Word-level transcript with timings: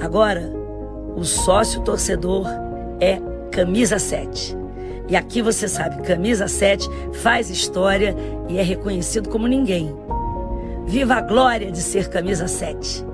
Agora, 0.00 0.52
o 1.16 1.24
sócio 1.24 1.80
torcedor 1.82 2.46
é 3.00 3.20
camisa 3.50 3.98
7. 3.98 4.56
E 5.08 5.16
aqui 5.16 5.42
você 5.42 5.68
sabe, 5.68 6.02
camisa 6.02 6.48
7 6.48 6.88
faz 7.22 7.50
história 7.50 8.16
e 8.48 8.58
é 8.58 8.62
reconhecido 8.62 9.28
como 9.28 9.46
ninguém. 9.46 9.94
Viva 10.86 11.14
a 11.14 11.20
glória 11.20 11.70
de 11.70 11.80
ser 11.80 12.08
camisa 12.08 12.48
7. 12.48 13.04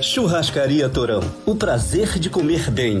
Churrascaria 0.00 0.88
Torão. 0.88 1.20
O 1.44 1.54
prazer 1.54 2.18
de 2.18 2.30
comer 2.30 2.70
bem. 2.70 3.00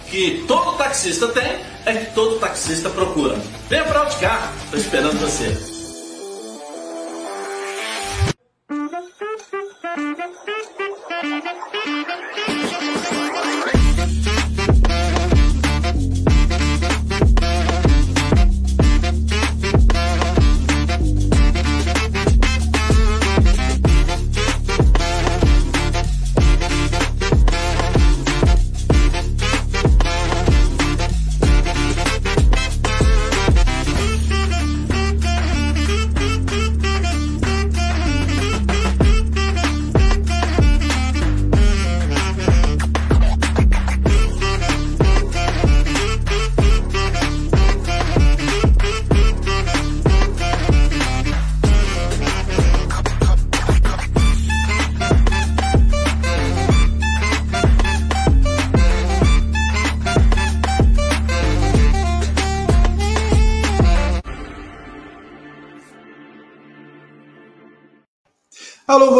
que 0.11 0.43
todo 0.45 0.77
taxista 0.77 1.29
tem 1.29 1.65
é 1.85 1.93
que 1.93 2.13
todo 2.13 2.37
taxista 2.37 2.89
procura. 2.89 3.35
Venha 3.69 3.85
para 3.85 4.01
Auticar, 4.01 4.53
estou 4.65 4.79
esperando 4.79 5.17
você. 5.19 5.71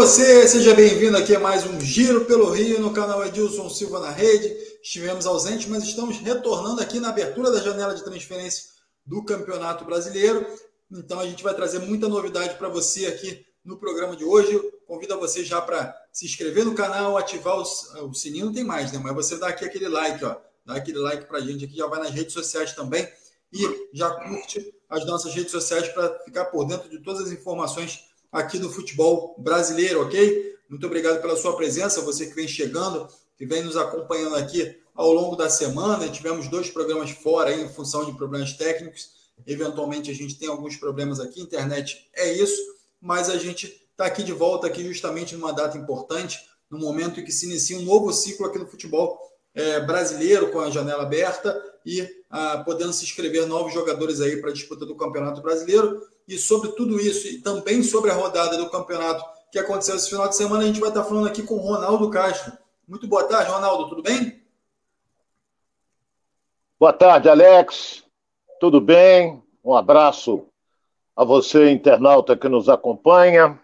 Você, 0.02 0.48
seja 0.48 0.74
bem-vindo 0.74 1.16
aqui 1.16 1.36
a 1.36 1.40
mais 1.40 1.64
um 1.64 1.80
Giro 1.80 2.26
pelo 2.26 2.50
Rio 2.50 2.80
no 2.80 2.92
canal 2.92 3.24
Edilson 3.24 3.70
Silva 3.70 4.00
na 4.00 4.10
Rede. 4.10 4.48
Estivemos 4.82 5.28
ausentes, 5.28 5.68
mas 5.68 5.84
estamos 5.84 6.18
retornando 6.18 6.82
aqui 6.82 7.00
na 7.00 7.10
abertura 7.10 7.52
da 7.52 7.62
janela 7.62 7.94
de 7.94 8.04
transferência 8.04 8.64
do 9.06 9.24
Campeonato 9.24 9.86
Brasileiro. 9.86 10.44
Então 10.92 11.20
a 11.20 11.28
gente 11.28 11.44
vai 11.44 11.54
trazer 11.54 11.78
muita 11.78 12.10
novidade 12.10 12.56
para 12.56 12.68
você 12.68 13.06
aqui 13.06 13.46
no 13.64 13.78
programa 13.78 14.16
de 14.16 14.26
hoje. 14.26 14.60
Convido 14.88 15.14
a 15.14 15.18
você 15.18 15.46
já 15.46 15.62
para 15.62 15.96
se 16.12 16.26
inscrever 16.26 16.66
no 16.66 16.74
canal, 16.74 17.16
ativar 17.16 17.60
o, 17.60 18.10
o 18.10 18.14
sininho, 18.16 18.48
não 18.48 18.54
tem 18.54 18.64
mais, 18.64 18.92
né? 18.92 19.00
Mas 19.04 19.14
você 19.14 19.38
dá 19.38 19.50
aqui 19.50 19.64
aquele 19.64 19.88
like, 19.88 20.26
ó. 20.26 20.36
Dá 20.66 20.78
aquele 20.78 20.98
like 20.98 21.28
para 21.28 21.38
a 21.38 21.42
gente 21.42 21.66
aqui, 21.66 21.78
já 21.78 21.86
vai 21.86 22.00
nas 22.00 22.10
redes 22.10 22.34
sociais 22.34 22.74
também 22.74 23.08
e 23.54 23.88
já 23.94 24.10
curte 24.10 24.74
as 24.90 25.06
nossas 25.06 25.32
redes 25.36 25.52
sociais 25.52 25.88
para 25.90 26.18
ficar 26.26 26.46
por 26.46 26.66
dentro 26.66 26.90
de 26.90 26.98
todas 27.04 27.28
as 27.28 27.32
informações 27.32 28.10
aqui 28.32 28.58
do 28.58 28.72
futebol 28.72 29.36
brasileiro, 29.38 30.02
ok? 30.02 30.56
Muito 30.70 30.86
obrigado 30.86 31.22
pela 31.22 31.36
sua 31.36 31.56
presença, 31.58 32.02
você 32.02 32.28
que 32.28 32.34
vem 32.34 32.48
chegando, 32.48 33.08
que 33.38 33.46
vem 33.46 33.64
nos 33.64 33.76
acompanhando 33.76 34.36
aqui 34.36 34.80
ao 34.96 35.12
longo 35.12 35.36
da 35.36 35.50
semana. 35.50 36.08
Tivemos 36.08 36.48
dois 36.48 36.70
programas 36.70 37.12
fora 37.12 37.50
aí, 37.50 37.62
em 37.62 37.70
função 37.70 38.06
de 38.06 38.14
problemas 38.14 38.54
técnicos. 38.54 39.10
Eventualmente 39.46 40.10
a 40.10 40.14
gente 40.14 40.38
tem 40.38 40.48
alguns 40.48 40.78
problemas 40.78 41.20
aqui, 41.20 41.42
internet 41.42 42.10
é 42.14 42.32
isso, 42.32 42.62
mas 43.02 43.30
a 43.30 43.38
gente 43.38 43.66
está 43.92 44.06
aqui 44.06 44.24
de 44.24 44.32
volta 44.32 44.68
aqui 44.68 44.84
justamente 44.84 45.36
numa 45.36 45.52
data 45.52 45.78
importante, 45.78 46.40
no 46.70 46.78
momento 46.78 47.20
em 47.20 47.26
que 47.26 47.32
se 47.32 47.48
inicia 47.48 47.78
um 47.78 47.82
novo 47.82 48.14
ciclo 48.14 48.46
aqui 48.46 48.58
no 48.58 48.68
futebol 48.68 49.20
é, 49.54 49.80
brasileiro, 49.82 50.52
com 50.52 50.60
a 50.60 50.70
janela 50.70 51.04
aberta 51.04 51.60
e 51.86 52.08
ah, 52.30 52.62
podendo 52.64 52.94
se 52.94 53.04
inscrever 53.04 53.46
novos 53.46 53.74
jogadores 53.74 54.22
aí 54.22 54.38
para 54.38 54.52
a 54.52 54.54
disputa 54.54 54.86
do 54.86 54.96
Campeonato 54.96 55.42
Brasileiro 55.42 56.02
e 56.28 56.38
sobre 56.38 56.72
tudo 56.74 57.00
isso 57.00 57.28
e 57.28 57.42
também 57.42 57.84
sobre 57.84 58.12
a 58.12 58.14
rodada 58.14 58.58
do 58.58 58.70
campeonato 58.70 59.24
que 59.52 59.60
aconteceu 59.60 59.96
esse 59.96 60.10
final 60.10 60.30
de 60.30 60.36
semana, 60.36 60.64
a 60.64 60.68
gente 60.68 60.80
vai 60.80 60.90
estar 60.90 61.04
falando 61.04 61.28
aqui 61.28 61.44
com 61.44 61.56
o 61.56 61.60
Ronaldo 61.60 62.10
Castro. 62.10 62.54
Muito 62.88 63.08
boa 63.08 63.26
tarde, 63.26 63.52
Ronaldo, 63.52 63.90
tudo 63.90 64.02
bem? 64.02 64.42
Boa 66.80 66.94
tarde, 66.94 67.30
Alex. 67.30 68.04
Tudo 68.60 68.80
bem? 68.80 69.44
Um 69.64 69.76
abraço 69.76 70.48
a 71.16 71.24
você, 71.24 71.70
internauta 71.70 72.38
que 72.38 72.48
nos 72.48 72.70
acompanha. 72.70 73.60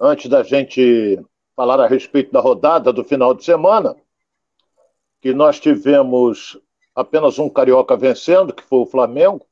Antes 0.00 0.28
da 0.28 0.42
gente 0.42 1.22
falar 1.54 1.78
a 1.80 1.86
respeito 1.86 2.32
da 2.32 2.40
rodada 2.40 2.92
do 2.92 3.04
final 3.04 3.34
de 3.34 3.44
semana, 3.44 3.94
que 5.20 5.32
nós 5.32 5.60
tivemos 5.60 6.58
apenas 6.94 7.38
um 7.38 7.48
carioca 7.48 7.96
vencendo, 7.96 8.52
que 8.52 8.62
foi 8.62 8.80
o 8.80 8.86
Flamengo, 8.86 9.46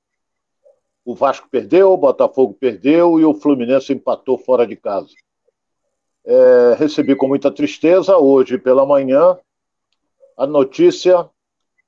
o 1.04 1.14
Vasco 1.14 1.48
perdeu, 1.50 1.92
o 1.92 1.96
Botafogo 1.96 2.54
perdeu 2.54 3.18
e 3.18 3.24
o 3.24 3.34
Fluminense 3.34 3.92
empatou 3.92 4.38
fora 4.38 4.66
de 4.66 4.76
casa. 4.76 5.10
É, 6.24 6.74
recebi 6.78 7.16
com 7.16 7.26
muita 7.26 7.50
tristeza 7.50 8.16
hoje 8.16 8.56
pela 8.56 8.86
manhã 8.86 9.36
a 10.36 10.46
notícia 10.46 11.28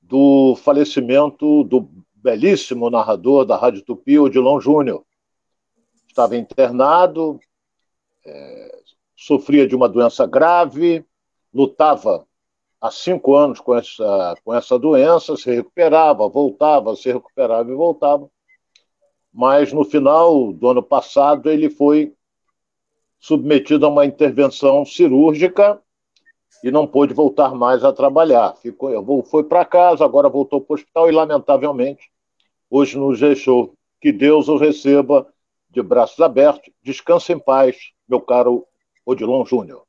do 0.02 0.56
falecimento 0.56 1.62
do 1.64 1.88
belíssimo 2.14 2.90
narrador 2.90 3.44
da 3.44 3.56
Rádio 3.56 3.82
Tupi, 3.82 4.18
Odilon 4.18 4.60
Júnior. 4.60 5.04
Estava 6.08 6.36
internado, 6.36 7.38
é, 8.26 8.78
sofria 9.16 9.66
de 9.66 9.76
uma 9.76 9.88
doença 9.88 10.26
grave, 10.26 11.04
lutava 11.52 12.26
há 12.80 12.90
cinco 12.90 13.36
anos 13.36 13.60
com 13.60 13.76
essa, 13.76 14.34
com 14.44 14.52
essa 14.52 14.78
doença, 14.78 15.36
se 15.36 15.54
recuperava, 15.54 16.28
voltava, 16.28 16.96
se 16.96 17.10
recuperava 17.12 17.70
e 17.70 17.74
voltava 17.74 18.28
mas 19.34 19.72
no 19.72 19.84
final 19.84 20.52
do 20.52 20.68
ano 20.68 20.82
passado 20.82 21.50
ele 21.50 21.68
foi 21.68 22.14
submetido 23.18 23.84
a 23.84 23.88
uma 23.88 24.06
intervenção 24.06 24.84
cirúrgica 24.84 25.82
e 26.62 26.70
não 26.70 26.86
pôde 26.86 27.12
voltar 27.12 27.52
mais 27.52 27.82
a 27.82 27.92
trabalhar. 27.92 28.54
Ficou, 28.54 29.24
foi 29.24 29.42
para 29.42 29.64
casa, 29.64 30.04
agora 30.04 30.28
voltou 30.28 30.60
para 30.60 30.74
o 30.74 30.76
hospital 30.76 31.08
e, 31.08 31.12
lamentavelmente, 31.12 32.10
hoje 32.70 32.96
nos 32.96 33.18
deixou. 33.18 33.74
Que 34.00 34.12
Deus 34.12 34.48
o 34.48 34.56
receba 34.56 35.26
de 35.68 35.82
braços 35.82 36.20
abertos. 36.20 36.72
Descanse 36.82 37.32
em 37.32 37.38
paz, 37.38 37.76
meu 38.08 38.20
caro 38.20 38.66
Odilon 39.04 39.44
Júnior. 39.44 39.82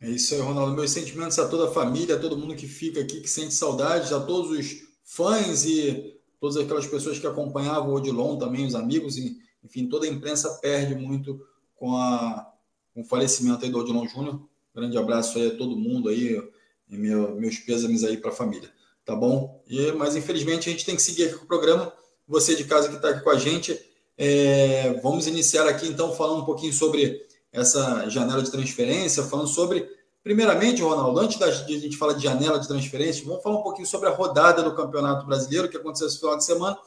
É 0.00 0.08
isso 0.08 0.34
aí, 0.34 0.40
Ronaldo. 0.40 0.74
Meus 0.74 0.90
sentimentos 0.90 1.38
a 1.38 1.48
toda 1.48 1.68
a 1.68 1.72
família, 1.72 2.16
a 2.16 2.20
todo 2.20 2.38
mundo 2.38 2.56
que 2.56 2.66
fica 2.66 3.00
aqui, 3.00 3.20
que 3.20 3.28
sente 3.28 3.52
saudades, 3.54 4.12
a 4.12 4.24
todos 4.24 4.50
os 4.50 4.82
fãs 5.04 5.64
e 5.64 6.11
todas 6.42 6.56
aquelas 6.56 6.88
pessoas 6.88 7.20
que 7.20 7.26
acompanhavam 7.28 7.90
o 7.90 7.94
Odilon 7.94 8.36
também, 8.36 8.66
os 8.66 8.74
amigos, 8.74 9.16
enfim, 9.62 9.86
toda 9.88 10.06
a 10.06 10.08
imprensa 10.08 10.58
perde 10.60 10.92
muito 10.92 11.40
com, 11.76 11.96
a, 11.96 12.52
com 12.92 13.02
o 13.02 13.04
falecimento 13.04 13.64
aí 13.64 13.70
do 13.70 13.78
Odilon 13.78 14.08
Júnior. 14.08 14.42
Grande 14.74 14.98
abraço 14.98 15.38
aí 15.38 15.52
a 15.52 15.56
todo 15.56 15.76
mundo 15.76 16.08
aí, 16.08 16.42
meu, 16.88 17.36
meus 17.36 17.58
pêsames 17.58 18.02
aí 18.02 18.16
para 18.16 18.32
a 18.32 18.34
família, 18.34 18.68
tá 19.04 19.14
bom? 19.14 19.62
E, 19.68 19.92
mas 19.92 20.16
infelizmente 20.16 20.68
a 20.68 20.72
gente 20.72 20.84
tem 20.84 20.96
que 20.96 21.02
seguir 21.02 21.28
aqui 21.28 21.36
com 21.36 21.44
o 21.44 21.46
programa. 21.46 21.92
Você 22.26 22.56
de 22.56 22.64
casa 22.64 22.88
que 22.88 22.96
está 22.96 23.10
aqui 23.10 23.22
com 23.22 23.30
a 23.30 23.38
gente, 23.38 23.78
é, 24.18 24.94
vamos 24.94 25.28
iniciar 25.28 25.68
aqui 25.68 25.86
então 25.86 26.12
falando 26.12 26.42
um 26.42 26.44
pouquinho 26.44 26.72
sobre 26.72 27.24
essa 27.52 28.08
janela 28.08 28.42
de 28.42 28.50
transferência, 28.50 29.22
falando 29.22 29.46
sobre, 29.46 29.88
primeiramente, 30.22 30.82
Ronaldo, 30.82 31.20
antes 31.20 31.38
da 31.38 31.50
gente 31.50 31.96
falar 31.96 32.14
de 32.14 32.22
janela 32.22 32.58
de 32.58 32.68
transferência, 32.68 33.24
vamos 33.24 33.42
falar 33.42 33.58
um 33.58 33.62
pouquinho 33.62 33.86
sobre 33.86 34.08
a 34.08 34.12
rodada 34.12 34.62
do 34.62 34.74
Campeonato 34.74 35.26
Brasileiro 35.26 35.68
que 35.68 35.76
aconteceu 35.76 36.06
esse 36.06 36.18
final 36.18 36.36
de 36.36 36.44
semana 36.44 36.78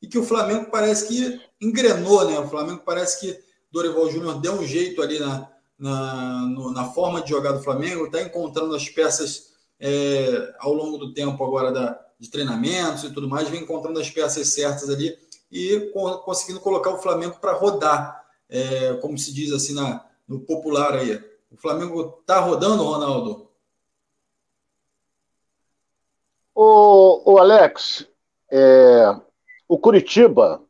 e 0.00 0.06
que 0.06 0.18
o 0.18 0.24
Flamengo 0.24 0.70
parece 0.70 1.08
que 1.08 1.40
engrenou, 1.60 2.24
né? 2.24 2.38
O 2.38 2.48
Flamengo 2.48 2.82
parece 2.84 3.20
que 3.20 3.38
Dorival 3.70 4.10
Júnior 4.10 4.40
deu 4.40 4.54
um 4.54 4.66
jeito 4.66 5.02
ali 5.02 5.18
na, 5.18 5.48
na, 5.78 6.40
no, 6.46 6.72
na 6.72 6.84
forma 6.84 7.20
de 7.20 7.30
jogar 7.30 7.52
do 7.52 7.62
Flamengo, 7.62 8.06
está 8.06 8.22
encontrando 8.22 8.74
as 8.74 8.88
peças 8.88 9.52
é, 9.78 10.54
ao 10.58 10.72
longo 10.72 10.96
do 10.96 11.12
tempo 11.12 11.42
agora 11.44 11.70
da, 11.70 12.00
de 12.18 12.30
treinamentos 12.30 13.04
e 13.04 13.10
tudo 13.10 13.28
mais, 13.28 13.48
vem 13.48 13.62
encontrando 13.62 14.00
as 14.00 14.10
peças 14.10 14.48
certas 14.48 14.88
ali 14.88 15.16
e 15.50 15.92
conseguindo 16.24 16.60
colocar 16.60 16.90
o 16.90 16.98
Flamengo 16.98 17.36
para 17.40 17.52
rodar, 17.52 18.24
é, 18.48 18.94
como 18.94 19.18
se 19.18 19.32
diz 19.32 19.52
assim 19.52 19.74
na, 19.74 20.04
no 20.26 20.40
popular 20.40 20.94
aí. 20.94 21.22
O 21.56 21.58
Flamengo 21.58 22.18
está 22.20 22.38
rodando, 22.38 22.84
Ronaldo? 22.84 23.48
O, 26.54 27.32
o 27.32 27.38
Alex, 27.38 28.06
é, 28.52 29.18
o 29.66 29.78
Curitiba 29.78 30.62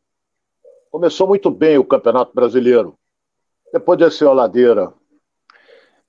começou 0.89 1.27
muito 1.27 1.51
bem 1.51 1.77
o 1.77 1.83
Campeonato 1.83 2.33
Brasileiro. 2.33 2.97
Depois 3.73 3.99
desceu 3.99 4.29
a 4.29 4.33
ladeira. 4.33 4.93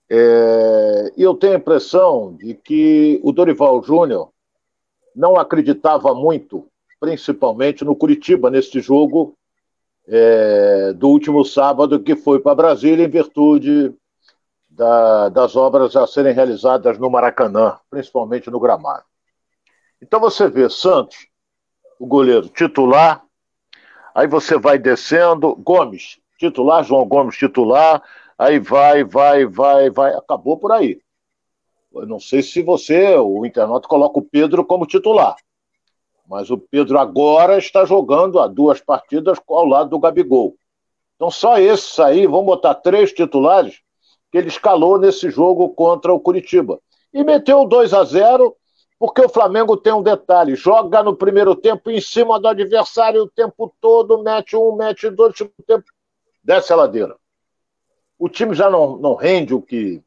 É, 0.09 1.13
e 1.17 1.25
eu 1.25 1.35
tenho 1.35 1.55
a 1.55 1.59
impressão 1.59 2.37
de 2.37 2.55
que 2.55 3.21
o 3.25 3.33
Dorival 3.33 3.83
Júnior 3.83 4.31
não 5.13 5.37
acreditava 5.37 6.15
muito, 6.15 6.69
principalmente 7.01 7.85
no 7.85 7.97
Curitiba, 7.97 8.49
neste 8.49 8.81
jogo 8.81 9.37
é, 10.07 10.93
do 10.93 11.09
último 11.09 11.45
sábado, 11.45 11.99
que 11.99 12.15
foi 12.15 12.39
para 12.39 12.55
Brasília 12.55 13.05
em 13.05 13.11
virtude 13.11 13.93
da, 14.79 15.29
das 15.29 15.57
obras 15.57 15.97
a 15.97 16.07
serem 16.07 16.33
realizadas 16.33 16.97
no 16.99 17.11
Maracanã, 17.11 17.77
principalmente 17.91 18.49
no 18.49 18.61
gramado. 18.61 19.03
Então 20.01 20.21
você 20.21 20.49
vê 20.49 20.71
Santos, 20.71 21.27
o 21.99 22.07
goleiro 22.07 22.49
titular, 22.49 23.25
aí 24.15 24.29
você 24.29 24.57
vai 24.57 24.79
descendo, 24.79 25.57
Gomes, 25.57 26.21
titular, 26.39 26.85
João 26.85 27.05
Gomes 27.09 27.37
titular, 27.37 28.01
aí 28.39 28.61
vai, 28.61 29.03
vai, 29.03 29.45
vai, 29.45 29.91
vai, 29.91 30.15
acabou 30.15 30.57
por 30.57 30.71
aí. 30.71 31.01
Eu 31.93 32.07
não 32.07 32.21
sei 32.21 32.41
se 32.41 32.63
você, 32.63 33.17
o 33.17 33.45
internauta, 33.45 33.89
coloca 33.89 34.21
o 34.21 34.25
Pedro 34.25 34.65
como 34.65 34.87
titular. 34.87 35.35
Mas 36.29 36.53
o 36.53 36.59
Pedro 36.59 37.01
agora 37.01 37.59
está 37.59 37.85
jogando 37.85 38.39
há 38.39 38.47
duas 38.47 38.81
partidas 38.81 39.41
ao 39.49 39.65
lado 39.65 39.91
do 39.91 39.99
Gabigol. 39.99 40.55
Então, 41.17 41.33
só 41.33 41.59
esses 41.59 41.99
aí, 41.99 42.29
vamos 42.29 42.47
botar 42.47 42.77
três 42.77 43.13
titulares 43.13 43.83
que 44.31 44.39
ele 44.39 44.49
escalou 44.49 44.99
nesse 44.99 45.31
jogo 45.31 45.71
contra 45.71 46.13
o 46.13 46.21
Curitiba. 46.21 46.81
E 47.13 47.25
meteu 47.25 47.65
2 47.65 47.95
a 47.95 48.05
0 48.05 48.55
porque 48.99 49.23
o 49.23 49.29
Flamengo 49.29 49.77
tem 49.77 49.93
um 49.93 50.03
detalhe: 50.03 50.57
joga 50.57 51.03
no 51.03 51.17
primeiro 51.17 51.55
tempo 51.55 51.91
em 51.91 52.01
cima 52.01 52.41
do 52.41 52.49
adversário 52.49 53.23
o 53.23 53.31
tempo 53.31 53.73
todo, 53.81 54.23
mete 54.23 54.57
um, 54.57 54.75
mete 54.75 55.09
dois, 55.11 55.37
tempo, 55.67 55.85
desce 56.43 56.73
a 56.73 56.77
ladeira. 56.77 57.17
O 58.19 58.29
time 58.29 58.55
já 58.55 58.69
não, 58.69 58.97
não 58.97 59.15
rende 59.15 59.55
o 59.55 59.63
que, 59.63 60.03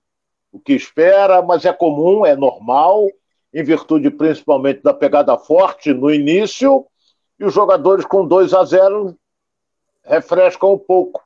o 0.51 0.59
que 0.59 0.73
espera, 0.73 1.41
mas 1.41 1.63
é 1.63 1.71
comum, 1.71 2.25
é 2.25 2.35
normal 2.35 3.07
em 3.53 3.63
virtude 3.63 4.09
principalmente 4.09 4.81
da 4.81 4.93
pegada 4.93 5.37
forte 5.37 5.93
no 5.93 6.09
início, 6.09 6.85
e 7.39 7.43
os 7.43 7.53
jogadores 7.53 8.05
com 8.05 8.25
2 8.25 8.53
a 8.53 8.63
0 8.63 9.15
refrescam 10.03 10.73
um 10.73 10.77
pouco. 10.77 11.21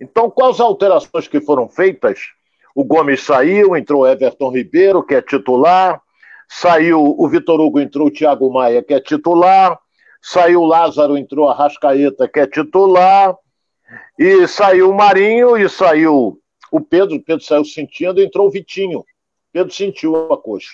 Então, 0.00 0.30
quais 0.30 0.60
alterações 0.60 1.26
que 1.28 1.40
foram 1.40 1.68
feitas? 1.68 2.20
O 2.74 2.84
Gomes 2.84 3.22
saiu, 3.22 3.76
entrou 3.76 4.06
Everton 4.06 4.50
Ribeiro, 4.50 5.02
que 5.02 5.14
é 5.14 5.22
titular, 5.22 6.00
saiu 6.48 7.02
o 7.02 7.28
Vitor 7.28 7.60
Hugo, 7.60 7.80
entrou 7.80 8.08
o 8.08 8.10
Thiago 8.10 8.52
Maia, 8.52 8.82
que 8.82 8.92
é 8.92 9.00
titular, 9.00 9.78
saiu 10.20 10.60
o 10.60 10.66
Lázaro, 10.66 11.16
entrou 11.16 11.48
a 11.48 11.54
Rascaeta, 11.54 12.28
que 12.28 12.40
é 12.40 12.46
titular, 12.46 13.34
e 14.18 14.46
saiu 14.46 14.90
o 14.90 14.94
Marinho 14.94 15.56
e 15.56 15.68
saiu 15.68 16.38
o 16.70 16.80
Pedro, 16.80 17.22
Pedro 17.22 17.44
saiu 17.44 17.64
sentindo, 17.64 18.20
entrou 18.20 18.48
o 18.48 18.50
Vitinho. 18.50 19.04
Pedro 19.52 19.72
sentiu 19.72 20.32
a 20.32 20.36
coxa 20.36 20.72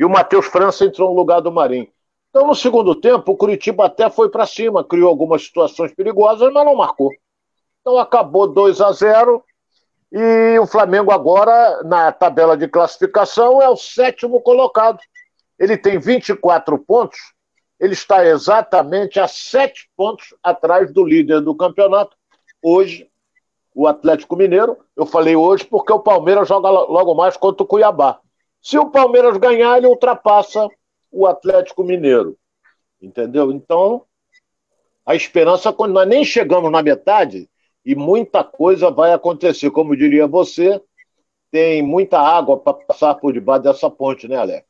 e 0.00 0.04
o 0.04 0.08
Matheus 0.08 0.46
França 0.46 0.86
entrou 0.86 1.10
no 1.10 1.14
lugar 1.14 1.40
do 1.40 1.52
Marinho. 1.52 1.86
Então, 2.30 2.46
no 2.46 2.54
segundo 2.54 2.94
tempo, 2.94 3.32
o 3.32 3.36
Curitiba 3.36 3.84
até 3.84 4.08
foi 4.08 4.30
para 4.30 4.46
cima, 4.46 4.82
criou 4.82 5.10
algumas 5.10 5.44
situações 5.44 5.92
perigosas, 5.94 6.50
mas 6.50 6.64
não 6.64 6.74
marcou. 6.74 7.10
Então, 7.80 7.98
acabou 7.98 8.46
2 8.46 8.80
a 8.80 8.92
0 8.92 9.42
e 10.12 10.58
o 10.58 10.66
Flamengo 10.66 11.12
agora, 11.12 11.82
na 11.84 12.10
tabela 12.10 12.56
de 12.56 12.66
classificação, 12.66 13.62
é 13.62 13.68
o 13.68 13.76
sétimo 13.76 14.40
colocado. 14.40 14.98
Ele 15.58 15.76
tem 15.76 15.98
24 15.98 16.78
pontos, 16.78 17.18
ele 17.78 17.92
está 17.92 18.26
exatamente 18.26 19.20
a 19.20 19.28
sete 19.28 19.88
pontos 19.96 20.34
atrás 20.42 20.92
do 20.92 21.04
líder 21.04 21.40
do 21.40 21.54
campeonato. 21.54 22.16
Hoje, 22.62 23.08
o 23.74 23.86
Atlético 23.86 24.36
Mineiro, 24.36 24.76
eu 24.96 25.06
falei 25.06 25.36
hoje 25.36 25.64
porque 25.64 25.92
o 25.92 26.00
Palmeiras 26.00 26.48
joga 26.48 26.68
logo 26.68 27.14
mais 27.14 27.36
contra 27.36 27.62
o 27.62 27.66
Cuiabá. 27.66 28.18
Se 28.60 28.76
o 28.78 28.90
Palmeiras 28.90 29.36
ganhar, 29.38 29.78
ele 29.78 29.86
ultrapassa 29.86 30.68
o 31.10 31.26
Atlético 31.26 31.84
Mineiro. 31.84 32.36
Entendeu? 33.00 33.52
Então, 33.52 34.04
a 35.06 35.14
esperança, 35.14 35.72
quando 35.72 35.92
nós 35.92 36.06
nem 36.06 36.24
chegamos 36.24 36.70
na 36.70 36.82
metade, 36.82 37.48
e 37.84 37.94
muita 37.94 38.44
coisa 38.44 38.90
vai 38.90 39.12
acontecer. 39.12 39.70
Como 39.70 39.96
diria 39.96 40.26
você, 40.26 40.80
tem 41.50 41.82
muita 41.82 42.18
água 42.18 42.58
para 42.58 42.74
passar 42.74 43.14
por 43.16 43.32
debaixo 43.32 43.64
dessa 43.64 43.90
ponte, 43.90 44.28
né, 44.28 44.36
Alex? 44.36 44.66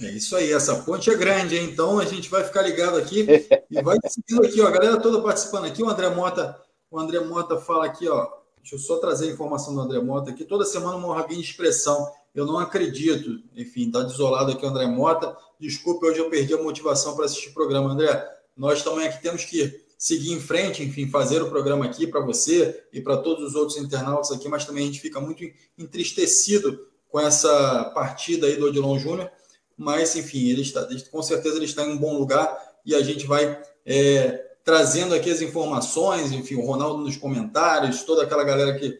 É 0.00 0.10
isso 0.12 0.34
aí, 0.34 0.50
essa 0.50 0.82
ponte 0.82 1.10
é 1.10 1.14
grande, 1.14 1.58
hein? 1.58 1.68
então 1.70 1.98
a 1.98 2.06
gente 2.06 2.30
vai 2.30 2.42
ficar 2.42 2.62
ligado 2.62 2.96
aqui 2.96 3.26
e 3.70 3.82
vai 3.82 3.98
seguindo 4.06 4.46
aqui, 4.46 4.58
ó, 4.62 4.66
a 4.66 4.70
galera 4.70 4.98
toda 4.98 5.20
participando 5.20 5.66
aqui. 5.66 5.82
O 5.82 5.90
André 5.90 6.08
Mota, 6.08 6.58
o 6.90 6.98
André 6.98 7.20
Mota 7.20 7.58
fala 7.58 7.84
aqui, 7.84 8.08
ó. 8.08 8.40
Deixa 8.62 8.76
eu 8.76 8.78
só 8.78 8.98
trazer 8.98 9.28
a 9.28 9.32
informação 9.32 9.74
do 9.74 9.80
André 9.80 10.00
Mota 10.00 10.30
aqui. 10.30 10.44
Toda 10.44 10.64
semana 10.64 10.96
uma 10.96 11.14
rabinha 11.14 11.40
de 11.40 11.46
expressão. 11.46 12.10
Eu 12.34 12.46
não 12.46 12.58
acredito. 12.58 13.42
Enfim, 13.56 13.86
está 13.86 14.02
desolado 14.02 14.52
aqui 14.52 14.64
o 14.64 14.68
André 14.68 14.86
Mota. 14.86 15.36
Desculpe, 15.58 16.06
hoje 16.06 16.18
eu 16.18 16.30
perdi 16.30 16.54
a 16.54 16.62
motivação 16.62 17.16
para 17.16 17.24
assistir 17.24 17.50
o 17.50 17.54
programa. 17.54 17.90
André, 17.90 18.26
nós 18.56 18.82
também 18.82 19.08
aqui 19.08 19.20
temos 19.20 19.44
que 19.44 19.82
seguir 20.00 20.32
em 20.32 20.40
frente, 20.40 20.82
enfim, 20.82 21.10
fazer 21.10 21.42
o 21.42 21.50
programa 21.50 21.84
aqui 21.84 22.06
para 22.06 22.22
você 22.22 22.84
e 22.90 23.02
para 23.02 23.18
todos 23.18 23.48
os 23.48 23.54
outros 23.54 23.76
internautas 23.76 24.32
aqui, 24.32 24.48
mas 24.48 24.64
também 24.64 24.84
a 24.84 24.86
gente 24.86 24.98
fica 24.98 25.20
muito 25.20 25.44
entristecido 25.76 26.88
com 27.06 27.20
essa 27.20 27.84
partida 27.94 28.46
aí 28.46 28.56
do 28.56 28.64
Odilon 28.64 28.98
Júnior. 28.98 29.30
Mas, 29.76 30.16
enfim, 30.16 30.48
ele 30.48 30.62
está, 30.62 30.88
com 31.10 31.22
certeza 31.22 31.56
ele 31.56 31.66
está 31.66 31.84
em 31.84 31.90
um 31.90 31.98
bom 31.98 32.16
lugar 32.16 32.58
e 32.84 32.94
a 32.94 33.02
gente 33.02 33.26
vai 33.26 33.60
é, 33.84 34.42
trazendo 34.64 35.14
aqui 35.14 35.30
as 35.30 35.42
informações, 35.42 36.32
enfim, 36.32 36.54
o 36.54 36.64
Ronaldo 36.64 37.04
nos 37.04 37.18
comentários, 37.18 38.02
toda 38.02 38.22
aquela 38.22 38.42
galera 38.42 38.78
que 38.78 38.98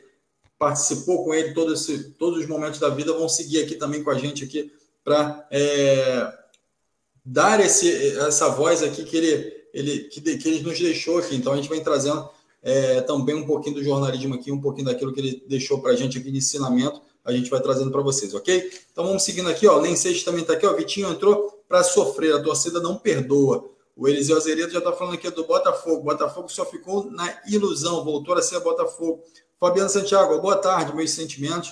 participou 0.58 1.24
com 1.24 1.32
ele 1.32 1.54
todo 1.54 1.72
esse, 1.72 2.10
todos 2.10 2.40
os 2.40 2.46
momentos 2.46 2.78
da 2.78 2.90
vida, 2.90 3.14
vão 3.14 3.26
seguir 3.26 3.64
aqui 3.64 3.74
também 3.74 4.04
com 4.04 4.10
a 4.10 4.18
gente 4.18 4.44
aqui 4.44 4.70
para 5.02 5.48
é, 5.50 6.30
dar 7.24 7.58
esse, 7.58 8.18
essa 8.18 8.50
voz 8.50 8.82
aqui 8.82 9.02
que 9.02 9.16
ele, 9.16 9.59
ele, 9.72 10.04
que, 10.04 10.20
que 10.20 10.48
ele 10.48 10.60
nos 10.60 10.78
deixou 10.78 11.18
aqui. 11.18 11.34
Então 11.36 11.52
a 11.52 11.56
gente 11.56 11.68
vem 11.68 11.82
trazendo 11.82 12.28
é, 12.62 13.00
também 13.02 13.34
um 13.34 13.46
pouquinho 13.46 13.76
do 13.76 13.84
jornalismo 13.84 14.34
aqui, 14.34 14.52
um 14.52 14.60
pouquinho 14.60 14.86
daquilo 14.86 15.12
que 15.12 15.20
ele 15.20 15.44
deixou 15.48 15.80
para 15.80 15.92
a 15.92 15.96
gente 15.96 16.18
aqui 16.18 16.30
de 16.30 16.38
ensinamento, 16.38 17.00
a 17.24 17.32
gente 17.32 17.50
vai 17.50 17.60
trazendo 17.60 17.90
para 17.90 18.00
vocês, 18.00 18.34
ok? 18.34 18.70
Então 18.92 19.04
vamos 19.04 19.22
seguindo 19.22 19.48
aqui, 19.48 19.66
ó. 19.66 19.80
Nem 19.80 19.94
Seixas 19.94 20.24
também 20.24 20.42
está 20.42 20.54
aqui, 20.54 20.66
ó. 20.66 20.74
Vitinho 20.74 21.10
entrou 21.10 21.62
para 21.68 21.82
sofrer, 21.84 22.34
a 22.34 22.42
torcida 22.42 22.80
não 22.80 22.96
perdoa. 22.96 23.70
O 23.94 24.08
Eliseu 24.08 24.36
Azeredo 24.36 24.72
já 24.72 24.78
está 24.78 24.92
falando 24.92 25.14
aqui 25.14 25.30
do 25.30 25.44
Botafogo. 25.44 26.02
Botafogo 26.02 26.48
só 26.48 26.64
ficou 26.64 27.10
na 27.10 27.40
ilusão, 27.46 28.02
voltou 28.04 28.34
a 28.34 28.42
ser 28.42 28.58
Botafogo 28.60 29.22
Fabiano 29.60 29.90
Santiago, 29.90 30.40
boa 30.40 30.56
tarde, 30.56 30.96
meus 30.96 31.10
sentimentos. 31.10 31.70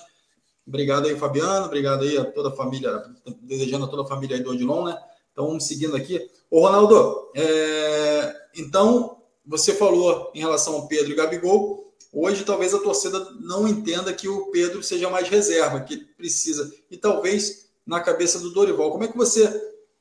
Obrigado 0.67 1.07
aí, 1.07 1.17
Fabiano. 1.17 1.65
Obrigado 1.65 2.03
aí 2.03 2.19
a 2.19 2.25
toda 2.27 2.51
a 2.51 2.53
família, 2.53 3.03
desejando 3.41 3.87
a 3.87 3.89
toda 3.89 4.03
a 4.03 4.07
família 4.07 4.37
aí 4.37 4.43
do 4.43 4.51
Odilon, 4.51 4.85
né? 4.85 4.99
Então, 5.39 5.61
seguindo 5.61 5.95
aqui. 5.95 6.29
Ô, 6.51 6.63
Ronaldo, 6.63 7.31
é... 7.37 8.35
então, 8.57 9.23
você 9.47 9.73
falou 9.73 10.33
em 10.35 10.41
relação 10.41 10.75
ao 10.75 10.89
Pedro 10.89 11.13
e 11.13 11.15
Gabigol. 11.15 11.95
Hoje, 12.13 12.45
talvez 12.45 12.75
a 12.75 12.81
torcida 12.81 13.25
não 13.41 13.69
entenda 13.69 14.13
que 14.13 14.29
o 14.29 14.47
Pedro 14.51 14.83
seja 14.83 15.09
mais 15.09 15.29
reserva, 15.29 15.81
que 15.81 15.97
precisa. 15.97 16.73
E 16.91 16.97
talvez 16.97 17.69
na 17.87 18.01
cabeça 18.01 18.41
do 18.41 18.51
Dorival. 18.51 18.91
Como 18.91 19.05
é 19.05 19.09
que 19.09 19.17
você 19.17 19.49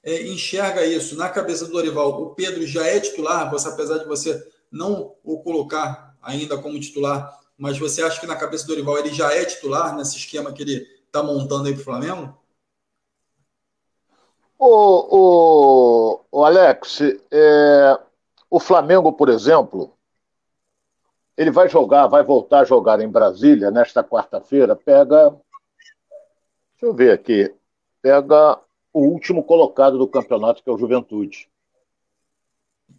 é, 0.03 0.25
enxerga 0.27 0.84
isso? 0.84 1.15
Na 1.15 1.29
cabeça 1.29 1.65
do 1.65 1.72
Dorival, 1.72 2.20
o 2.20 2.34
Pedro 2.34 2.65
já 2.65 2.88
é 2.88 3.00
titular, 3.00 3.51
você, 3.51 3.67
apesar 3.67 4.00
de 4.00 4.06
você 4.06 4.44
não 4.72 5.13
o 5.24 5.38
colocar 5.44 6.17
ainda 6.20 6.58
como 6.58 6.79
titular, 6.79 7.39
mas 7.56 7.77
você 7.77 8.01
acha 8.01 8.20
que 8.20 8.25
na 8.25 8.36
cabeça 8.36 8.65
do 8.65 8.70
Dorival 8.70 8.98
ele 8.98 9.13
já 9.13 9.32
é 9.32 9.46
titular 9.46 9.96
nesse 9.96 10.17
esquema 10.17 10.51
que 10.51 10.63
ele 10.63 10.88
está 11.06 11.22
montando 11.22 11.67
aí 11.67 11.74
para 11.74 11.82
o 11.82 11.86
Flamengo? 11.86 12.36
O, 14.60 15.18
o, 15.18 16.22
o 16.32 16.44
Alex, 16.44 17.02
é, 17.32 18.00
o 18.50 18.60
Flamengo, 18.60 19.14
por 19.14 19.30
exemplo, 19.30 19.94
ele 21.38 21.52
vai 21.52 21.70
jogar, 21.70 22.08
vai 22.08 22.24
voltar 22.24 22.62
a 22.62 22.66
jogar 22.66 23.00
em 23.00 23.08
Brasília 23.08 23.70
nesta 23.70 24.04
quarta-feira. 24.04 24.76
Pega, 24.76 25.30
deixa 26.72 26.86
eu 26.86 26.94
ver 26.94 27.12
aqui, 27.12 27.54
pega 28.02 28.60
o 28.92 29.02
último 29.02 29.44
colocado 29.44 29.98
do 29.98 30.08
campeonato, 30.08 30.64
que 30.64 30.70
é 30.70 30.74
o 30.74 30.78
Juventude. 30.78 31.50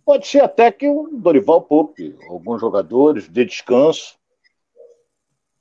Pode 0.04 0.26
ser 0.26 0.42
até 0.42 0.70
que 0.70 0.88
o 0.88 1.08
Dorival 1.12 1.62
poupe 1.62 2.16
alguns 2.28 2.60
jogadores 2.60 3.28
de 3.28 3.44
descanso 3.44 4.17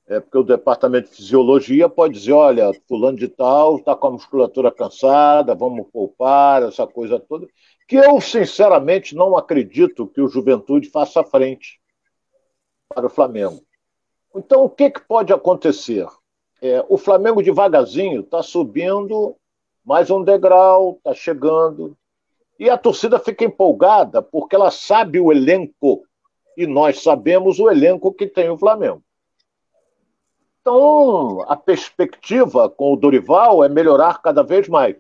é 0.07 0.21
porque 0.21 0.37
o 0.37 0.43
departamento 0.43 1.09
de 1.09 1.17
fisiologia 1.17 1.89
pode 1.89 2.13
dizer, 2.13 2.31
olha, 2.31 2.71
fulano 2.87 3.17
de 3.17 3.27
tal 3.27 3.75
está 3.75 3.93
com 3.93 4.07
a 4.07 4.11
musculatura 4.11 4.71
cansada, 4.71 5.53
vamos 5.53 5.85
poupar, 5.91 6.63
essa 6.63 6.87
coisa 6.87 7.19
toda, 7.19 7.45
que 7.87 7.97
eu 7.97 8.21
sinceramente 8.21 9.13
não 9.13 9.37
acredito 9.37 10.07
que 10.07 10.21
o 10.21 10.29
Juventude 10.29 10.89
faça 10.89 11.23
frente 11.25 11.81
para 12.87 13.05
o 13.05 13.09
Flamengo. 13.09 13.61
Então, 14.33 14.63
o 14.63 14.69
que, 14.69 14.89
que 14.89 15.01
pode 15.01 15.33
acontecer? 15.33 16.07
É, 16.61 16.83
o 16.87 16.97
Flamengo 16.97 17.43
devagarzinho 17.43 18.21
está 18.21 18.41
subindo 18.41 19.35
mais 19.83 20.09
um 20.09 20.23
degrau, 20.23 20.95
está 20.97 21.13
chegando, 21.13 21.97
e 22.57 22.69
a 22.69 22.77
torcida 22.77 23.19
fica 23.19 23.43
empolgada 23.43 24.21
porque 24.21 24.55
ela 24.55 24.71
sabe 24.71 25.19
o 25.19 25.33
elenco, 25.33 26.03
e 26.55 26.65
nós 26.65 27.03
sabemos 27.03 27.59
o 27.59 27.69
elenco 27.69 28.13
que 28.13 28.25
tem 28.25 28.49
o 28.49 28.57
Flamengo. 28.57 29.03
Então, 30.67 31.45
a 31.47 31.55
perspectiva 31.55 32.69
com 32.69 32.91
o 32.91 32.97
Dorival 32.97 33.63
é 33.63 33.69
melhorar 33.69 34.21
cada 34.21 34.43
vez 34.43 34.67
mais. 34.67 34.97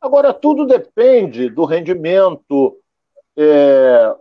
Agora, 0.00 0.34
tudo 0.34 0.66
depende 0.66 1.48
do 1.48 1.64
rendimento, 1.64 2.76
é, 3.36 4.12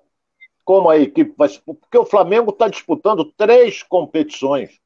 como 0.63 0.88
a 0.88 0.96
equipe 0.96 1.34
vai. 1.36 1.50
Porque 1.65 1.98
o 1.98 2.06
Flamengo 2.06 2.51
está 2.51 2.68
disputando 2.68 3.34
três 3.36 3.82
competições, 3.82 4.80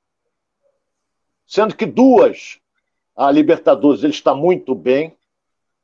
sendo 1.46 1.75
que 1.75 1.86
duas, 1.86 2.62
a 3.13 3.29
Libertadores, 3.29 4.01
ele 4.01 4.13
está 4.13 4.34
muito 4.34 4.74
bem, 4.74 5.18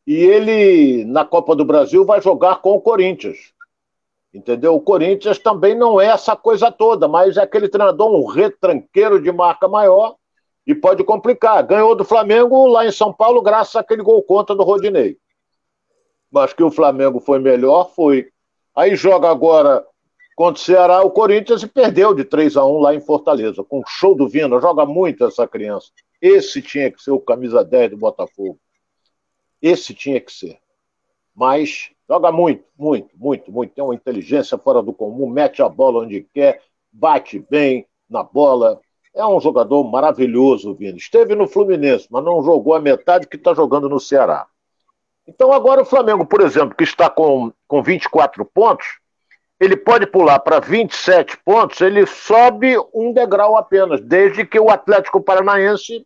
e 0.08 0.16
ele, 0.16 1.04
na 1.04 1.26
Copa 1.26 1.58
do 1.58 1.66
Brasil, 1.66 2.06
vai 2.06 2.22
jogar 2.22 2.62
com 2.62 2.72
o 2.72 2.80
Corinthians. 2.80 3.54
Entendeu? 4.36 4.76
O 4.76 4.82
Corinthians 4.82 5.40
também 5.40 5.74
não 5.74 6.00
é 6.00 6.08
essa 6.08 6.36
coisa 6.36 6.70
toda, 6.70 7.08
mas 7.08 7.38
é 7.38 7.42
aquele 7.42 7.70
treinador, 7.70 8.14
um 8.14 8.26
retranqueiro 8.26 9.22
de 9.22 9.32
marca 9.32 9.66
maior 9.66 10.18
e 10.68 10.76
pode 10.76 11.06
complicar. 11.06 11.66
Ganhou 11.66 11.96
do 11.96 12.04
Flamengo 12.04 12.68
lá 12.68 12.86
em 12.86 12.92
São 12.92 13.14
Paulo, 13.14 13.42
graças 13.42 13.78
àquele 13.78 14.04
gol 14.04 14.22
contra 14.24 14.54
do 14.54 14.62
Rodinei. 14.62 15.18
Mas 16.30 16.52
que 16.52 16.62
o 16.62 16.70
Flamengo 16.70 17.22
foi 17.22 17.40
melhor, 17.40 17.94
foi. 17.96 18.28
Aí 18.76 18.94
joga 18.98 19.30
agora 19.30 19.86
contra 20.36 20.62
o 20.62 20.66
Ceará, 20.66 21.02
o 21.02 21.12
Corinthians 21.12 21.64
e 21.64 21.68
perdeu 21.68 22.14
de 22.14 22.26
3 22.26 22.58
a 22.58 22.66
1 22.66 22.80
lá 22.80 22.94
em 22.94 23.00
Fortaleza, 23.00 23.64
com 23.64 23.82
show 23.88 24.14
do 24.14 24.28
Vina. 24.28 24.60
Joga 24.60 24.86
muito 24.86 25.24
essa 25.24 25.48
criança. 25.48 25.92
Esse 26.22 26.62
tinha 26.62 26.92
que 26.92 27.02
ser 27.02 27.12
o 27.12 27.22
camisa 27.22 27.64
10 27.64 27.92
do 27.92 27.98
Botafogo. 27.98 28.60
Esse 29.62 29.94
tinha 29.94 30.20
que 30.20 30.34
ser. 30.34 30.60
Mas 31.34 31.95
Joga 32.08 32.32
muito, 32.32 32.64
muito, 32.78 33.10
muito, 33.18 33.52
muito. 33.52 33.74
Tem 33.74 33.84
uma 33.84 33.96
inteligência 33.96 34.58
fora 34.58 34.82
do 34.82 34.94
comum, 34.94 35.28
mete 35.28 35.62
a 35.62 35.70
bola 35.70 36.04
onde 36.04 36.28
quer, 36.34 36.62
bate 36.92 37.40
bem 37.50 37.88
na 38.10 38.24
bola. 38.24 38.80
É 39.14 39.26
um 39.26 39.40
jogador 39.40 39.84
maravilhoso, 39.84 40.76
Vini. 40.76 40.98
Esteve 40.98 41.36
no 41.36 41.48
Fluminense, 41.48 42.08
mas 42.12 42.24
não 42.24 42.44
jogou 42.44 42.76
a 42.76 42.80
metade 42.80 43.28
que 43.28 43.38
está 43.38 43.54
jogando 43.54 43.90
no 43.90 44.00
Ceará. 44.00 44.46
Então, 45.28 45.52
agora 45.52 45.82
o 45.82 45.86
Flamengo, 45.86 46.26
por 46.26 46.42
exemplo, 46.42 46.76
que 46.76 46.84
está 46.84 47.10
com, 47.10 47.52
com 47.68 47.82
24 47.82 48.46
pontos, 48.46 48.86
ele 49.60 49.76
pode 49.76 50.06
pular 50.06 50.38
para 50.40 50.60
27 50.60 51.38
pontos, 51.44 51.82
ele 51.82 52.06
sobe 52.06 52.76
um 52.94 53.12
degrau 53.12 53.58
apenas, 53.58 54.02
desde 54.02 54.46
que 54.46 54.60
o 54.60 54.70
Atlético 54.70 55.22
Paranaense 55.22 56.06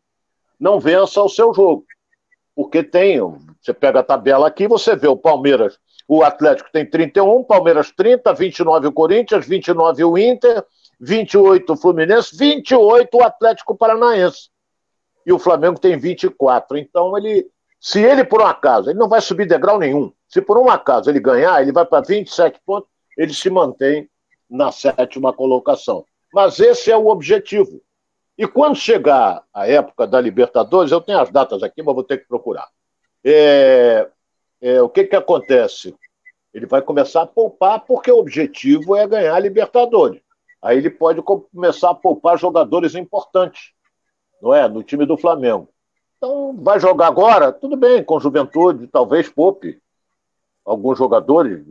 não 0.57 0.79
vença 0.79 1.21
o 1.21 1.27
seu 1.27 1.53
jogo. 1.53 1.83
Porque 2.55 2.83
tem, 2.83 3.19
você 3.59 3.73
pega 3.73 3.99
a 3.99 4.03
tabela 4.03 4.47
aqui, 4.47 4.67
você 4.67 4.95
vê 4.95 5.07
o 5.07 5.17
Palmeiras 5.17 5.79
o 6.11 6.23
Atlético 6.23 6.71
tem 6.73 6.83
31, 6.83 7.43
Palmeiras 7.43 7.91
30, 7.91 8.33
29 8.33 8.87
o 8.87 8.91
Corinthians, 8.91 9.45
29 9.45 10.03
o 10.03 10.17
Inter, 10.17 10.65
28 10.99 11.71
o 11.71 11.77
Fluminense, 11.77 12.35
28 12.35 13.15
o 13.15 13.23
Atlético 13.23 13.77
Paranaense. 13.77 14.49
E 15.23 15.31
o 15.31 15.37
Flamengo 15.37 15.79
tem 15.79 15.95
24. 15.95 16.79
Então 16.79 17.15
ele, 17.15 17.47
se 17.79 18.01
ele 18.01 18.23
por 18.23 18.41
um 18.41 18.47
acaso, 18.47 18.89
ele 18.89 18.97
não 18.97 19.07
vai 19.07 19.21
subir 19.21 19.45
degrau 19.45 19.77
nenhum. 19.77 20.11
Se 20.27 20.41
por 20.41 20.57
um 20.57 20.67
acaso 20.67 21.11
ele 21.11 21.19
ganhar, 21.19 21.61
ele 21.61 21.71
vai 21.71 21.85
para 21.85 22.03
27 22.03 22.59
pontos, 22.65 22.89
ele 23.15 23.31
se 23.31 23.47
mantém 23.51 24.09
na 24.49 24.71
sétima 24.71 25.31
colocação. 25.31 26.03
Mas 26.33 26.59
esse 26.59 26.89
é 26.89 26.97
o 26.97 27.05
objetivo. 27.05 27.83
E 28.35 28.47
quando 28.47 28.75
chegar 28.75 29.43
a 29.53 29.67
época 29.67 30.07
da 30.07 30.19
Libertadores, 30.19 30.91
eu 30.91 31.01
tenho 31.01 31.19
as 31.19 31.29
datas 31.29 31.61
aqui, 31.61 31.83
mas 31.83 31.93
vou 31.93 32.03
ter 32.03 32.17
que 32.17 32.27
procurar. 32.27 32.67
É, 33.23 34.09
é, 34.61 34.81
o 34.81 34.89
que, 34.89 35.05
que 35.05 35.15
acontece? 35.15 35.95
Ele 36.53 36.65
vai 36.65 36.81
começar 36.81 37.21
a 37.21 37.27
poupar 37.27 37.85
porque 37.85 38.11
o 38.11 38.17
objetivo 38.17 38.95
é 38.95 39.07
ganhar 39.07 39.35
a 39.35 39.39
Libertadores. 39.39 40.21
Aí 40.61 40.77
ele 40.77 40.89
pode 40.89 41.21
começar 41.21 41.91
a 41.91 41.95
poupar 41.95 42.37
jogadores 42.37 42.95
importantes, 42.95 43.71
não 44.41 44.53
é? 44.53 44.67
No 44.67 44.83
time 44.83 45.05
do 45.05 45.17
Flamengo. 45.17 45.69
Então, 46.17 46.53
vai 46.59 46.79
jogar 46.79 47.07
agora? 47.07 47.53
Tudo 47.53 47.77
bem, 47.77 48.03
com 48.03 48.19
juventude, 48.19 48.87
talvez 48.87 49.29
poupe 49.29 49.81
alguns 50.65 50.97
jogadores. 50.97 51.65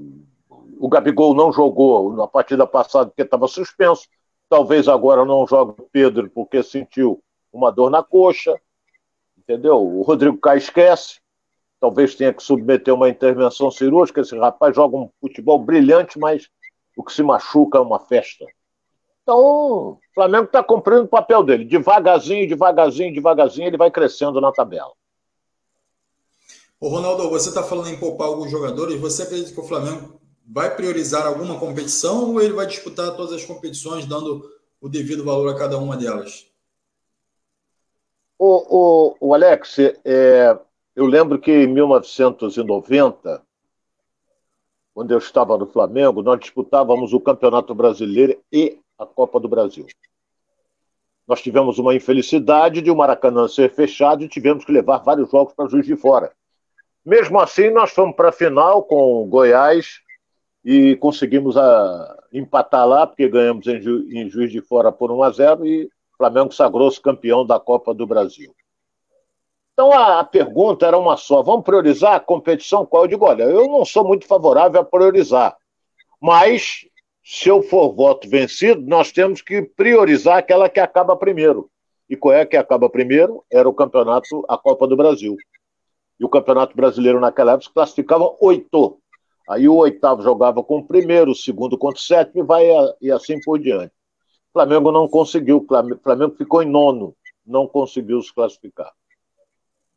O 0.81 0.89
Gabigol 0.89 1.35
não 1.35 1.53
jogou 1.53 2.15
na 2.15 2.27
partida 2.27 2.67
passada 2.67 3.11
porque 3.11 3.23
estava 3.23 3.47
suspenso. 3.47 4.09
Talvez 4.49 4.89
agora 4.89 5.25
não 5.27 5.47
jogue 5.47 5.83
o 5.83 5.89
Pedro 5.93 6.31
porque 6.31 6.63
sentiu 6.63 7.23
uma 7.53 7.71
dor 7.71 7.91
na 7.91 8.03
coxa. 8.03 8.59
Entendeu? 9.37 9.77
O 9.77 10.01
Rodrigo 10.01 10.39
Caio 10.39 10.59
esquece 10.59 11.21
talvez 11.81 12.15
tenha 12.15 12.33
que 12.33 12.43
submeter 12.43 12.95
uma 12.95 13.09
intervenção 13.09 13.71
cirúrgica. 13.71 14.21
Esse 14.21 14.37
rapaz 14.37 14.75
joga 14.75 14.97
um 14.97 15.11
futebol 15.21 15.59
brilhante, 15.59 16.19
mas 16.19 16.49
o 16.97 17.03
que 17.03 17.13
se 17.13 17.23
machuca 17.23 17.79
é 17.79 17.81
uma 17.81 18.01
festa. 18.01 18.45
Então, 19.23 19.39
o 19.39 19.99
Flamengo 20.15 20.45
está 20.45 20.63
cumprindo 20.63 21.03
o 21.03 21.09
papel 21.09 21.43
dele. 21.43 21.65
Devagarzinho, 21.65 22.49
devagarzinho, 22.49 23.13
devagarzinho, 23.13 23.67
ele 23.67 23.77
vai 23.77 23.91
crescendo 23.91 24.41
na 24.41 24.51
tabela. 24.51 24.93
Ô 26.81 26.89
Ronaldo, 26.89 27.29
você 27.29 27.49
está 27.49 27.63
falando 27.63 27.89
em 27.91 27.99
poupar 27.99 28.29
alguns 28.29 28.51
jogadores. 28.51 29.01
Você 29.01 29.23
acredita 29.23 29.53
que 29.53 29.61
o 29.61 29.65
Flamengo 29.65 30.19
vai 30.47 30.75
priorizar 30.75 31.27
alguma 31.27 31.59
competição 31.59 32.31
ou 32.31 32.41
ele 32.41 32.55
vai 32.55 32.67
disputar 32.67 33.15
todas 33.17 33.33
as 33.33 33.45
competições, 33.45 34.07
dando 34.07 34.43
o 34.81 34.89
devido 34.89 35.25
valor 35.25 35.55
a 35.55 35.59
cada 35.59 35.77
uma 35.77 35.97
delas? 35.97 36.47
O, 38.39 39.11
o, 39.11 39.17
o 39.21 39.35
Alex, 39.35 39.77
é, 40.05 40.59
eu 40.99 41.07
lembro 41.07 41.39
que 41.39 41.53
em 41.53 41.69
1990, 41.69 43.41
quando 44.93 45.13
eu 45.13 45.19
estava 45.19 45.57
no 45.57 45.65
Flamengo, 45.65 46.25
nós 46.25 46.41
disputávamos 46.41 47.13
o 47.13 47.21
Campeonato 47.21 47.73
Brasileiro 47.73 48.37
e 48.51 48.81
a 48.99 49.07
Copa 49.07 49.39
do 49.39 49.49
Brasil. 49.49 49.87
Nós 51.25 51.41
tivemos 51.41 51.79
uma 51.79 51.95
infelicidade 51.95 52.83
de 52.83 52.91
o 52.91 52.97
Maracanã 52.97 53.47
ser 53.47 53.73
fechado 53.73 54.25
e 54.25 54.29
tivemos 54.29 54.65
que 54.65 54.73
levar 54.73 54.99
vários 54.99 55.31
jogos 55.31 55.55
para 55.55 55.69
Juiz 55.69 55.87
de 55.87 55.95
Fora. 55.95 56.33
Mesmo 57.07 57.39
assim, 57.39 57.71
nós 57.71 57.93
fomos 57.93 58.17
para 58.17 58.31
a 58.31 58.33
final 58.33 58.83
com 58.83 59.23
o 59.23 59.27
Goiás 59.27 60.01
e 60.65 60.97
conseguimos 60.97 61.57
a, 61.57 61.63
ah, 61.63 62.25
empatar 62.33 62.89
lá, 62.89 63.07
porque 63.07 63.29
ganhamos 63.29 63.69
em, 63.69 63.81
Ju, 63.81 64.05
em 64.11 64.29
Juiz 64.29 64.51
de 64.51 64.61
Fora 64.61 64.91
por 64.91 65.13
1 65.13 65.23
a 65.23 65.31
0 65.31 65.65
e 65.65 65.85
o 65.85 66.17
Flamengo 66.17 66.51
sagrou-se 66.51 67.01
campeão 67.01 67.47
da 67.47 67.61
Copa 67.61 67.95
do 67.95 68.05
Brasil. 68.05 68.53
Então 69.79 69.93
a 69.93 70.25
pergunta 70.25 70.85
era 70.85 70.99
uma 70.99 71.17
só: 71.17 71.41
vamos 71.41 71.65
priorizar 71.65 72.15
a 72.17 72.21
competição? 72.21 72.85
Qual? 72.85 73.05
Eu 73.05 73.09
digo: 73.09 73.25
olha, 73.25 73.45
eu 73.45 73.69
não 73.69 73.85
sou 73.85 74.05
muito 74.05 74.27
favorável 74.27 74.81
a 74.81 74.85
priorizar, 74.85 75.57
mas 76.21 76.85
se 77.23 77.49
eu 77.49 77.63
for 77.63 77.95
voto 77.95 78.29
vencido, 78.29 78.81
nós 78.85 79.13
temos 79.13 79.41
que 79.41 79.63
priorizar 79.63 80.39
aquela 80.39 80.69
que 80.69 80.81
acaba 80.81 81.15
primeiro. 81.17 81.71
E 82.11 82.17
qual 82.17 82.35
é 82.35 82.45
que 82.45 82.57
acaba 82.57 82.91
primeiro? 82.91 83.45
Era 83.49 83.69
o 83.69 83.73
campeonato, 83.73 84.45
a 84.49 84.59
Copa 84.59 84.85
do 84.89 84.97
Brasil. 84.97 85.37
E 86.19 86.25
o 86.25 86.29
Campeonato 86.29 86.75
Brasileiro 86.75 87.21
naquela 87.21 87.53
época 87.53 87.71
classificava 87.73 88.35
oito. 88.41 88.99
Aí 89.49 89.69
o 89.69 89.77
oitavo 89.77 90.23
jogava 90.23 90.61
com 90.61 90.79
o 90.79 90.89
primeiro, 90.89 91.31
o 91.31 91.37
segundo 91.37 91.79
contra 91.79 92.01
o 92.01 92.03
sétimo 92.03 92.43
e, 92.43 92.45
vai, 92.45 92.65
e 93.01 93.13
assim 93.13 93.39
por 93.45 93.61
diante. 93.61 93.93
O 94.51 94.55
Flamengo 94.55 94.91
não 94.91 95.07
conseguiu, 95.07 95.59
o 95.59 95.99
Flamengo 96.03 96.35
ficou 96.37 96.65
em 96.65 96.69
nono, 96.69 97.15
não 97.47 97.69
conseguiu 97.69 98.21
se 98.21 98.35
classificar. 98.35 98.91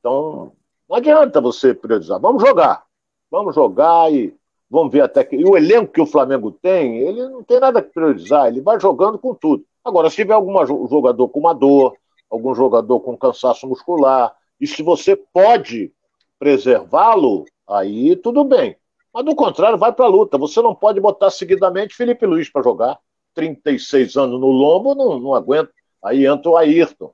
Então, 0.02 0.52
não 0.90 0.98
adianta 0.98 1.40
você 1.40 1.74
priorizar. 1.74 2.20
Vamos 2.20 2.44
jogar. 2.44 2.84
Vamos 3.30 3.56
jogar 3.56 4.12
e 4.12 4.36
vamos 4.70 4.92
ver 4.92 5.02
até 5.02 5.24
que. 5.24 5.38
E 5.38 5.46
o 5.46 5.56
elenco 5.56 5.94
que 5.94 6.02
o 6.02 6.06
Flamengo 6.06 6.52
tem, 6.52 6.98
ele 6.98 7.30
não 7.30 7.44
tem 7.44 7.60
nada 7.60 7.82
que 7.82 7.94
priorizar, 7.94 8.48
ele 8.48 8.60
vai 8.60 8.80
jogando 8.80 9.18
com 9.18 9.34
tudo. 9.34 9.64
Agora, 9.86 10.10
se 10.10 10.18
tiver 10.18 10.34
algum 10.34 10.54
jogador 10.88 11.30
com 11.30 11.40
uma 11.40 11.54
dor, 11.54 11.96
algum 12.30 12.54
jogador 12.54 13.00
com 13.00 13.18
cansaço 13.18 13.68
muscular, 13.68 14.36
e 14.60 14.68
se 14.68 14.84
você 14.84 15.16
pode 15.16 15.94
preservá-lo, 16.38 17.46
aí 17.68 18.16
tudo 18.16 18.44
bem. 18.44 18.76
Mas 19.14 19.26
do 19.26 19.36
contrário, 19.36 19.78
vai 19.78 19.94
para 19.94 20.06
a 20.06 20.10
luta. 20.10 20.38
Você 20.38 20.62
não 20.62 20.74
pode 20.74 21.00
botar 21.00 21.30
seguidamente 21.30 21.96
Felipe 21.96 22.26
Luiz 22.26 22.50
para 22.50 22.64
jogar. 22.64 23.00
36 23.34 24.18
anos 24.18 24.40
no 24.40 24.48
lombo, 24.48 24.94
não, 24.94 25.20
não 25.20 25.34
aguenta. 25.34 25.72
Aí 26.04 26.26
entra 26.26 26.50
o 26.50 26.58
Ayrton, 26.58 27.14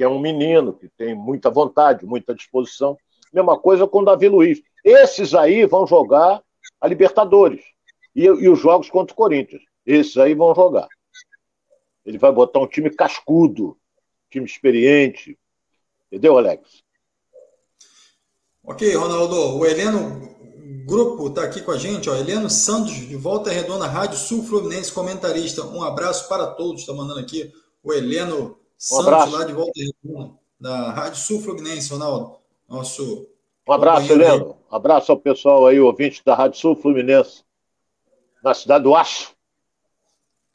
que 0.00 0.04
é 0.04 0.08
um 0.08 0.18
menino, 0.18 0.72
que 0.72 0.88
tem 0.88 1.14
muita 1.14 1.50
vontade, 1.50 2.06
muita 2.06 2.34
disposição. 2.34 2.96
Mesma 3.30 3.58
coisa 3.58 3.86
com 3.86 3.98
o 3.98 4.04
Davi 4.06 4.30
Luiz. 4.30 4.62
Esses 4.82 5.34
aí 5.34 5.66
vão 5.66 5.86
jogar 5.86 6.42
a 6.80 6.88
Libertadores. 6.88 7.62
E, 8.16 8.24
e 8.24 8.48
os 8.48 8.58
jogos 8.58 8.88
contra 8.88 9.12
o 9.12 9.16
Corinthians. 9.16 9.60
Esses 9.84 10.16
aí 10.16 10.32
vão 10.32 10.54
jogar. 10.54 10.88
Ele 12.02 12.16
vai 12.16 12.32
botar 12.32 12.60
um 12.60 12.66
time 12.66 12.88
cascudo, 12.88 13.76
time 14.30 14.46
experiente. 14.46 15.38
Entendeu, 16.06 16.38
Alex? 16.38 16.82
Ok, 18.64 18.94
Ronaldo. 18.94 19.58
O 19.58 19.66
Heleno 19.66 20.30
Grupo 20.86 21.26
está 21.26 21.44
aqui 21.44 21.60
com 21.60 21.72
a 21.72 21.76
gente, 21.76 22.08
ó. 22.08 22.16
Heleno 22.16 22.48
Santos, 22.48 22.94
de 22.94 23.16
Volta 23.16 23.50
Redonda, 23.50 23.86
Rádio 23.86 24.16
Sul 24.16 24.44
Fluminense, 24.44 24.90
comentarista. 24.90 25.62
Um 25.62 25.82
abraço 25.82 26.26
para 26.26 26.46
todos. 26.46 26.80
Está 26.80 26.94
mandando 26.94 27.20
aqui 27.20 27.52
o 27.82 27.92
Heleno 27.92 28.59
Santos, 28.80 29.34
um 29.34 29.36
lá 29.36 29.44
de 29.44 29.52
Volta 29.52 29.72
Redonda, 29.76 30.32
da 30.58 30.90
Rádio 30.90 31.20
Sul 31.20 31.42
Fluminense, 31.42 31.92
Ronaldo. 31.92 32.38
Nosso. 32.66 33.28
Um 33.68 33.72
abraço, 33.72 34.10
Heleno. 34.10 34.56
Um 34.72 34.74
abraço 34.74 35.12
ao 35.12 35.18
pessoal 35.18 35.66
aí, 35.66 35.78
ouvinte 35.78 36.22
da 36.24 36.34
Rádio 36.34 36.58
Sul 36.58 36.74
Fluminense, 36.74 37.44
na 38.42 38.54
cidade 38.54 38.84
do 38.84 38.94
Aço. 38.94 39.32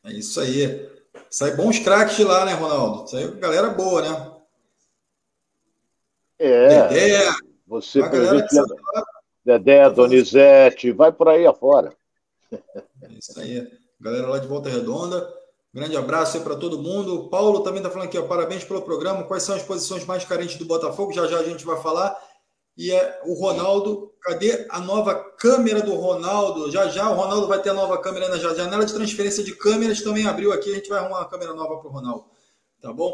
É 0.03 0.11
isso 0.11 0.39
aí. 0.39 0.89
Sai 1.29 1.55
bons 1.55 1.77
craques 1.77 2.17
de 2.17 2.23
lá, 2.23 2.45
né, 2.45 2.53
Ronaldo? 2.53 3.07
Sai 3.07 3.27
galera 3.35 3.69
boa, 3.69 4.01
né? 4.01 4.31
É. 6.39 6.87
Dedé, 6.87 7.31
você 7.67 8.01
galera 8.01 8.47
Dedé, 9.45 9.89
Donizete, 9.91 10.91
vai 10.91 11.11
por 11.11 11.29
aí 11.29 11.45
afora. 11.45 11.95
É 12.51 13.11
isso 13.11 13.39
aí. 13.39 13.71
Galera 14.01 14.27
lá 14.27 14.39
de 14.39 14.47
Volta 14.47 14.67
Redonda. 14.67 15.31
Grande 15.75 15.97
abraço 15.97 16.37
aí 16.37 16.43
para 16.43 16.55
todo 16.55 16.81
mundo. 16.81 17.15
O 17.15 17.27
Paulo 17.27 17.59
também 17.59 17.79
está 17.79 17.89
falando 17.89 18.07
aqui, 18.07 18.17
ó, 18.17 18.21
parabéns 18.21 18.63
pelo 18.63 18.81
programa. 18.81 19.25
Quais 19.25 19.43
são 19.43 19.53
as 19.53 19.61
posições 19.61 20.05
mais 20.05 20.23
carentes 20.23 20.55
do 20.55 20.63
Botafogo? 20.63 21.11
Já 21.11 21.27
já 21.27 21.37
a 21.37 21.43
gente 21.43 21.65
vai 21.65 21.81
falar. 21.81 22.17
E 22.77 22.93
é 22.93 23.21
o 23.25 23.33
Ronaldo, 23.33 24.13
cadê 24.21 24.65
a 24.69 24.79
nova 24.79 25.13
câmera 25.13 25.81
do 25.81 25.93
Ronaldo? 25.93 26.71
Já 26.71 26.87
já 26.87 27.09
o 27.09 27.15
Ronaldo 27.15 27.47
vai 27.47 27.61
ter 27.61 27.71
a 27.71 27.73
nova 27.73 27.97
câmera 27.97 28.29
na 28.29 28.37
janela 28.37 28.85
de 28.85 28.93
transferência 28.93 29.43
de 29.43 29.53
câmeras 29.53 30.01
também 30.01 30.25
abriu 30.25 30.53
aqui. 30.53 30.71
A 30.71 30.75
gente 30.75 30.87
vai 30.87 30.99
arrumar 30.99 31.19
uma 31.19 31.29
câmera 31.29 31.53
nova 31.53 31.75
para 31.81 31.89
o 31.89 31.91
Ronaldo. 31.91 32.25
Tá 32.81 32.93
bom? 32.93 33.13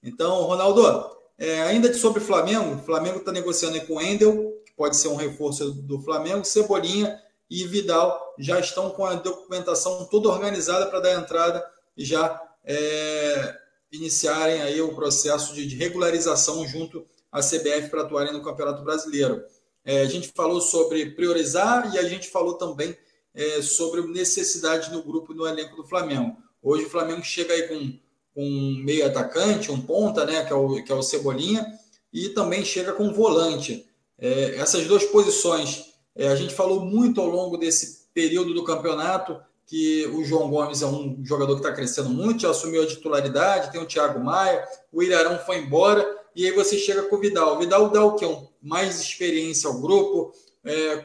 Então, 0.00 0.42
Ronaldo, 0.42 1.10
é, 1.36 1.62
ainda 1.62 1.92
sobre 1.92 2.20
Flamengo, 2.20 2.76
o 2.76 2.84
Flamengo 2.84 3.18
está 3.18 3.32
negociando 3.32 3.80
com 3.80 3.94
o 3.94 4.00
Endel, 4.00 4.52
que 4.64 4.72
pode 4.76 4.96
ser 4.96 5.08
um 5.08 5.16
reforço 5.16 5.72
do 5.72 6.00
Flamengo, 6.02 6.44
Cebolinha 6.44 7.20
e 7.50 7.64
Vidal 7.64 8.34
já 8.38 8.60
estão 8.60 8.90
com 8.90 9.04
a 9.04 9.14
documentação 9.14 10.04
toda 10.04 10.28
organizada 10.28 10.86
para 10.86 11.00
dar 11.00 11.14
entrada 11.14 11.75
e 11.96 12.04
já 12.04 12.40
é, 12.64 13.58
iniciarem 13.92 14.60
aí 14.62 14.80
o 14.80 14.94
processo 14.94 15.54
de, 15.54 15.74
regularização 15.74 16.66
junto 16.66 17.06
à 17.30 17.40
CBF 17.40 17.88
para 17.90 18.02
atuarem 18.02 18.32
no 18.32 18.42
Campeonato 18.42 18.82
Brasileiro. 18.82 19.42
É, 19.84 20.02
a 20.02 20.06
gente 20.06 20.32
falou 20.34 20.60
sobre 20.60 21.10
priorizar 21.10 21.94
e 21.94 21.98
a 21.98 22.02
gente 22.02 22.28
falou 22.28 22.54
também 22.54 22.96
é, 23.34 23.62
sobre 23.62 24.02
necessidade 24.02 24.90
no 24.90 25.02
grupo 25.02 25.32
no 25.32 25.46
elenco 25.46 25.76
do 25.76 25.86
Flamengo. 25.86 26.36
Hoje 26.62 26.86
o 26.86 26.90
Flamengo 26.90 27.22
chega 27.22 27.54
aí 27.54 27.68
com, 27.68 27.92
com 28.34 28.42
um 28.42 28.82
meio 28.82 29.06
atacante, 29.06 29.70
um 29.70 29.80
ponta, 29.80 30.24
né, 30.24 30.44
que 30.44 30.52
é 30.52 30.56
o, 30.56 30.82
que 30.82 30.90
é 30.90 30.94
o 30.94 31.02
Cebolinha, 31.02 31.64
e 32.12 32.30
também 32.30 32.64
chega 32.64 32.92
com 32.92 33.04
um 33.04 33.12
volante. 33.12 33.86
É, 34.18 34.56
essas 34.56 34.86
duas 34.86 35.04
posições, 35.04 35.92
é, 36.14 36.28
a 36.28 36.34
gente 36.34 36.54
falou 36.54 36.80
muito 36.80 37.20
ao 37.20 37.28
longo 37.28 37.56
desse 37.56 38.06
período 38.12 38.54
do 38.54 38.64
campeonato 38.64 39.38
que 39.66 40.06
o 40.06 40.24
João 40.24 40.48
Gomes 40.48 40.80
é 40.80 40.86
um 40.86 41.20
jogador 41.24 41.54
que 41.54 41.60
está 41.60 41.72
crescendo 41.72 42.08
muito, 42.08 42.42
já 42.42 42.50
assumiu 42.50 42.82
a 42.82 42.86
titularidade, 42.86 43.72
tem 43.72 43.80
o 43.80 43.86
Thiago 43.86 44.22
Maia, 44.22 44.64
o 44.92 45.02
Ilharão 45.02 45.38
foi 45.40 45.58
embora, 45.58 46.06
e 46.36 46.46
aí 46.46 46.52
você 46.52 46.78
chega 46.78 47.02
com 47.02 47.16
o 47.16 47.18
Vidal. 47.18 47.56
O 47.56 47.58
Vidal 47.58 47.90
dá 47.90 48.04
o 48.04 48.14
quê? 48.14 48.26
Mais 48.62 49.00
experiência 49.00 49.68
ao 49.68 49.80
grupo. 49.80 50.32
É, 50.64 51.04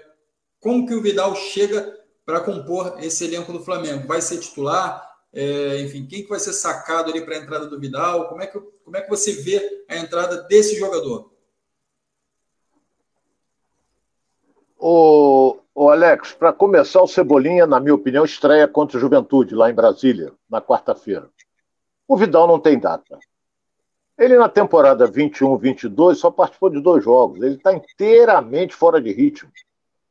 como 0.60 0.86
que 0.86 0.94
o 0.94 1.02
Vidal 1.02 1.36
chega 1.36 2.00
para 2.24 2.42
compor 2.42 2.98
esse 3.00 3.24
elenco 3.24 3.52
do 3.52 3.64
Flamengo? 3.64 4.08
Vai 4.08 4.22
ser 4.22 4.40
titular? 4.40 5.10
É, 5.34 5.80
enfim, 5.82 6.06
quem 6.06 6.24
que 6.24 6.30
vai 6.30 6.40
ser 6.40 6.54
sacado 6.54 7.10
ali 7.10 7.22
para 7.22 7.36
a 7.36 7.40
entrada 7.40 7.66
do 7.66 7.80
Vidal? 7.80 8.28
Como 8.28 8.42
é, 8.42 8.48
que, 8.48 8.60
como 8.60 8.98
é 8.98 9.02
que 9.02 9.10
você 9.10 9.32
vê 9.32 9.86
a 9.88 9.98
entrada 9.98 10.44
desse 10.44 10.78
jogador? 10.78 11.32
O, 14.78 15.61
o 15.74 15.90
Alex, 15.90 16.34
para 16.34 16.52
começar, 16.52 17.02
o 17.02 17.08
Cebolinha, 17.08 17.66
na 17.66 17.80
minha 17.80 17.96
opinião, 17.96 18.26
estreia 18.26 18.68
contra 18.68 18.98
o 18.98 19.00
Juventude, 19.00 19.56
lá 19.56 19.70
em 19.70 19.74
Brasília, 19.74 20.34
na 20.50 20.62
quarta-feira. 20.62 21.30
O 22.08 22.18
Vidal 22.18 22.46
não 22.46 22.60
tem 22.60 22.78
data. 22.78 23.18
Ele, 24.18 24.38
na 24.38 24.50
temporada 24.50 25.08
21-22, 25.08 26.16
só 26.16 26.30
participou 26.30 26.70
de 26.70 26.82
dois 26.82 27.04
jogos. 27.04 27.42
Ele 27.42 27.56
está 27.56 27.74
inteiramente 27.74 28.76
fora 28.76 29.02
de 29.02 29.12
ritmo. 29.12 29.50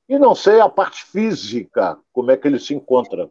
E 0.08 0.18
não 0.18 0.34
sei 0.34 0.60
a 0.60 0.68
parte 0.68 1.04
física, 1.04 1.98
como 2.12 2.30
é 2.30 2.36
que 2.36 2.48
ele 2.48 2.58
se 2.58 2.74
encontra. 2.74 3.30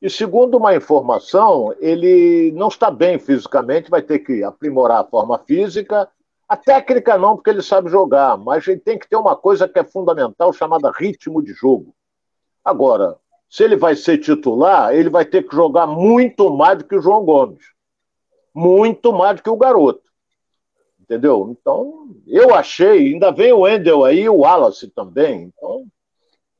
E 0.00 0.10
segundo 0.10 0.56
uma 0.56 0.74
informação, 0.74 1.74
ele 1.78 2.50
não 2.52 2.68
está 2.68 2.90
bem 2.90 3.18
fisicamente, 3.18 3.90
vai 3.90 4.02
ter 4.02 4.18
que 4.20 4.42
aprimorar 4.42 5.00
a 5.00 5.04
forma 5.04 5.38
física 5.38 6.08
a 6.48 6.56
técnica 6.56 7.18
não, 7.18 7.34
porque 7.34 7.50
ele 7.50 7.62
sabe 7.62 7.90
jogar, 7.90 8.36
mas 8.36 8.66
ele 8.66 8.78
tem 8.78 8.98
que 8.98 9.08
ter 9.08 9.16
uma 9.16 9.34
coisa 9.34 9.68
que 9.68 9.78
é 9.78 9.84
fundamental, 9.84 10.52
chamada 10.52 10.92
ritmo 10.92 11.42
de 11.42 11.52
jogo. 11.52 11.94
Agora, 12.64 13.16
se 13.48 13.64
ele 13.64 13.76
vai 13.76 13.96
ser 13.96 14.18
titular, 14.18 14.94
ele 14.94 15.08
vai 15.08 15.24
ter 15.24 15.48
que 15.48 15.54
jogar 15.54 15.86
muito 15.86 16.50
mais 16.50 16.78
do 16.78 16.84
que 16.84 16.96
o 16.96 17.00
João 17.00 17.24
Gomes. 17.24 17.64
Muito 18.54 19.12
mais 19.12 19.36
do 19.36 19.42
que 19.42 19.50
o 19.50 19.56
garoto. 19.56 20.02
Entendeu? 21.00 21.48
Então, 21.50 22.08
eu 22.26 22.54
achei, 22.54 23.12
ainda 23.12 23.30
vem 23.30 23.52
o 23.52 23.60
Wendel 23.60 24.04
aí, 24.04 24.28
o 24.28 24.38
Wallace 24.38 24.88
também. 24.88 25.52
Então, 25.56 25.84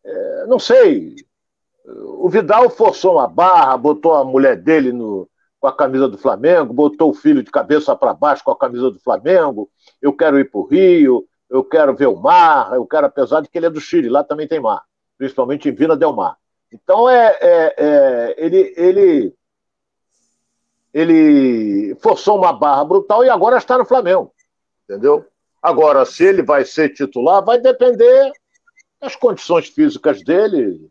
é, 0.04 0.46
não 0.46 0.58
sei. 0.58 1.16
O 1.84 2.28
Vidal 2.28 2.70
forçou 2.70 3.14
uma 3.14 3.28
barra, 3.28 3.76
botou 3.76 4.14
a 4.14 4.24
mulher 4.24 4.56
dele 4.56 4.92
no, 4.92 5.28
com 5.58 5.66
a 5.66 5.76
camisa 5.76 6.08
do 6.08 6.18
Flamengo, 6.18 6.72
botou 6.72 7.10
o 7.10 7.14
filho 7.14 7.42
de 7.42 7.50
cabeça 7.50 7.96
para 7.96 8.14
baixo 8.14 8.44
com 8.44 8.52
a 8.52 8.58
camisa 8.58 8.90
do 8.90 9.00
Flamengo. 9.00 9.68
Eu 10.00 10.12
quero 10.12 10.38
ir 10.38 10.50
para 10.50 10.60
o 10.60 10.66
Rio, 10.66 11.26
eu 11.48 11.64
quero 11.64 11.94
ver 11.94 12.06
o 12.06 12.16
mar, 12.16 12.74
eu 12.74 12.86
quero, 12.86 13.06
apesar 13.06 13.40
de 13.40 13.48
que 13.48 13.58
ele 13.58 13.66
é 13.66 13.70
do 13.70 13.80
Chile, 13.80 14.08
lá 14.08 14.22
também 14.24 14.48
tem 14.48 14.60
mar, 14.60 14.82
principalmente 15.16 15.68
em 15.68 15.72
Vina 15.72 15.96
del 15.96 16.12
Mar. 16.12 16.36
Então 16.72 17.08
é, 17.08 17.38
é, 17.40 17.74
é 17.78 18.34
ele, 18.38 18.74
ele, 18.76 19.34
ele 20.92 21.94
forçou 22.00 22.36
uma 22.38 22.52
barra 22.52 22.84
brutal 22.84 23.24
e 23.24 23.30
agora 23.30 23.56
está 23.56 23.78
no 23.78 23.84
Flamengo, 23.84 24.32
entendeu? 24.84 25.24
Agora, 25.62 26.04
se 26.04 26.24
ele 26.24 26.42
vai 26.42 26.64
ser 26.64 26.90
titular, 26.90 27.44
vai 27.44 27.60
depender 27.60 28.32
das 29.00 29.16
condições 29.16 29.68
físicas 29.68 30.22
dele, 30.22 30.88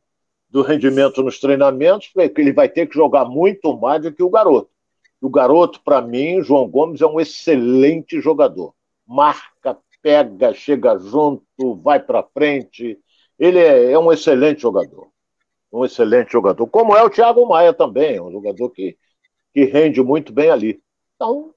do 0.50 0.62
rendimento 0.62 1.22
nos 1.22 1.40
treinamentos, 1.40 2.12
que 2.14 2.42
ele 2.42 2.54
vai 2.54 2.70
ter 2.70 2.88
que 2.88 2.96
jogar 2.96 3.26
muito 3.26 3.78
mais 3.78 4.02
do 4.02 4.12
que 4.12 4.24
o 4.24 4.30
garoto. 4.30 4.70
O 5.22 5.30
garoto, 5.30 5.82
para 5.84 6.02
mim, 6.02 6.42
João 6.42 6.68
Gomes 6.68 7.02
é 7.02 7.06
um 7.06 7.20
excelente 7.20 8.22
jogador. 8.22 8.74
Marca, 9.08 9.78
pega, 10.02 10.54
chega 10.54 10.98
junto, 10.98 11.76
vai 11.82 12.00
para 12.00 12.24
frente. 12.24 13.00
Ele 13.40 13.60
é, 13.60 13.92
é, 13.92 14.00
um 14.00 14.12
excelente 14.12 14.62
jogador. 14.62 15.08
Um 15.72 15.84
excelente 15.84 16.32
jogador. 16.32 16.68
Como 16.68 16.96
é 16.96 17.04
o 17.04 17.10
Thiago 17.10 17.46
Maia 17.48 17.74
também, 17.74 18.20
um 18.20 18.32
jogador 18.32 18.70
que, 18.70 18.98
que 19.54 19.66
rende 19.66 20.02
muito 20.02 20.32
bem 20.32 20.50
ali. 20.50 20.82
Então, 21.16 21.54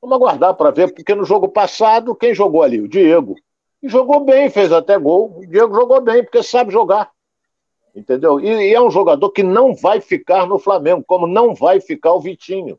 vamos 0.00 0.16
aguardar 0.16 0.54
para 0.54 0.70
ver, 0.70 0.92
porque 0.92 1.14
no 1.14 1.24
jogo 1.24 1.48
passado, 1.48 2.14
quem 2.14 2.34
jogou 2.34 2.62
ali? 2.62 2.80
O 2.80 2.88
Diego. 2.88 3.34
E 3.82 3.88
jogou 3.88 4.24
bem, 4.24 4.50
fez 4.50 4.72
até 4.72 4.98
gol. 4.98 5.38
O 5.38 5.46
Diego 5.46 5.74
jogou 5.74 6.00
bem, 6.00 6.22
porque 6.22 6.42
sabe 6.42 6.72
jogar. 6.72 7.10
Entendeu? 7.94 8.38
E, 8.38 8.48
e, 8.48 8.74
é 8.74 8.80
um 8.80 8.90
jogador 8.90 9.30
que 9.30 9.42
não 9.42 9.74
vai 9.74 10.00
ficar 10.00 10.46
no 10.46 10.58
Flamengo, 10.58 11.02
como 11.06 11.26
não 11.26 11.54
vai 11.54 11.80
ficar 11.80 12.12
o 12.12 12.20
Vitinho. 12.20 12.78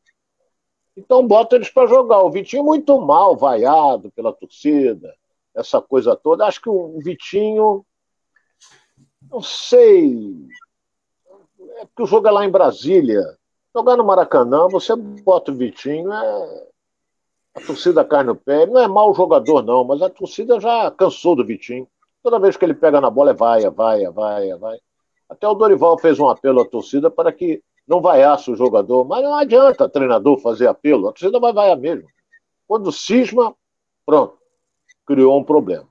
Então 0.97 1.25
bota 1.25 1.55
eles 1.55 1.69
para 1.69 1.87
jogar. 1.87 2.23
O 2.23 2.31
Vitinho 2.31 2.63
muito 2.63 2.99
mal 2.99 3.37
vaiado 3.37 4.11
pela 4.11 4.33
torcida, 4.33 5.13
essa 5.53 5.79
coisa 5.79 6.15
toda. 6.15 6.45
Acho 6.45 6.59
que 6.59 6.69
o 6.69 6.99
Vitinho, 6.99 7.85
não 9.29 9.39
sei, 9.39 10.35
é 11.77 11.85
porque 11.85 12.01
o 12.01 12.07
jogo 12.07 12.27
é 12.27 12.31
lá 12.31 12.43
em 12.43 12.49
Brasília. 12.49 13.21
Jogar 13.75 13.95
no 13.95 14.03
Maracanã, 14.03 14.67
você 14.67 14.95
bota 14.95 15.51
o 15.51 15.55
Vitinho, 15.55 16.11
é... 16.11 16.67
a 17.53 17.61
torcida 17.61 18.03
cai 18.03 18.23
no 18.23 18.35
pé. 18.35 18.65
Não 18.65 18.81
é 18.81 18.87
mau 18.87 19.13
jogador, 19.13 19.61
não, 19.61 19.83
mas 19.83 20.01
a 20.01 20.09
torcida 20.09 20.59
já 20.59 20.89
cansou 20.89 21.35
do 21.35 21.45
Vitinho. 21.45 21.87
Toda 22.23 22.39
vez 22.39 22.57
que 22.57 22.65
ele 22.65 22.73
pega 22.73 22.99
na 22.99 23.11
bola 23.11 23.29
é 23.29 23.33
vaia, 23.35 23.69
vaia, 23.69 24.09
vaia, 24.09 24.57
vaia. 24.57 24.81
Até 25.29 25.47
o 25.47 25.53
Dorival 25.53 25.99
fez 25.99 26.19
um 26.19 26.27
apelo 26.27 26.61
à 26.61 26.65
torcida 26.65 27.11
para 27.11 27.31
que 27.31 27.61
não 27.87 28.01
vaiasse 28.01 28.51
o 28.51 28.55
jogador, 28.55 29.05
mas 29.05 29.23
não 29.23 29.33
adianta 29.33 29.87
treinador 29.87 30.39
fazer 30.39 30.67
apelo, 30.67 31.07
a 31.07 31.13
torcida 31.13 31.39
vai 31.39 31.53
vaiar 31.53 31.77
mesmo. 31.77 32.07
Quando 32.67 32.91
cisma, 32.91 33.55
pronto, 34.05 34.37
criou 35.05 35.39
um 35.39 35.43
problema. 35.43 35.87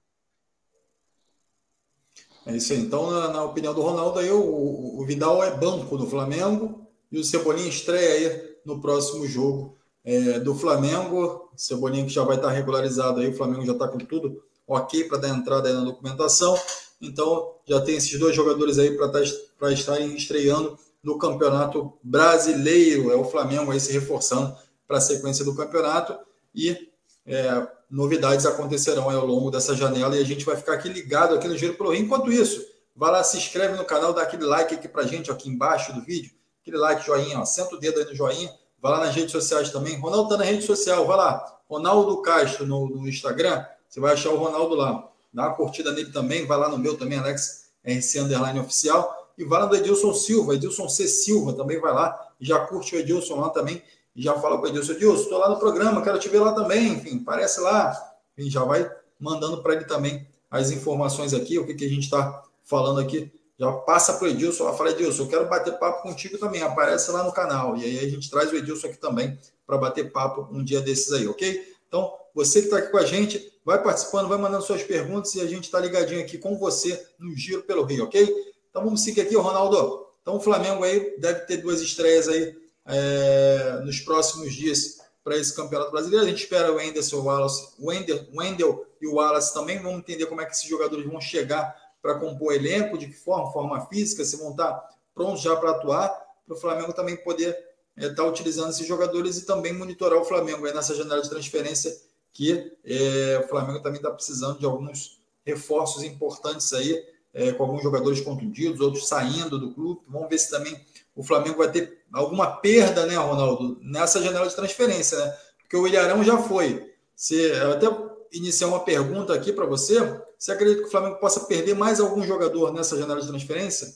É 2.45 2.55
isso 2.55 2.73
aí. 2.73 2.79
Então, 2.79 3.11
na, 3.11 3.29
na 3.29 3.45
opinião 3.45 3.75
do 3.75 3.81
Ronaldo, 3.81 4.19
aí, 4.19 4.31
o, 4.31 5.01
o, 5.01 5.05
Vidal 5.05 5.43
é 5.43 5.51
banco 5.51 5.97
do 5.97 6.07
Flamengo 6.07 6.87
e 7.11 7.19
o 7.19 7.25
Cebolinha 7.25 7.69
estreia 7.69 8.31
aí 8.31 8.57
no 8.65 8.81
próximo 8.81 9.27
jogo 9.27 9.77
é, 10.05 10.39
do 10.39 10.55
Flamengo. 10.55 11.51
Cebolinha 11.57 12.05
que 12.05 12.13
já 12.13 12.23
vai 12.23 12.37
estar 12.37 12.51
regularizado 12.51 13.21
aí, 13.21 13.29
o 13.29 13.37
Flamengo 13.37 13.65
já 13.65 13.73
está 13.73 13.89
com 13.89 13.99
tudo 13.99 14.45
ok 14.67 15.05
para 15.05 15.19
dar 15.19 15.31
entrada 15.31 15.69
aí 15.69 15.75
na 15.75 15.83
documentação. 15.83 16.57
Então, 17.01 17.55
já 17.67 17.81
tem 17.81 17.97
esses 17.97 18.19
dois 18.19 18.37
jogadores 18.37 18.79
aí 18.79 18.97
para 18.97 19.09
tá, 19.09 19.73
estarem 19.73 20.15
estreando 20.15 20.79
no 21.07 21.17
Campeonato 21.17 21.97
Brasileiro. 22.03 23.13
É 23.13 23.15
o 23.15 23.25
Flamengo 23.25 23.71
aí 23.71 23.79
se 23.79 23.93
reforçando 23.93 24.57
para 24.89 24.99
a 24.99 25.01
sequência 25.01 25.45
do 25.45 25.55
campeonato. 25.55 26.19
E 26.53 26.91
é, 27.25 27.69
novidades 27.89 28.45
acontecerão 28.45 29.09
ao 29.09 29.25
longo 29.25 29.49
dessa 29.49 29.77
janela 29.77 30.17
e 30.17 30.21
a 30.21 30.25
gente 30.25 30.45
vai 30.45 30.57
ficar 30.57 30.73
aqui 30.73 30.89
ligado 30.89 31.37
aqui 31.37 31.47
no 31.47 31.57
Giro 31.57 31.75
pelo 31.75 31.91
Rio. 31.91 32.03
Enquanto 32.03 32.33
isso, 32.33 32.61
vai 32.97 33.13
lá, 33.13 33.23
se 33.23 33.37
inscreve 33.37 33.77
no 33.77 33.85
canal, 33.85 34.13
dá 34.13 34.23
aquele 34.23 34.45
like 34.45 34.75
aqui 34.75 34.89
para 34.89 35.05
gente, 35.05 35.31
aqui 35.31 35.49
embaixo 35.49 35.93
do 35.93 36.03
vídeo. 36.03 36.33
Aquele 36.61 36.79
like, 36.79 37.07
joinha, 37.07 37.39
ó, 37.39 37.45
senta 37.45 37.77
o 37.77 37.79
dedo 37.79 38.01
aí 38.01 38.05
no 38.05 38.15
joinha. 38.15 38.53
Vai 38.83 38.91
lá 38.91 39.07
nas 39.07 39.15
redes 39.15 39.31
sociais 39.31 39.71
também. 39.71 39.97
Ronaldo 40.01 40.25
está 40.25 40.37
na 40.37 40.45
rede 40.45 40.67
social, 40.67 41.07
vai 41.07 41.17
lá. 41.17 41.61
Ronaldo 41.71 42.21
Castro 42.21 42.67
no, 42.67 42.89
no 42.89 43.09
Instagram, 43.09 43.65
você 43.89 44.01
vai 44.01 44.15
achar 44.15 44.31
o 44.31 44.37
Ronaldo 44.37 44.75
lá 44.75 45.09
dá 45.37 45.49
uma 45.49 45.55
curtida 45.55 45.93
nele 45.93 46.11
também, 46.11 46.47
vai 46.47 46.57
lá 46.57 46.67
no 46.67 46.79
meu 46.79 46.97
também, 46.97 47.19
Alex 47.19 47.67
RC 47.85 48.21
Underline 48.21 48.59
Oficial, 48.59 49.26
e 49.37 49.45
vai 49.45 49.61
lá 49.61 49.67
do 49.67 49.77
Edilson 49.77 50.15
Silva, 50.15 50.55
Edilson 50.55 50.89
C. 50.89 51.07
Silva 51.07 51.53
também 51.53 51.81
vai 51.81 51.93
lá, 51.93 52.33
já 52.41 52.61
curte 52.61 52.95
o 52.95 52.99
Edilson 52.99 53.41
lá 53.41 53.51
também, 53.51 53.83
já 54.15 54.35
fala 54.39 54.59
com 54.59 54.65
o 54.65 54.69
Edilson, 54.69 54.93
Edilson, 54.93 55.23
estou 55.23 55.39
lá 55.39 55.49
no 55.49 55.59
programa, 55.59 56.03
quero 56.03 56.19
te 56.19 56.29
ver 56.29 56.41
lá 56.41 56.53
também, 56.53 56.95
enfim, 56.95 57.21
aparece 57.21 57.61
lá, 57.61 57.95
e 58.37 58.49
já 58.49 58.65
vai 58.65 58.91
mandando 59.21 59.63
para 59.63 59.75
ele 59.75 59.85
também 59.85 60.27
as 60.51 60.71
informações 60.71 61.35
aqui, 61.35 61.59
o 61.59 61.67
que, 61.67 61.75
que 61.75 61.85
a 61.85 61.89
gente 61.89 62.05
está 62.05 62.43
falando 62.65 63.01
aqui, 63.01 63.31
já 63.59 63.73
passa 63.73 64.15
para 64.15 64.25
o 64.25 64.29
Edilson 64.29 64.65
lá, 64.65 64.73
fala, 64.75 64.91
Edilson, 64.91 65.25
eu 65.25 65.29
quero 65.29 65.49
bater 65.49 65.79
papo 65.79 66.03
contigo 66.03 66.39
também, 66.39 66.63
aparece 66.63 67.11
lá 67.11 67.23
no 67.23 67.33
canal, 67.33 67.77
e 67.77 67.85
aí 67.85 67.99
a 67.99 68.09
gente 68.09 68.31
traz 68.31 68.51
o 68.53 68.57
Edilson 68.57 68.89
aqui 68.89 68.99
também 68.99 69.39
para 69.67 69.77
bater 69.77 70.13
papo 70.13 70.49
um 70.51 70.63
dia 70.63 70.81
desses 70.81 71.13
aí, 71.13 71.27
ok? 71.27 71.77
Então, 71.89 72.13
você 72.35 72.61
que 72.61 72.67
está 72.67 72.79
aqui 72.79 72.91
com 72.91 72.99
a 72.99 73.05
gente, 73.05 73.53
vai 73.65 73.83
participando, 73.83 74.29
vai 74.29 74.39
mandando 74.39 74.63
suas 74.63 74.83
perguntas 74.83 75.35
e 75.35 75.41
a 75.41 75.47
gente 75.47 75.65
está 75.65 75.81
ligadinho 75.81 76.21
aqui 76.21 76.39
com 76.39 76.57
você 76.59 77.05
no 77.19 77.35
Giro 77.35 77.63
pelo 77.63 77.83
Rio, 77.83 78.05
ok? 78.05 78.55
Então 78.77 78.85
vamos 78.85 79.03
seguir 79.03 79.23
aqui, 79.23 79.35
Ronaldo. 79.35 80.07
Então 80.21 80.37
o 80.37 80.41
Flamengo 80.41 80.85
aí 80.85 81.19
deve 81.19 81.47
ter 81.47 81.57
duas 81.57 81.81
estreias 81.81 82.29
aí 82.29 82.55
é, 82.85 83.81
nos 83.83 84.01
próximos 84.01 84.53
dias 84.53 84.99
para 85.25 85.35
esse 85.35 85.57
Campeonato 85.57 85.91
Brasileiro. 85.91 86.27
A 86.27 86.29
gente 86.29 86.43
espera 86.43 86.71
o 86.71 86.79
Anderson, 86.79 87.17
o 87.17 87.25
Wallace, 87.25 87.71
o 87.79 87.89
Wendel, 87.89 88.27
Wendel 88.35 88.87
e 89.01 89.07
o 89.07 89.15
Wallace 89.15 89.55
também. 89.55 89.79
Vamos 89.79 90.01
entender 90.01 90.27
como 90.27 90.43
é 90.43 90.45
que 90.45 90.53
esses 90.53 90.69
jogadores 90.69 91.07
vão 91.07 91.19
chegar 91.23 91.75
para 92.03 92.19
compor 92.19 92.53
elenco, 92.53 92.99
de 92.99 93.07
que 93.07 93.15
forma, 93.15 93.51
forma 93.51 93.87
física, 93.87 94.23
se 94.27 94.37
vão 94.37 94.51
estar 94.51 94.75
tá 94.75 94.91
prontos 95.15 95.41
já 95.41 95.57
para 95.57 95.71
atuar, 95.71 96.11
para 96.47 96.55
o 96.55 96.61
Flamengo 96.61 96.93
também 96.93 97.17
poder 97.17 97.59
estar 97.97 98.13
é, 98.13 98.15
tá 98.15 98.25
utilizando 98.25 98.69
esses 98.69 98.87
jogadores 98.87 99.39
e 99.39 99.47
também 99.47 99.73
monitorar 99.73 100.19
o 100.19 100.25
Flamengo 100.27 100.67
aí 100.67 100.75
nessa 100.75 100.95
janela 100.95 101.23
de 101.23 101.31
transferência 101.31 101.97
que 102.31 102.77
é, 102.85 103.41
o 103.43 103.49
Flamengo 103.49 103.81
também 103.81 103.97
está 103.97 104.11
precisando 104.11 104.59
de 104.59 104.67
alguns 104.67 105.19
reforços 105.47 106.03
importantes 106.03 106.75
aí, 106.75 107.16
é, 107.37 107.53
com 107.53 107.65
alguns 107.65 107.83
jogadores 107.83 108.23
contundidos, 108.23 108.81
outros 108.81 109.07
saindo 109.07 109.59
do 109.59 109.75
clube. 109.75 110.01
Vamos 110.09 110.31
ver 110.31 110.39
se 110.39 110.51
também 110.51 110.75
o 111.15 111.23
Flamengo 111.23 111.59
vai 111.59 111.71
ter 111.71 112.03
alguma 112.11 112.57
perda, 112.57 113.05
né, 113.05 113.15
Ronaldo, 113.17 113.79
nessa 113.83 114.23
janela 114.23 114.49
de 114.49 114.57
transferência, 114.57 115.19
né? 115.19 115.37
Porque 115.59 115.77
o 115.77 115.87
Ilharão 115.87 116.25
já 116.25 116.39
foi. 116.39 116.95
Se, 117.15 117.35
eu 117.35 117.73
até 117.73 117.87
iniciar 118.33 118.69
uma 118.69 118.81
pergunta 118.81 119.35
aqui 119.35 119.53
para 119.53 119.67
você. 119.67 120.01
Você 120.39 120.53
acredita 120.53 120.83
que 120.83 120.89
o 120.89 120.91
Flamengo 120.91 121.17
possa 121.17 121.41
perder 121.41 121.75
mais 121.75 122.01
algum 122.01 122.23
jogador 122.23 122.73
nessa 122.73 122.97
janela 122.97 123.21
de 123.21 123.29
transferência? 123.29 123.89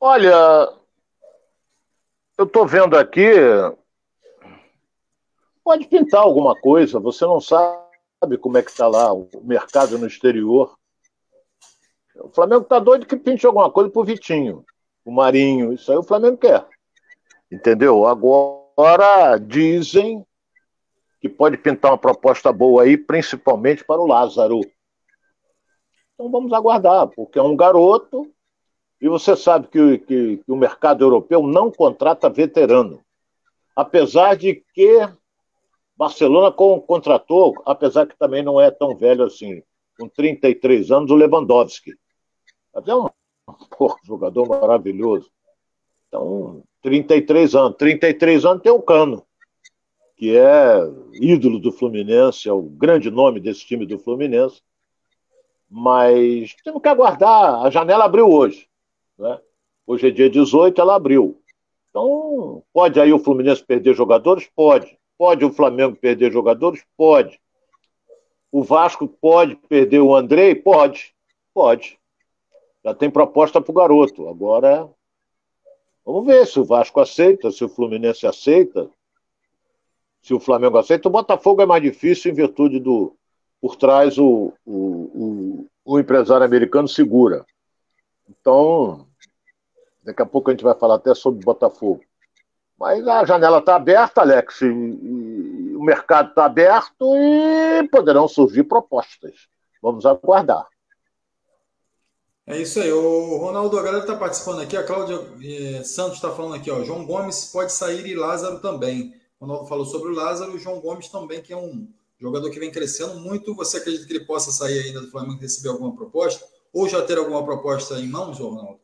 Olha, 0.00 0.72
eu 2.36 2.44
estou 2.44 2.66
vendo 2.66 2.96
aqui 2.96 3.32
pode 5.64 5.86
pintar 5.86 6.20
alguma 6.20 6.54
coisa, 6.54 7.00
você 7.00 7.24
não 7.24 7.40
sabe 7.40 7.83
como 8.38 8.58
é 8.58 8.62
que 8.62 8.70
está 8.70 8.86
lá 8.86 9.12
o 9.12 9.28
mercado 9.42 9.98
no 9.98 10.06
exterior. 10.06 10.76
O 12.16 12.28
Flamengo 12.28 12.62
está 12.62 12.78
doido 12.78 13.06
que 13.06 13.16
pinte 13.16 13.46
alguma 13.46 13.70
coisa 13.70 13.90
para 13.90 14.00
o 14.00 14.04
Vitinho, 14.04 14.64
o 15.04 15.12
Marinho, 15.12 15.72
isso 15.72 15.90
aí 15.90 15.98
o 15.98 16.02
Flamengo 16.02 16.36
quer. 16.36 16.66
Entendeu? 17.50 18.06
Agora 18.06 19.36
dizem 19.38 20.24
que 21.20 21.28
pode 21.28 21.56
pintar 21.56 21.90
uma 21.90 21.98
proposta 21.98 22.52
boa 22.52 22.82
aí, 22.82 22.96
principalmente 22.96 23.84
para 23.84 24.00
o 24.00 24.06
Lázaro. 24.06 24.60
Então 26.14 26.30
vamos 26.30 26.52
aguardar, 26.52 27.08
porque 27.08 27.38
é 27.38 27.42
um 27.42 27.56
garoto 27.56 28.30
e 29.00 29.08
você 29.08 29.36
sabe 29.36 29.68
que, 29.68 29.98
que, 29.98 30.36
que 30.38 30.52
o 30.52 30.56
mercado 30.56 31.04
europeu 31.04 31.42
não 31.42 31.70
contrata 31.70 32.30
veterano. 32.30 33.00
Apesar 33.76 34.36
de 34.36 34.64
que 34.72 35.00
Barcelona 35.96 36.52
contratou, 36.52 37.54
apesar 37.64 38.06
que 38.06 38.18
também 38.18 38.42
não 38.42 38.60
é 38.60 38.70
tão 38.70 38.96
velho 38.96 39.24
assim, 39.24 39.62
com 39.98 40.08
33 40.08 40.90
anos, 40.90 41.10
o 41.10 41.14
Lewandowski. 41.14 41.92
Até 42.74 42.94
um 42.94 43.08
jogador 44.04 44.48
maravilhoso. 44.48 45.30
Então, 46.08 46.62
33 46.82 47.54
anos. 47.54 47.76
33 47.76 48.44
anos 48.44 48.62
tem 48.62 48.72
o 48.72 48.82
Cano, 48.82 49.24
que 50.16 50.36
é 50.36 50.78
ídolo 51.14 51.58
do 51.58 51.72
Fluminense, 51.72 52.48
é 52.48 52.52
o 52.52 52.62
grande 52.62 53.10
nome 53.10 53.40
desse 53.40 53.64
time 53.64 53.86
do 53.86 53.98
Fluminense. 53.98 54.62
Mas 55.68 56.54
temos 56.64 56.82
que 56.82 56.88
aguardar. 56.88 57.64
A 57.64 57.70
janela 57.70 58.04
abriu 58.04 58.28
hoje. 58.28 58.68
Né? 59.18 59.40
Hoje 59.86 60.08
é 60.08 60.10
dia 60.10 60.30
18, 60.30 60.80
ela 60.80 60.96
abriu. 60.96 61.40
Então, 61.90 62.62
pode 62.72 63.00
aí 63.00 63.12
o 63.12 63.18
Fluminense 63.18 63.64
perder 63.64 63.94
jogadores? 63.94 64.48
Pode. 64.54 64.98
Pode 65.16 65.44
o 65.44 65.52
Flamengo 65.52 65.96
perder 65.96 66.32
jogadores? 66.32 66.84
Pode. 66.96 67.40
O 68.50 68.62
Vasco 68.62 69.08
pode 69.08 69.56
perder 69.56 70.00
o 70.00 70.14
Andrei? 70.14 70.54
Pode. 70.54 71.14
Pode. 71.52 71.98
Já 72.84 72.94
tem 72.94 73.10
proposta 73.10 73.60
para 73.60 73.70
o 73.70 73.74
garoto. 73.74 74.28
Agora, 74.28 74.88
vamos 76.04 76.26
ver 76.26 76.46
se 76.46 76.60
o 76.60 76.64
Vasco 76.64 77.00
aceita, 77.00 77.50
se 77.50 77.64
o 77.64 77.68
Fluminense 77.68 78.26
aceita, 78.26 78.90
se 80.22 80.34
o 80.34 80.40
Flamengo 80.40 80.78
aceita. 80.78 81.08
O 81.08 81.12
Botafogo 81.12 81.62
é 81.62 81.66
mais 81.66 81.82
difícil 81.82 82.30
em 82.30 82.34
virtude 82.34 82.78
do. 82.78 83.16
Por 83.60 83.76
trás, 83.76 84.18
o, 84.18 84.52
o, 84.66 84.74
o, 84.74 85.66
o 85.84 85.98
empresário 85.98 86.44
americano 86.44 86.86
segura. 86.86 87.46
Então, 88.28 89.06
daqui 90.02 90.20
a 90.20 90.26
pouco 90.26 90.50
a 90.50 90.52
gente 90.52 90.62
vai 90.62 90.74
falar 90.74 90.96
até 90.96 91.14
sobre 91.14 91.44
Botafogo. 91.44 92.02
Mas 92.78 93.06
a 93.06 93.24
janela 93.24 93.58
está 93.58 93.76
aberta, 93.76 94.20
Alex, 94.20 94.62
e, 94.62 94.66
e 94.66 95.76
o 95.76 95.82
mercado 95.82 96.30
está 96.30 96.44
aberto 96.44 97.14
e 97.16 97.88
poderão 97.88 98.26
surgir 98.26 98.64
propostas. 98.64 99.48
Vamos 99.80 100.04
aguardar. 100.04 100.66
É 102.46 102.60
isso 102.60 102.80
aí. 102.80 102.92
O 102.92 103.38
Ronaldo, 103.38 103.78
a 103.78 103.82
galera 103.82 104.02
está 104.04 104.16
participando 104.16 104.60
aqui. 104.60 104.76
A 104.76 104.84
Cláudia 104.84 105.18
eh, 105.42 105.82
Santos 105.82 106.16
está 106.16 106.30
falando 106.30 106.54
aqui. 106.54 106.70
Ó, 106.70 106.82
João 106.82 107.06
Gomes 107.06 107.46
pode 107.46 107.72
sair 107.72 108.06
e 108.06 108.14
Lázaro 108.14 108.60
também. 108.60 109.14
O 109.40 109.46
Ronaldo 109.46 109.66
falou 109.66 109.86
sobre 109.86 110.10
o 110.10 110.14
Lázaro 110.14 110.52
e 110.52 110.56
o 110.56 110.58
João 110.58 110.80
Gomes 110.80 111.08
também, 111.08 111.40
que 111.40 111.52
é 111.52 111.56
um 111.56 111.88
jogador 112.18 112.50
que 112.50 112.58
vem 112.58 112.70
crescendo 112.70 113.18
muito. 113.18 113.54
Você 113.54 113.78
acredita 113.78 114.06
que 114.06 114.12
ele 114.12 114.26
possa 114.26 114.50
sair 114.50 114.78
ainda 114.80 115.00
do 115.00 115.10
Flamengo 115.10 115.38
e 115.38 115.42
receber 115.42 115.70
alguma 115.70 115.94
proposta? 115.94 116.46
Ou 116.72 116.88
já 116.88 117.00
ter 117.02 117.16
alguma 117.16 117.44
proposta 117.44 117.98
em 117.98 118.08
mãos, 118.08 118.38
Ronaldo? 118.38 118.80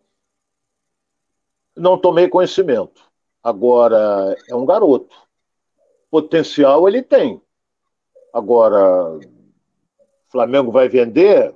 Não 1.77 1.99
tomei 1.99 2.29
conhecimento. 2.29 3.10
Agora, 3.43 4.37
é 4.49 4.55
um 4.55 4.67
garoto. 4.67 5.17
Potencial 6.11 6.89
ele 6.89 7.03
tem. 7.03 7.41
Agora, 8.33 9.19
Flamengo 10.31 10.71
vai 10.71 10.89
vender? 10.89 11.55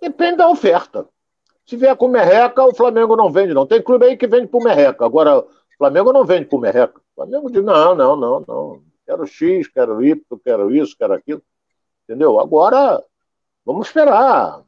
Depende 0.00 0.36
da 0.36 0.48
oferta. 0.48 1.08
Se 1.64 1.76
vier 1.76 1.96
com 1.96 2.08
merreca, 2.08 2.64
o 2.64 2.74
Flamengo 2.74 3.16
não 3.16 3.30
vende, 3.30 3.54
não. 3.54 3.66
Tem 3.66 3.82
clube 3.82 4.06
aí 4.06 4.16
que 4.16 4.26
vende 4.26 4.46
por 4.46 4.62
merreca. 4.62 5.04
Agora, 5.04 5.40
o 5.40 5.48
Flamengo 5.78 6.12
não 6.12 6.24
vende 6.24 6.46
por 6.46 6.60
merreca. 6.60 6.98
O 6.98 7.14
Flamengo 7.14 7.50
diz, 7.50 7.64
não, 7.64 7.94
não, 7.94 8.14
não, 8.14 8.44
não. 8.46 8.82
Quero 9.04 9.26
X, 9.26 9.66
quero 9.68 10.04
Y, 10.04 10.20
quero 10.44 10.74
isso, 10.74 10.96
quero 10.96 11.14
aquilo. 11.14 11.42
Entendeu? 12.04 12.38
Agora, 12.38 13.02
vamos 13.64 13.88
esperar. 13.88 14.62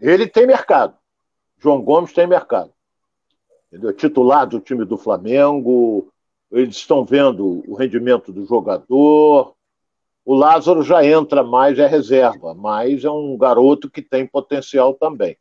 Ele 0.00 0.26
tem 0.26 0.46
mercado. 0.46 0.96
João 1.58 1.80
Gomes 1.82 2.12
tem 2.12 2.26
mercado. 2.26 2.72
Entendeu? 3.72 3.90
Titular 3.94 4.46
do 4.46 4.60
time 4.60 4.84
do 4.84 4.98
Flamengo. 4.98 6.06
Eles 6.50 6.76
estão 6.76 7.06
vendo 7.06 7.64
o 7.66 7.74
rendimento 7.74 8.30
do 8.30 8.44
jogador. 8.44 9.54
O 10.26 10.34
Lázaro 10.34 10.82
já 10.82 11.02
entra 11.02 11.42
mais, 11.42 11.78
é 11.78 11.86
reserva, 11.86 12.52
mas 12.54 13.02
é 13.02 13.10
um 13.10 13.36
garoto 13.38 13.90
que 13.90 14.02
tem 14.02 14.26
potencial 14.26 14.92
também. 14.92 15.38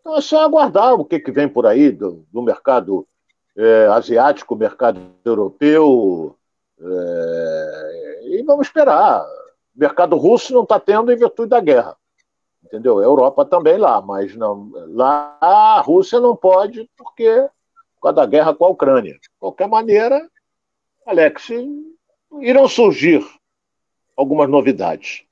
Então 0.00 0.16
é 0.16 0.20
só 0.20 0.44
aguardar 0.44 0.94
o 0.94 1.04
que, 1.04 1.18
que 1.18 1.32
vem 1.32 1.48
por 1.48 1.66
aí 1.66 1.90
do, 1.90 2.26
do 2.30 2.42
mercado 2.42 3.06
é, 3.56 3.86
asiático, 3.86 4.54
mercado 4.54 5.00
europeu, 5.24 6.36
é, 6.78 8.20
e 8.26 8.42
vamos 8.42 8.66
esperar. 8.66 9.22
O 9.74 9.80
mercado 9.80 10.16
russo 10.16 10.52
não 10.52 10.62
está 10.62 10.78
tendo 10.78 11.10
em 11.10 11.16
virtude 11.16 11.48
da 11.48 11.60
guerra. 11.60 11.96
Entendeu? 12.70 13.00
A 13.00 13.02
Europa 13.02 13.44
também 13.44 13.76
lá, 13.76 14.00
mas 14.00 14.36
não, 14.36 14.70
lá 14.90 15.36
a 15.40 15.80
Rússia 15.80 16.20
não 16.20 16.36
pode 16.36 16.88
porque 16.96 17.48
por 17.96 18.02
causa 18.02 18.16
da 18.16 18.26
guerra 18.26 18.54
com 18.54 18.64
a 18.64 18.68
Ucrânia. 18.68 19.14
De 19.14 19.28
qualquer 19.40 19.68
maneira, 19.68 20.24
Alex, 21.04 21.48
irão 22.40 22.68
surgir 22.68 23.26
algumas 24.16 24.48
novidades. 24.48 25.24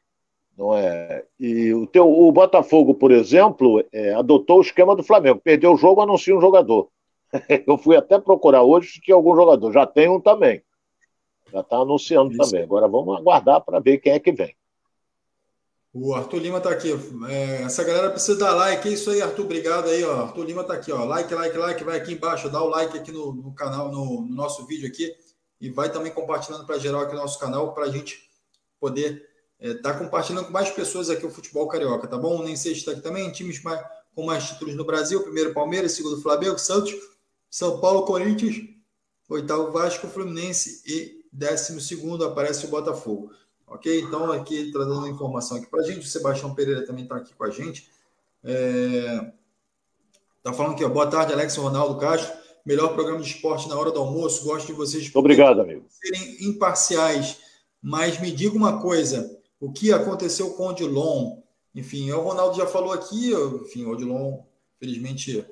Não 0.56 0.74
é? 0.74 1.24
E 1.38 1.72
o, 1.72 1.86
teu, 1.86 2.10
o 2.10 2.32
Botafogo, 2.32 2.92
por 2.92 3.12
exemplo, 3.12 3.84
é, 3.92 4.14
adotou 4.14 4.58
o 4.58 4.62
esquema 4.62 4.96
do 4.96 5.04
Flamengo. 5.04 5.40
Perdeu 5.40 5.72
o 5.72 5.76
jogo, 5.76 6.00
anuncia 6.00 6.36
um 6.36 6.40
jogador. 6.40 6.88
Eu 7.64 7.78
fui 7.78 7.96
até 7.96 8.18
procurar 8.18 8.64
hoje 8.64 8.90
se 8.90 9.00
tinha 9.00 9.14
algum 9.14 9.36
jogador. 9.36 9.72
Já 9.72 9.86
tem 9.86 10.08
um 10.08 10.20
também. 10.20 10.60
Já 11.52 11.60
está 11.60 11.76
anunciando 11.76 12.32
Isso. 12.32 12.42
também. 12.42 12.64
Agora 12.64 12.88
vamos 12.88 13.16
aguardar 13.16 13.60
para 13.60 13.78
ver 13.78 13.98
quem 13.98 14.12
é 14.12 14.18
que 14.18 14.32
vem. 14.32 14.52
O 15.92 16.14
Arthur 16.14 16.38
Lima 16.38 16.58
está 16.58 16.70
aqui. 16.70 16.92
É, 17.28 17.62
essa 17.62 17.82
galera 17.82 18.10
precisa 18.10 18.38
dar 18.38 18.54
like. 18.54 18.88
É 18.88 18.92
isso 18.92 19.10
aí, 19.10 19.22
Arthur. 19.22 19.44
Obrigado 19.44 19.88
aí. 19.88 20.04
Ó. 20.04 20.22
Arthur 20.22 20.44
Lima 20.44 20.62
está 20.62 20.74
aqui. 20.74 20.92
Ó. 20.92 21.04
Like, 21.04 21.34
like, 21.34 21.56
like. 21.56 21.84
Vai 21.84 21.96
aqui 21.96 22.12
embaixo. 22.12 22.50
Dá 22.50 22.62
o 22.62 22.68
like 22.68 22.96
aqui 22.96 23.10
no, 23.10 23.32
no 23.32 23.54
canal, 23.54 23.90
no, 23.90 24.22
no, 24.22 24.34
nosso 24.34 24.66
vídeo 24.66 24.86
aqui. 24.86 25.14
E 25.60 25.70
vai 25.70 25.90
também 25.90 26.12
compartilhando 26.12 26.66
para 26.66 26.78
geral 26.78 27.02
aqui 27.02 27.14
no 27.14 27.20
nosso 27.20 27.38
canal 27.38 27.74
para 27.74 27.84
a 27.84 27.90
gente 27.90 28.28
poder 28.78 29.28
estar 29.60 29.90
é, 29.90 29.92
tá 29.92 29.98
compartilhando 29.98 30.46
com 30.46 30.52
mais 30.52 30.70
pessoas 30.70 31.10
aqui 31.10 31.26
o 31.26 31.30
futebol 31.30 31.66
carioca, 31.66 32.06
tá 32.06 32.16
bom? 32.16 32.42
Nem 32.44 32.54
sei 32.54 32.74
se 32.74 32.80
está 32.80 32.92
aqui 32.92 33.00
também. 33.00 33.32
Times 33.32 33.62
mais, 33.62 33.84
com 34.14 34.24
mais 34.24 34.48
títulos 34.48 34.76
no 34.76 34.84
Brasil. 34.84 35.22
Primeiro 35.22 35.54
Palmeiras, 35.54 35.92
segundo 35.92 36.20
Flamengo, 36.20 36.58
Santos, 36.58 36.94
São 37.50 37.80
Paulo, 37.80 38.04
Corinthians, 38.04 38.56
oitavo 39.28 39.72
Vasco, 39.72 40.06
Fluminense 40.06 40.82
e 40.86 41.24
décimo 41.32 41.80
segundo 41.80 42.24
aparece 42.24 42.66
o 42.66 42.68
Botafogo. 42.68 43.32
Ok? 43.70 44.00
Então, 44.00 44.32
aqui 44.32 44.70
trazendo 44.72 45.06
informação 45.08 45.56
aqui 45.56 45.66
para 45.66 45.80
a 45.80 45.84
gente. 45.84 46.06
O 46.06 46.08
Sebastião 46.08 46.54
Pereira 46.54 46.86
também 46.86 47.04
está 47.04 47.16
aqui 47.16 47.34
com 47.34 47.44
a 47.44 47.50
gente. 47.50 47.88
É... 48.42 49.32
Tá 50.42 50.52
falando 50.52 50.72
aqui, 50.72 50.84
ó. 50.84 50.88
Boa 50.88 51.06
tarde, 51.06 51.32
Alex 51.32 51.56
Ronaldo 51.56 51.98
Castro. 51.98 52.36
Melhor 52.64 52.94
programa 52.94 53.20
de 53.20 53.28
esporte 53.28 53.68
na 53.68 53.76
hora 53.76 53.90
do 53.90 54.00
almoço. 54.00 54.44
Gosto 54.44 54.66
de 54.66 54.72
vocês. 54.72 55.10
Obrigado, 55.14 55.60
amigo. 55.60 55.84
Serem 55.88 56.48
imparciais 56.48 57.38
mas 57.82 58.20
me 58.20 58.30
diga 58.30 58.56
uma 58.56 58.80
coisa: 58.80 59.38
o 59.60 59.72
que 59.72 59.92
aconteceu 59.92 60.50
com 60.54 60.64
o 60.64 60.68
Odilon? 60.68 61.40
Enfim, 61.74 62.10
o 62.10 62.20
Ronaldo 62.20 62.56
já 62.56 62.66
falou 62.66 62.92
aqui, 62.92 63.32
enfim, 63.62 63.84
o 63.84 63.90
Odilon, 63.90 64.42
felizmente, 64.78 65.46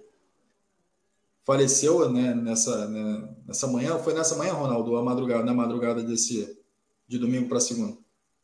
faleceu 1.45 2.11
né, 2.11 2.35
nessa, 2.35 2.89
né, 2.89 3.37
nessa 3.47 3.67
manhã. 3.67 3.99
Foi 3.99 4.13
nessa 4.13 4.37
manhã, 4.37 4.53
Ronaldo, 4.53 4.97
a 4.97 5.03
madrugada, 5.03 5.45
na 5.45 5.55
madrugada 5.55 6.03
desse, 6.03 6.59
de 7.07 7.19
domingo 7.19 7.49
para 7.49 7.61
segunda? 7.61 7.97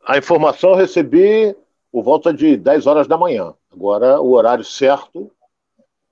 A 0.04 0.18
informação 0.18 0.70
eu 0.70 0.76
recebi 0.76 1.54
por 1.92 2.02
volta 2.02 2.32
de 2.32 2.56
10 2.56 2.86
horas 2.86 3.06
da 3.06 3.16
manhã. 3.16 3.54
Agora, 3.70 4.20
o 4.20 4.32
horário 4.32 4.64
certo. 4.64 5.30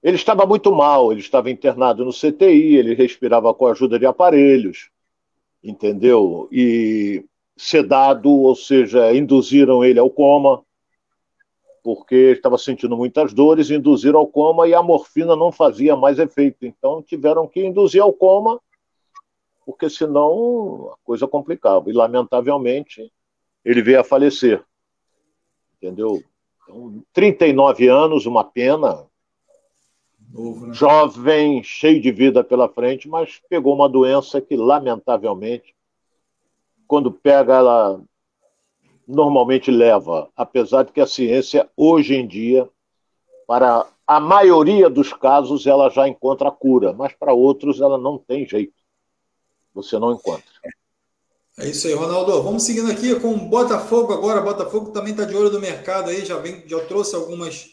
Ele 0.03 0.16
estava 0.16 0.46
muito 0.46 0.72
mal, 0.72 1.11
ele 1.11 1.20
estava 1.20 1.50
internado 1.50 2.05
no 2.05 2.12
CTI, 2.12 2.76
ele 2.76 2.94
respirava 2.94 3.53
com 3.53 3.66
a 3.66 3.72
ajuda 3.72 3.98
de 3.98 4.07
aparelhos, 4.07 4.90
entendeu? 5.62 6.48
E 6.50 7.22
sedado, 7.55 8.31
ou 8.31 8.57
seja, 8.57 9.14
induziram 9.14 9.85
ele 9.85 9.98
ao 9.98 10.09
coma, 10.09 10.62
porque 11.83 12.33
estava 12.33 12.57
sentindo 12.57 12.96
muitas 12.96 13.35
dores, 13.35 13.70
induziram 13.70 14.20
ao 14.20 14.26
coma 14.26 14.66
e 14.66 14.72
a 14.72 14.83
morfina 14.83 15.37
não 15.37 15.53
fazia 15.53 15.94
mais 15.94 16.18
efeito. 16.18 16.64
Então 16.64 17.03
tiveram 17.03 17.46
que 17.46 17.62
induzir 17.62 18.00
ao 18.00 18.12
coma, 18.12 18.59
porque 19.66 19.90
senão 19.90 20.92
a 20.94 20.96
coisa 21.05 21.29
complicava. 21.29 21.90
E 21.90 21.92
lamentavelmente 21.92 23.12
ele 23.64 23.83
veio 23.83 24.01
a 24.01 24.05
falecer. 24.05 24.64
Entendeu? 25.77 26.23
Então, 26.62 27.03
39 27.12 27.88
anos, 27.88 28.27
uma 28.27 28.44
pena. 28.44 29.07
Novo, 30.33 30.66
né? 30.66 30.75
Jovem, 30.75 31.62
cheio 31.62 32.01
de 32.01 32.12
vida 32.12 32.44
pela 32.44 32.68
frente, 32.68 33.09
mas 33.09 33.40
pegou 33.49 33.75
uma 33.75 33.88
doença 33.88 34.40
que, 34.40 34.57
lamentavelmente, 34.57 35.75
quando 36.87 37.11
pega, 37.11 37.55
ela 37.55 38.01
normalmente 39.07 39.70
leva, 39.70 40.31
apesar 40.37 40.85
de 40.85 40.92
que 40.92 41.01
a 41.01 41.07
ciência, 41.07 41.68
hoje 41.77 42.14
em 42.14 42.27
dia, 42.27 42.68
para 43.46 43.87
a 44.07 44.20
maioria 44.20 44.88
dos 44.88 45.12
casos, 45.12 45.66
ela 45.66 45.88
já 45.90 46.07
encontra 46.07 46.49
a 46.49 46.53
cura, 46.53 46.92
mas 46.92 47.12
para 47.12 47.33
outros 47.33 47.81
ela 47.81 47.99
não 47.99 48.16
tem 48.16 48.46
jeito. 48.46 48.75
Você 49.75 49.99
não 49.99 50.12
encontra. 50.12 50.51
É 51.61 51.68
isso 51.68 51.87
aí, 51.87 51.92
Ronaldo. 51.92 52.42
Vamos 52.42 52.62
seguindo 52.62 52.90
aqui 52.90 53.14
com 53.20 53.35
o 53.35 53.49
Botafogo 53.49 54.14
agora. 54.14 54.40
Botafogo 54.40 54.92
também 54.92 55.12
está 55.12 55.27
de 55.27 55.37
olho 55.37 55.51
do 55.51 55.61
mercado 55.61 56.09
aí, 56.09 56.25
já, 56.25 56.38
vem, 56.38 56.64
já 56.66 56.81
trouxe 56.87 57.14
algumas 57.14 57.68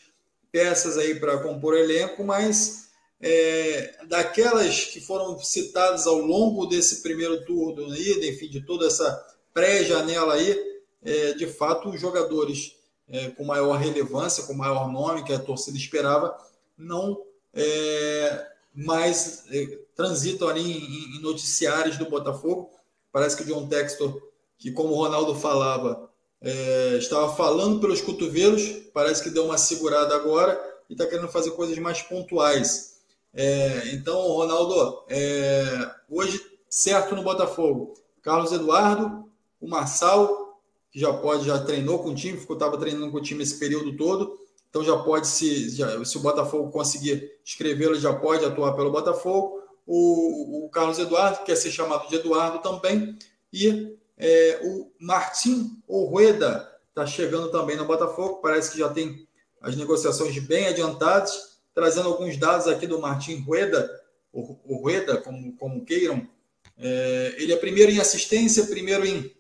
peças 0.52 0.98
aí 0.98 1.18
para 1.18 1.38
compor 1.38 1.74
elenco, 1.74 2.22
mas 2.22 2.90
é, 3.22 3.96
daquelas 4.10 4.86
que 4.86 5.00
foram 5.00 5.40
citadas 5.40 6.06
ao 6.06 6.18
longo 6.18 6.66
desse 6.66 7.02
primeiro 7.02 7.46
turno, 7.46 7.92
aí, 7.94 8.30
enfim, 8.30 8.50
de 8.50 8.60
toda 8.60 8.88
essa 8.88 9.26
pré-janela 9.54 10.34
aí, 10.34 10.58
é, 11.04 11.34
de 11.34 11.48
fato, 11.48 11.90
os 11.90 12.02
jogadores 12.02 12.76
é, 13.08 13.30
com 13.30 13.46
maior 13.46 13.78
relevância, 13.78 14.44
com 14.44 14.54
maior 14.54 14.92
nome 14.92 15.24
que 15.24 15.32
a 15.32 15.40
torcida 15.40 15.78
esperava, 15.78 16.38
não 16.78 17.24
é, 17.54 18.48
mais 18.76 19.46
é, 19.50 19.80
transitam 19.96 20.48
ali 20.48 20.62
em, 20.62 21.18
em, 21.18 21.22
noticiários 21.22 21.98
do 21.98 22.10
Botafogo. 22.10 22.70
Parece 23.18 23.36
que 23.36 23.42
o 23.42 23.46
John 23.48 23.68
Textor, 23.68 24.22
que 24.60 24.72
como 24.72 24.94
o 24.94 24.98
Ronaldo 24.98 25.34
falava, 25.34 26.08
é, 26.40 26.98
estava 27.00 27.36
falando 27.36 27.80
pelos 27.80 28.00
cotovelos, 28.00 28.62
parece 28.94 29.24
que 29.24 29.32
deu 29.32 29.46
uma 29.46 29.58
segurada 29.58 30.16
agora 30.16 30.56
e 30.88 30.94
está 30.94 31.04
querendo 31.08 31.28
fazer 31.28 31.50
coisas 31.50 31.76
mais 31.80 32.00
pontuais. 32.04 33.00
É, 33.34 33.90
então, 33.92 34.22
Ronaldo, 34.22 35.04
é, 35.10 35.90
hoje 36.08 36.40
certo 36.70 37.16
no 37.16 37.24
Botafogo. 37.24 37.96
Carlos 38.22 38.52
Eduardo, 38.52 39.28
o 39.60 39.68
Marçal, 39.68 40.62
que 40.92 41.00
já 41.00 41.12
pode, 41.12 41.44
já 41.44 41.58
treinou 41.58 41.98
com 41.98 42.10
o 42.10 42.16
time, 42.16 42.38
estava 42.38 42.78
treinando 42.78 43.10
com 43.10 43.18
o 43.18 43.24
time 43.24 43.42
esse 43.42 43.58
período 43.58 43.98
todo. 43.98 44.38
Então 44.70 44.84
já 44.84 44.96
pode 44.96 45.26
se, 45.26 45.72
já, 45.72 46.06
se 46.06 46.16
o 46.18 46.22
Botafogo 46.22 46.70
conseguir 46.70 47.32
escrevê-lo, 47.44 47.96
já 47.96 48.14
pode 48.14 48.46
atuar 48.46 48.74
pelo 48.74 48.92
Botafogo. 48.92 49.64
O, 49.88 50.66
o, 50.66 50.70
Carlos 50.70 51.00
Eduardo, 51.00 51.40
que 51.40 51.46
quer 51.46 51.56
ser 51.56 51.72
chamado 51.72 52.08
de 52.10 52.16
Eduardo 52.16 52.60
também. 52.60 53.18
E 53.52 53.98
é, 54.18 54.60
o 54.64 54.92
Martim 55.00 55.82
Orrueda 55.88 56.70
está 56.90 57.08
chegando 57.08 57.50
também 57.50 57.78
no 57.78 57.86
Botafogo. 57.86 58.42
Parece 58.42 58.72
que 58.72 58.80
já 58.80 58.90
tem 58.90 59.26
as 59.62 59.76
negociações 59.76 60.38
bem 60.40 60.68
adiantadas 60.68 61.58
trazendo 61.78 62.10
alguns 62.10 62.36
dados 62.38 62.68
aqui 62.68 62.88
do 62.88 63.00
Martin 63.00 63.36
Rueda, 63.42 63.88
o 64.34 64.78
Rueda, 64.82 65.18
como, 65.18 65.56
como 65.58 65.86
queiram. 65.86 66.28
É, 66.76 67.36
ele 67.38 67.54
é 67.54 67.56
primeiro 67.56 67.92
em 67.92 68.00
assistência, 68.00 68.66
primeiro 68.66 69.06
em, 69.06 69.32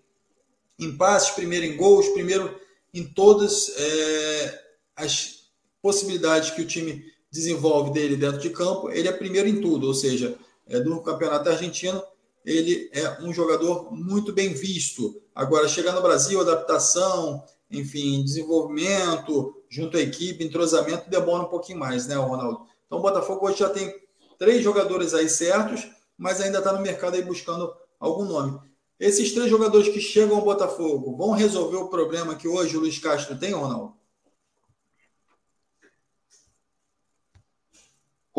em 0.77 0.95
passes, 0.95 1.31
primeiro 1.31 1.65
em 1.65 1.75
gols, 1.75 2.07
primeiro 2.09 2.59
em 2.93 3.03
todas 3.03 3.69
é, 3.75 4.63
as 4.95 5.49
possibilidades 5.81 6.51
que 6.51 6.61
o 6.61 6.67
time 6.67 7.11
desenvolve 7.31 7.91
dele 7.91 8.15
dentro 8.15 8.39
de 8.39 8.49
campo. 8.49 8.89
Ele 8.89 9.07
é 9.07 9.11
primeiro 9.11 9.47
em 9.47 9.61
tudo, 9.61 9.87
ou 9.87 9.93
seja, 9.93 10.37
é, 10.67 10.79
do 10.79 11.01
campeonato 11.01 11.49
argentino, 11.49 12.01
ele 12.45 12.89
é 12.93 13.21
um 13.21 13.33
jogador 13.33 13.91
muito 13.91 14.31
bem 14.31 14.53
visto. 14.53 15.21
Agora, 15.35 15.67
chegar 15.67 15.93
no 15.93 16.01
Brasil, 16.01 16.39
adaptação, 16.39 17.43
enfim, 17.69 18.23
desenvolvimento, 18.23 19.61
junto 19.69 19.97
à 19.97 20.01
equipe, 20.01 20.43
entrosamento, 20.43 21.09
demora 21.09 21.43
um 21.43 21.49
pouquinho 21.49 21.79
mais, 21.79 22.07
né, 22.07 22.15
Ronaldo? 22.15 22.61
Então 22.85 22.99
o 22.99 23.01
Botafogo 23.01 23.45
hoje 23.45 23.59
já 23.59 23.69
tem 23.69 23.93
três 24.39 24.63
jogadores 24.63 25.13
aí 25.13 25.29
certos, 25.29 25.87
mas 26.17 26.39
ainda 26.39 26.59
está 26.59 26.71
no 26.71 26.81
mercado 26.81 27.15
aí 27.15 27.21
buscando 27.21 27.71
algum 27.99 28.23
nome. 28.23 28.59
Esses 28.99 29.31
três 29.33 29.49
jogadores 29.49 29.89
que 29.89 29.99
chegam 29.99 30.37
ao 30.37 30.43
Botafogo 30.43 31.15
vão 31.15 31.31
resolver 31.31 31.77
o 31.77 31.89
problema 31.89 32.35
que 32.35 32.47
hoje 32.47 32.75
o 32.75 32.79
Luiz 32.79 32.97
Castro 32.97 33.37
tem, 33.37 33.51
Ronaldo? 33.51 33.93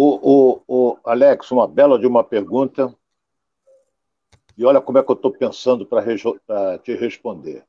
O, 0.01 0.63
o, 0.69 0.91
o 0.93 0.99
Alex, 1.03 1.51
uma 1.51 1.67
bela 1.67 1.99
de 1.99 2.07
uma 2.07 2.23
pergunta. 2.23 2.95
E 4.57 4.65
olha 4.65 4.81
como 4.81 4.97
é 4.97 5.03
que 5.03 5.11
eu 5.11 5.17
estou 5.17 5.33
pensando 5.33 5.85
para 5.85 6.79
te 6.79 6.95
responder. 6.95 7.65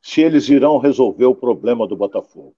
Se 0.00 0.22
eles 0.22 0.48
irão 0.48 0.78
resolver 0.78 1.26
o 1.26 1.34
problema 1.34 1.86
do 1.86 1.94
Botafogo. 1.94 2.56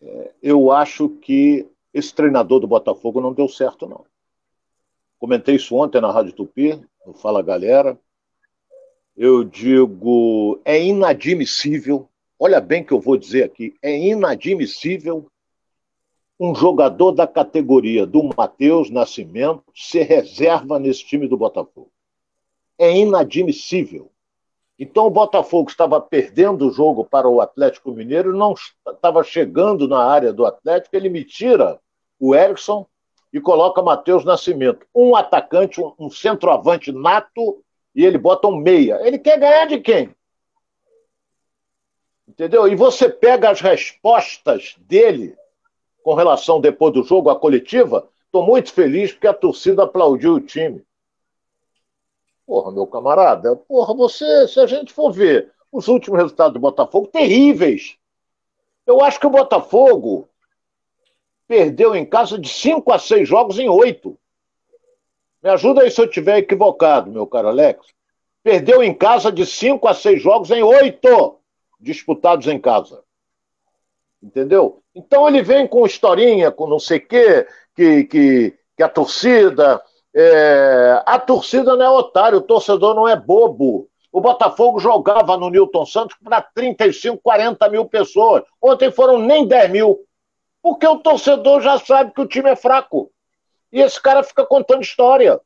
É, 0.00 0.32
eu 0.42 0.72
acho 0.72 1.10
que 1.10 1.68
esse 1.92 2.14
treinador 2.14 2.58
do 2.58 2.66
Botafogo 2.66 3.20
não 3.20 3.34
deu 3.34 3.50
certo, 3.50 3.86
não. 3.86 4.06
Comentei 5.18 5.56
isso 5.56 5.76
ontem 5.76 6.00
na 6.00 6.10
Rádio 6.10 6.32
Tupi, 6.32 6.80
no 7.06 7.12
Fala 7.12 7.42
Galera. 7.42 8.00
Eu 9.14 9.44
digo, 9.44 10.58
é 10.64 10.82
inadmissível, 10.82 12.08
olha 12.38 12.62
bem 12.62 12.82
que 12.82 12.92
eu 12.92 13.00
vou 13.00 13.18
dizer 13.18 13.42
aqui, 13.42 13.74
é 13.82 13.94
inadmissível 13.94 15.30
um 16.38 16.54
jogador 16.54 17.12
da 17.12 17.26
categoria 17.26 18.06
do 18.06 18.30
Matheus 18.36 18.90
Nascimento 18.90 19.64
ser 19.74 20.02
reserva 20.02 20.78
nesse 20.78 21.04
time 21.04 21.26
do 21.26 21.36
Botafogo. 21.36 21.90
É 22.78 22.94
inadmissível. 22.94 24.10
Então 24.78 25.06
o 25.06 25.10
Botafogo 25.10 25.70
estava 25.70 25.98
perdendo 26.00 26.68
o 26.68 26.70
jogo 26.70 27.04
para 27.04 27.26
o 27.26 27.40
Atlético 27.40 27.92
Mineiro, 27.92 28.36
não 28.36 28.54
estava 28.86 29.24
chegando 29.24 29.88
na 29.88 30.04
área 30.04 30.32
do 30.32 30.44
Atlético, 30.44 30.94
ele 30.94 31.08
me 31.08 31.24
tira 31.24 31.80
o 32.20 32.34
Erickson 32.34 32.86
e 33.32 33.40
coloca 33.40 33.82
Matheus 33.82 34.24
Nascimento. 34.24 34.86
Um 34.94 35.16
atacante, 35.16 35.80
um, 35.98 36.10
centroavante 36.10 36.92
nato, 36.92 37.62
e 37.94 38.04
ele 38.04 38.18
bota 38.18 38.46
um 38.48 38.56
meia. 38.56 39.00
Ele 39.02 39.18
quer 39.18 39.38
ganhar 39.38 39.66
de 39.66 39.80
quem? 39.80 40.14
Entendeu? 42.28 42.68
E 42.68 42.76
você 42.76 43.08
pega 43.08 43.48
as 43.48 43.62
respostas 43.62 44.74
dele 44.78 45.34
com 46.06 46.14
relação 46.14 46.60
depois 46.60 46.94
do 46.94 47.02
jogo, 47.02 47.30
a 47.30 47.34
coletiva. 47.34 48.08
Estou 48.26 48.46
muito 48.46 48.72
feliz 48.72 49.10
porque 49.10 49.26
a 49.26 49.34
torcida 49.34 49.82
aplaudiu 49.82 50.34
o 50.34 50.40
time. 50.40 50.80
Porra, 52.46 52.70
meu 52.70 52.86
camarada, 52.86 53.56
porra, 53.56 53.92
você, 53.92 54.46
se 54.46 54.60
a 54.60 54.68
gente 54.68 54.92
for 54.92 55.10
ver 55.10 55.52
os 55.72 55.88
últimos 55.88 56.16
resultados 56.16 56.52
do 56.52 56.60
Botafogo, 56.60 57.08
terríveis. 57.08 57.98
Eu 58.86 59.02
acho 59.02 59.18
que 59.18 59.26
o 59.26 59.30
Botafogo 59.30 60.28
perdeu 61.48 61.92
em 61.96 62.06
casa 62.06 62.38
de 62.38 62.48
5 62.48 62.92
a 62.92 63.00
6 63.00 63.28
jogos 63.28 63.58
em 63.58 63.68
8. 63.68 64.16
Me 65.42 65.50
ajuda 65.50 65.82
aí 65.82 65.90
se 65.90 66.00
eu 66.00 66.04
estiver 66.04 66.38
equivocado, 66.38 67.10
meu 67.10 67.26
caro 67.26 67.48
Alex. 67.48 67.84
Perdeu 68.44 68.80
em 68.80 68.94
casa 68.94 69.32
de 69.32 69.44
5 69.44 69.88
a 69.88 69.92
6 69.92 70.22
jogos 70.22 70.52
em 70.52 70.62
8 70.62 71.36
disputados 71.80 72.46
em 72.46 72.60
casa. 72.60 73.02
Entendeu? 74.22 74.84
Então 74.96 75.28
ele 75.28 75.42
vem 75.42 75.66
com 75.66 75.84
historinha, 75.84 76.50
com 76.50 76.66
não 76.66 76.78
sei 76.78 76.96
o 76.96 77.06
quê, 77.06 77.46
que, 77.74 78.04
que, 78.04 78.58
que 78.74 78.82
a 78.82 78.88
torcida. 78.88 79.80
É... 80.14 81.02
A 81.04 81.18
torcida 81.18 81.76
não 81.76 81.84
é 81.84 81.90
otário, 81.90 82.38
o 82.38 82.42
torcedor 82.42 82.94
não 82.94 83.06
é 83.06 83.14
bobo. 83.14 83.90
O 84.10 84.22
Botafogo 84.22 84.80
jogava 84.80 85.36
no 85.36 85.50
Newton 85.50 85.84
Santos 85.84 86.16
para 86.24 86.40
35, 86.40 87.18
40 87.22 87.68
mil 87.68 87.84
pessoas. 87.84 88.42
Ontem 88.62 88.90
foram 88.90 89.18
nem 89.18 89.46
10 89.46 89.70
mil. 89.70 90.00
Porque 90.62 90.86
o 90.86 90.96
torcedor 90.96 91.60
já 91.60 91.78
sabe 91.78 92.14
que 92.14 92.22
o 92.22 92.26
time 92.26 92.48
é 92.48 92.56
fraco. 92.56 93.10
E 93.70 93.82
esse 93.82 94.00
cara 94.00 94.22
fica 94.22 94.46
contando 94.46 94.80
história. 94.80 95.38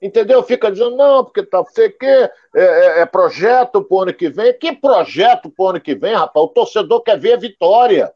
Entendeu? 0.00 0.42
Fica 0.42 0.72
dizendo, 0.72 0.96
não, 0.96 1.22
porque 1.22 1.42
tá 1.42 1.62
feio 1.66 1.96
que 1.98 2.06
é, 2.06 2.30
é, 2.54 3.00
é 3.00 3.06
projeto 3.06 3.82
pro 3.82 4.00
ano 4.00 4.14
que 4.14 4.30
vem. 4.30 4.58
Que 4.58 4.72
projeto 4.72 5.50
pro 5.50 5.68
ano 5.68 5.80
que 5.80 5.94
vem, 5.94 6.14
rapaz? 6.14 6.46
O 6.46 6.48
torcedor 6.48 7.02
quer 7.02 7.18
ver 7.18 7.34
a 7.34 7.38
vitória. 7.38 8.10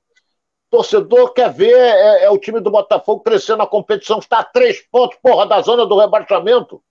Torcedor 0.71 1.33
quer 1.33 1.53
ver 1.53 1.73
é, 1.73 2.25
é 2.25 2.31
o 2.31 2.39
time 2.39 2.61
do 2.61 2.71
Botafogo 2.71 3.23
crescer 3.23 3.57
na 3.57 3.67
competição, 3.67 4.19
está 4.19 4.41
a 4.41 4.45
três 4.45 4.81
pontos, 4.91 5.19
porra, 5.23 5.47
da 5.47 5.61
zona 5.61 5.87
do 5.87 5.99
rebaixamento. 5.99 6.83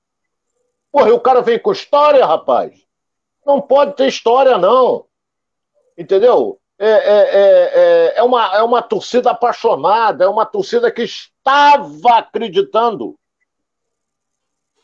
Porra, 0.92 1.10
e 1.10 1.12
o 1.12 1.20
cara 1.20 1.42
vem 1.42 1.60
com 1.60 1.72
história, 1.72 2.26
rapaz. 2.26 2.74
Não 3.46 3.62
pode 3.62 3.96
ter 3.96 4.08
história, 4.08 4.58
não. 4.58 5.06
Entendeu? 5.98 6.60
é, 6.80 6.90
é, 6.90 8.14
é, 8.14 8.14
é, 8.18 8.24
uma, 8.24 8.56
é 8.56 8.62
uma 8.62 8.82
torcida 8.82 9.32
apaixonada, 9.32 10.24
é 10.24 10.28
uma 10.28 10.46
torcida 10.46 10.92
que 10.92 11.02
estava 11.02 12.18
acreditando. 12.18 13.16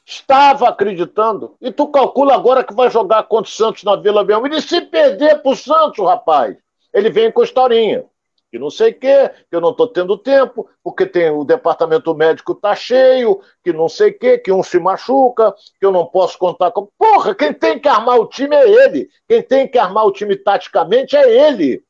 Estava 0.06 0.68
acreditando. 0.68 1.56
E 1.62 1.72
tu 1.72 1.88
calcula 1.88 2.34
agora 2.34 2.64
que 2.64 2.74
vai 2.74 2.90
jogar 2.90 3.24
contra 3.24 3.50
o 3.50 3.54
Santos 3.54 3.84
na 3.84 3.96
Vila 3.96 4.24
Belmiro. 4.24 4.56
E 4.56 4.62
se 4.62 4.82
perder 4.82 5.42
pro 5.42 5.56
Santos, 5.56 6.04
rapaz, 6.04 6.58
ele 6.92 7.10
vem 7.10 7.32
com 7.32 7.44
historinha 7.44 8.06
que 8.54 8.60
não 8.60 8.70
sei 8.70 8.92
o 8.92 9.00
quê, 9.00 9.32
que 9.50 9.56
eu 9.56 9.60
não 9.60 9.72
estou 9.72 9.88
tendo 9.88 10.16
tempo, 10.16 10.70
porque 10.84 11.08
tem 11.08 11.28
o 11.32 11.44
departamento 11.44 12.14
médico 12.14 12.54
tá 12.54 12.76
cheio, 12.76 13.42
que 13.64 13.74
não 13.74 13.90
sei 13.90 14.12
o 14.12 14.20
quê, 14.20 14.38
que 14.38 14.52
um 14.52 14.62
se 14.62 14.80
machuca, 14.80 15.56
que 15.80 15.84
eu 15.84 15.92
não 15.92 16.06
posso 16.06 16.38
contar 16.38 16.70
com. 16.70 16.88
Porra, 16.96 17.34
quem 17.34 17.52
tem 17.52 17.80
que 17.80 17.88
armar 17.88 18.20
o 18.20 18.28
time 18.28 18.56
é 18.56 18.70
ele. 18.86 19.10
Quem 19.28 19.42
tem 19.42 19.68
que 19.68 19.80
armar 19.80 20.06
o 20.06 20.12
time 20.12 20.36
taticamente 20.36 21.18
é 21.18 21.48
ele. 21.50 21.84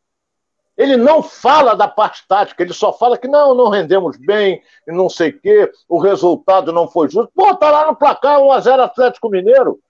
Ele 0.77 0.95
não 0.95 1.21
fala 1.21 1.75
da 1.75 1.89
parte 1.89 2.25
tática, 2.29 2.63
ele 2.63 2.73
só 2.73 2.93
fala 2.93 3.17
que 3.17 3.27
não, 3.27 3.53
não 3.53 3.67
rendemos 3.67 4.15
bem, 4.15 4.61
e 4.87 4.91
não 4.93 5.09
sei 5.09 5.31
o 5.31 5.39
quê, 5.41 5.69
o 5.89 5.99
resultado 5.99 6.71
não 6.71 6.87
foi 6.87 7.09
justo. 7.09 7.29
Pô, 7.35 7.53
tá 7.57 7.69
lá 7.69 7.87
no 7.87 7.95
placar 7.97 8.39
1x0 8.39 8.79
Atlético 8.79 9.29
Mineiro. 9.29 9.81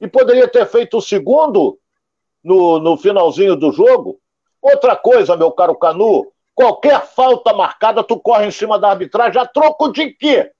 E 0.00 0.08
poderia 0.08 0.48
ter 0.48 0.66
feito 0.66 0.96
o 0.96 1.00
segundo 1.00 1.78
no, 2.42 2.80
no 2.80 2.96
finalzinho 2.96 3.54
do 3.54 3.70
jogo. 3.70 4.18
Outra 4.62 4.94
coisa, 4.96 5.36
meu 5.36 5.50
caro 5.52 5.74
Canu, 5.74 6.30
qualquer 6.54 7.06
falta 7.06 7.52
marcada, 7.52 8.04
tu 8.04 8.18
corre 8.18 8.46
em 8.46 8.50
cima 8.50 8.78
da 8.78 8.90
arbitragem 8.90 9.40
a 9.40 9.46
troco 9.46 9.90
de 9.92 10.10
quê? 10.10 10.50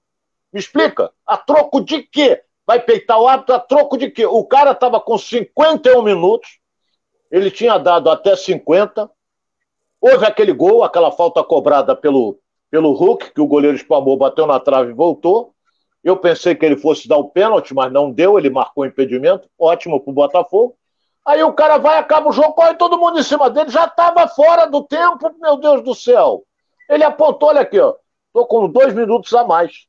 Me 0.51 0.59
explica? 0.59 1.11
A 1.25 1.37
troco 1.37 1.81
de 1.81 2.01
quê? 2.03 2.41
Vai 2.65 2.79
peitar 2.79 3.19
o 3.19 3.27
árbitro 3.27 3.55
a 3.55 3.59
troco 3.59 3.97
de 3.97 4.09
quê? 4.09 4.25
O 4.25 4.43
cara 4.43 4.71
estava 4.71 4.99
com 4.99 5.17
51 5.17 6.01
minutos, 6.01 6.59
ele 7.29 7.51
tinha 7.51 7.77
dado 7.77 8.09
até 8.09 8.35
50, 8.35 9.09
houve 9.99 10.25
aquele 10.25 10.51
gol, 10.51 10.83
aquela 10.83 11.11
falta 11.11 11.43
cobrada 11.43 11.95
pelo, 11.95 12.39
pelo 12.69 12.93
Hulk, 12.93 13.33
que 13.33 13.41
o 13.41 13.47
goleiro 13.47 13.77
espalmou, 13.77 14.17
bateu 14.17 14.47
na 14.47 14.59
trave 14.59 14.91
e 14.91 14.95
voltou. 14.95 15.53
Eu 16.03 16.17
pensei 16.17 16.55
que 16.55 16.65
ele 16.65 16.75
fosse 16.75 17.07
dar 17.07 17.17
o 17.17 17.29
pênalti, 17.29 17.73
mas 17.75 17.91
não 17.91 18.11
deu, 18.11 18.39
ele 18.39 18.49
marcou 18.49 18.83
o 18.83 18.87
impedimento, 18.87 19.47
ótimo 19.57 19.99
para 19.99 20.09
o 20.09 20.13
Botafogo. 20.13 20.75
Aí 21.25 21.43
o 21.43 21.53
cara 21.53 21.77
vai, 21.77 21.99
acaba 21.99 22.29
o 22.29 22.33
jogo, 22.33 22.53
corre 22.53 22.75
todo 22.75 22.97
mundo 22.97 23.19
em 23.19 23.23
cima 23.23 23.49
dele, 23.49 23.69
já 23.69 23.85
estava 23.85 24.27
fora 24.27 24.65
do 24.65 24.83
tempo, 24.83 25.31
meu 25.39 25.57
Deus 25.57 25.83
do 25.83 25.93
céu. 25.93 26.43
Ele 26.89 27.03
apontou, 27.03 27.49
olha 27.49 27.61
aqui, 27.61 27.79
ó, 27.79 27.93
tô 28.33 28.45
com 28.45 28.67
dois 28.67 28.93
minutos 28.93 29.33
a 29.33 29.43
mais. 29.43 29.85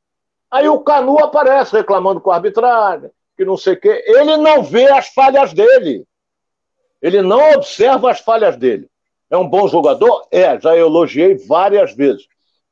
Aí 0.51 0.69
o 0.69 0.81
Canu 0.81 1.19
aparece 1.19 1.75
reclamando 1.75 2.21
com 2.21 2.31
a 2.31 2.35
arbitragem, 2.35 3.11
que 3.37 3.45
não 3.45 3.57
sei 3.57 3.73
o 3.73 3.81
quê. 3.81 4.05
Ele 4.07 4.37
não 4.37 4.63
vê 4.63 4.91
as 4.91 5.09
falhas 5.09 5.55
dele. 5.55 6.07
Ele 7.01 7.23
não 7.23 7.53
observa 7.53 8.11
as 8.11 8.21
falhas 8.21 8.57
dele. 8.57 8.89
É 9.31 9.37
um 9.37 9.49
bom 9.49 9.67
jogador? 9.67 10.27
É, 10.31 10.61
já 10.61 10.77
elogiei 10.77 11.35
várias 11.35 11.95
vezes. 11.95 12.29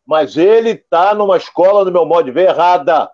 Mas 0.06 0.36
ele 0.36 0.72
está 0.72 1.14
numa 1.14 1.38
escola, 1.38 1.84
no 1.84 1.90
meu 1.90 2.04
modo 2.04 2.24
de 2.26 2.30
ver, 2.30 2.50
errada. 2.50 3.10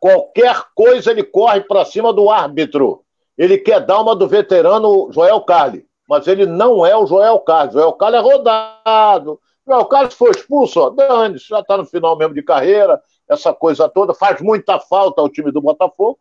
Qualquer 0.00 0.64
coisa 0.74 1.10
ele 1.10 1.22
corre 1.22 1.60
para 1.60 1.84
cima 1.84 2.12
do 2.12 2.30
árbitro. 2.30 3.04
Ele 3.36 3.58
quer 3.58 3.84
dar 3.84 4.00
uma 4.00 4.16
do 4.16 4.26
veterano 4.26 5.10
Joel 5.12 5.40
Carli, 5.42 5.86
mas 6.08 6.26
ele 6.26 6.46
não 6.46 6.86
é 6.86 6.96
o 6.96 7.06
Joel 7.06 7.38
Carli. 7.40 7.72
Joel 7.72 7.92
Carli 7.92 8.16
é 8.16 8.20
rodado. 8.20 9.40
Joel 9.66 9.84
Carli 9.86 10.10
foi 10.12 10.30
expulso, 10.30 10.80
ó, 10.80 10.90
Dani, 10.90 11.38
já 11.38 11.60
está 11.60 11.76
no 11.76 11.84
final 11.84 12.16
mesmo 12.16 12.34
de 12.34 12.42
carreira, 12.42 13.02
essa 13.28 13.52
coisa 13.52 13.88
toda. 13.88 14.14
Faz 14.14 14.40
muita 14.40 14.78
falta 14.78 15.20
ao 15.20 15.28
time 15.28 15.50
do 15.50 15.60
Botafogo. 15.60 16.18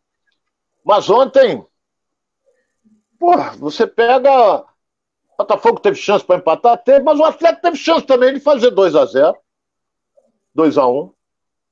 Mas 0.83 1.09
ontem, 1.09 1.65
porra, 3.19 3.51
você 3.57 3.87
pega. 3.87 4.59
O 4.59 5.37
Botafogo 5.37 5.79
teve 5.79 5.97
chance 5.97 6.25
para 6.25 6.37
empatar? 6.37 6.77
Teve, 6.83 7.03
mas 7.03 7.19
o 7.19 7.23
Atlético 7.25 7.61
teve 7.61 7.77
chance 7.77 8.05
também 8.05 8.33
de 8.33 8.39
fazer 8.39 8.71
2 8.71 8.95
a 8.95 9.05
0 9.05 9.35
2 10.53 10.77
a 10.77 10.87
1 10.87 11.11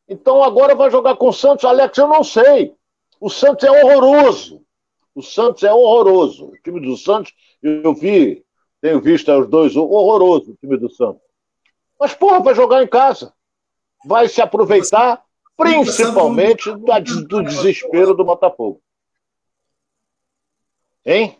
Então 0.10 0.44
agora 0.44 0.76
vai 0.76 0.92
jogar 0.92 1.16
com 1.16 1.30
o 1.30 1.34
Santos. 1.34 1.64
Alex, 1.64 1.98
eu 1.98 2.08
não 2.08 2.24
sei. 2.24 2.76
O 3.20 3.30
Santos 3.30 3.64
é 3.64 3.72
horroroso. 3.72 4.62
O 5.16 5.22
Santos 5.22 5.64
é 5.64 5.72
horroroso. 5.72 6.46
O 6.46 6.58
time 6.64 6.80
do 6.80 6.98
Santos, 6.98 7.34
eu 7.62 7.94
vi, 7.94 8.44
tenho 8.82 9.00
visto 9.00 9.32
os 9.32 9.48
dois, 9.48 9.76
horroroso 9.76 10.52
o 10.52 10.56
time 10.56 10.78
do 10.78 10.90
Santos. 10.90 11.22
Mas, 12.00 12.14
porra, 12.14 12.40
vai 12.40 12.56
jogar 12.56 12.84
em 12.84 12.88
casa. 12.88 13.34
Vai 14.06 14.28
se 14.28 14.42
aproveitar, 14.42 15.24
principalmente 15.56 16.70
do 16.72 17.44
desespero 17.44 18.14
do 18.14 18.26
Botafogo. 18.26 18.82
Hein? 21.06 21.38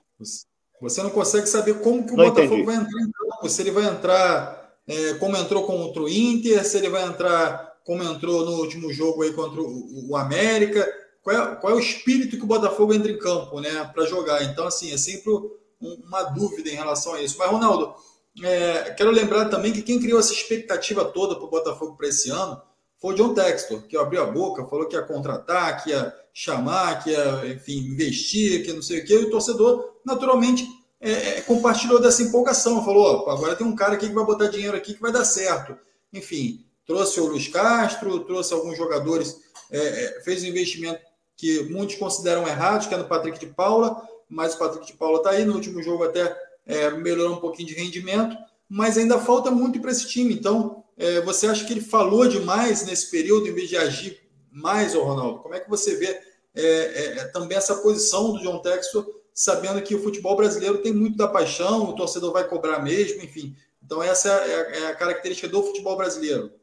Você 0.82 1.02
não 1.02 1.10
consegue 1.10 1.48
saber 1.48 1.82
como 1.82 2.06
que 2.06 2.14
o 2.14 2.18
não 2.18 2.26
Botafogo 2.26 2.54
entendi. 2.54 2.64
vai 2.64 2.76
entrar 2.76 3.02
em 3.02 3.12
campo. 3.12 3.50
Se 3.50 3.62
ele 3.62 3.72
vai 3.72 3.86
entrar 3.86 4.78
é, 4.88 5.14
como 5.16 5.36
entrou 5.38 5.66
contra 5.66 6.02
o 6.02 6.10
Inter, 6.10 6.64
se 6.66 6.78
ele 6.78 6.90
vai 6.90 7.04
entrar 7.04 7.74
como 7.86 8.04
entrou 8.04 8.46
no 8.46 8.52
último 8.62 8.92
jogo 8.94 9.24
aí 9.24 9.34
contra 9.34 9.62
o, 9.62 10.10
o 10.12 10.16
América 10.16 10.86
qual 11.24 11.36
é, 11.36 11.56
qual 11.56 11.74
é 11.74 11.76
o 11.76 11.80
espírito 11.80 12.38
que 12.38 12.44
o 12.44 12.48
Botafogo 12.48 12.94
entra 12.94 13.12
em 13.12 13.18
campo, 13.18 13.60
né, 13.62 13.90
para 13.94 14.06
jogar. 14.06 14.44
Então, 14.44 14.68
assim, 14.68 14.94
é 14.94 14.98
sempre 14.98 15.32
uma 15.80 16.24
dúvida 16.24 16.70
em 16.70 16.76
relação 16.76 17.14
a 17.14 17.22
isso. 17.22 17.38
Mas, 17.40 17.50
Ronaldo, 17.50 17.96
é, 18.44 18.94
quero 18.98 19.10
lembrar 19.10 19.46
também 19.46 19.72
que 19.72 19.82
quem 19.82 20.00
criou 20.00 20.20
essa 20.20 20.34
expectativa 20.34 21.06
toda 21.06 21.36
para 21.36 21.46
o 21.46 21.50
Botafogo 21.50 21.96
para 21.96 22.08
esse 22.08 22.30
ano 22.30 22.62
foi 23.00 23.14
o 23.14 23.18
John 23.18 23.34
Textor, 23.34 23.82
que 23.84 23.98
abriu 23.98 24.22
a 24.22 24.26
boca, 24.26 24.66
falou 24.66 24.88
que 24.88 24.96
ia 24.96 25.02
contratar, 25.02 25.84
que 25.84 25.90
ia 25.90 26.14
chamar, 26.34 27.04
que 27.04 27.12
ia, 27.12 27.48
enfim, 27.48 27.80
investir, 27.80 28.64
que 28.66 28.74
não 28.74 28.82
sei 28.82 29.00
o 29.00 29.06
quê, 29.06 29.14
e 29.14 29.26
o 29.26 29.30
torcedor, 29.30 29.98
naturalmente, 30.06 30.66
é, 31.02 31.12
é, 31.12 31.42
compartilhou 31.42 32.02
dessa 32.02 32.24
empolgação, 32.24 32.84
falou, 32.84 33.30
agora 33.30 33.56
tem 33.56 33.68
um 33.68 33.76
cara 33.76 33.96
aqui 33.96 34.08
que 34.08 34.14
vai 34.14 34.26
botar 34.26 34.48
dinheiro 34.48 34.78
aqui 34.78 34.94
que 34.94 35.02
vai 35.02 35.12
dar 35.12 35.26
certo. 35.26 35.78
Enfim, 36.14 36.66
trouxe 36.88 37.20
o 37.20 37.26
Luiz 37.28 37.50
Castro, 37.50 38.22
trouxe 38.22 38.54
alguns 38.54 38.78
jogadores, 38.78 39.38
é, 39.70 39.80
é 39.80 40.22
fez 40.22 40.44
um 40.44 40.48
investimento 40.48 41.02
que 41.44 41.64
muitos 41.64 41.98
consideram 41.98 42.48
errado, 42.48 42.88
que 42.88 42.96
é 42.96 42.98
no 42.98 43.04
Patrick 43.04 43.38
de 43.38 43.48
Paula, 43.48 44.02
mas 44.30 44.56
o 44.56 44.60
Patrick 44.60 44.88
de 44.88 44.94
Paula 44.94 45.18
está 45.18 45.32
aí, 45.32 45.44
no 45.44 45.56
último 45.56 45.84
jogo 45.84 46.06
até 46.06 46.34
é, 46.66 46.90
melhorou 46.92 47.34
um 47.34 47.42
pouquinho 47.42 47.68
de 47.68 47.74
rendimento, 47.74 48.38
mas 48.70 48.98
ainda 48.98 49.20
falta 49.20 49.52
muito 49.52 49.78
para 49.82 49.92
esse 49.92 50.08
time. 50.08 50.34
Então, 50.34 50.86
é, 50.98 51.20
você 51.20 51.48
acha 51.48 51.66
que 51.66 51.74
ele 51.74 51.82
falou 51.82 52.30
demais 52.30 52.86
nesse 52.86 53.12
período 53.12 53.46
em 53.46 53.54
vez 53.54 53.68
de 53.68 53.76
agir 53.76 54.22
mais, 54.50 54.96
ô 54.96 55.04
Ronaldo? 55.04 55.40
Como 55.40 55.54
é 55.54 55.60
que 55.60 55.70
você 55.70 55.98
vê 55.98 56.18
é, 56.56 56.66
é, 56.66 57.18
é 57.18 57.26
também 57.26 57.58
essa 57.58 57.76
posição 57.76 58.32
do 58.32 58.40
John 58.40 58.60
Textor, 58.60 59.06
sabendo 59.34 59.82
que 59.82 59.96
o 59.96 60.02
futebol 60.02 60.38
brasileiro 60.38 60.78
tem 60.78 60.94
muito 60.94 61.18
da 61.18 61.28
paixão, 61.28 61.90
o 61.90 61.94
torcedor 61.94 62.32
vai 62.32 62.48
cobrar 62.48 62.80
mesmo, 62.80 63.22
enfim. 63.22 63.54
Então, 63.84 64.02
essa 64.02 64.30
é 64.30 64.32
a, 64.32 64.86
é 64.86 64.88
a 64.92 64.96
característica 64.96 65.50
do 65.50 65.62
futebol 65.62 65.98
brasileiro. 65.98 66.54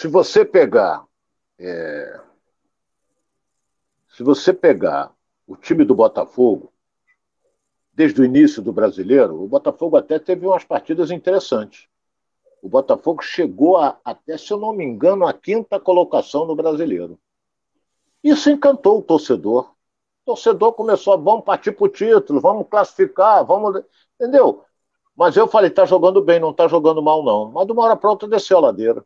Se 0.00 0.08
você 0.08 0.46
pegar. 0.46 1.04
É... 1.58 2.20
Se 4.08 4.22
você 4.22 4.50
pegar 4.50 5.12
o 5.46 5.54
time 5.54 5.84
do 5.84 5.94
Botafogo, 5.94 6.72
desde 7.92 8.18
o 8.18 8.24
início 8.24 8.62
do 8.62 8.72
brasileiro, 8.72 9.42
o 9.42 9.46
Botafogo 9.46 9.98
até 9.98 10.18
teve 10.18 10.46
umas 10.46 10.64
partidas 10.64 11.10
interessantes. 11.10 11.86
O 12.62 12.68
Botafogo 12.70 13.20
chegou 13.20 13.76
a, 13.76 14.00
até, 14.02 14.38
se 14.38 14.50
eu 14.50 14.56
não 14.56 14.72
me 14.72 14.86
engano, 14.86 15.26
a 15.26 15.34
quinta 15.34 15.78
colocação 15.78 16.46
no 16.46 16.56
brasileiro. 16.56 17.20
Isso 18.24 18.48
encantou 18.48 19.00
o 19.00 19.02
torcedor. 19.02 19.70
O 20.22 20.32
torcedor 20.32 20.72
começou 20.72 21.12
a 21.12 21.18
vamos 21.18 21.44
partir 21.44 21.72
para 21.72 21.84
o 21.84 21.88
título, 21.90 22.40
vamos 22.40 22.66
classificar, 22.70 23.44
vamos. 23.44 23.84
Entendeu? 24.14 24.64
Mas 25.14 25.36
eu 25.36 25.46
falei, 25.46 25.68
está 25.68 25.84
jogando 25.84 26.22
bem, 26.22 26.40
não 26.40 26.52
está 26.52 26.66
jogando 26.66 27.02
mal, 27.02 27.22
não. 27.22 27.52
Mas 27.52 27.66
de 27.66 27.72
uma 27.72 27.82
hora 27.82 27.96
para 27.96 28.08
outra 28.08 28.26
desceu 28.26 28.56
a 28.56 28.60
ladeira. 28.62 29.04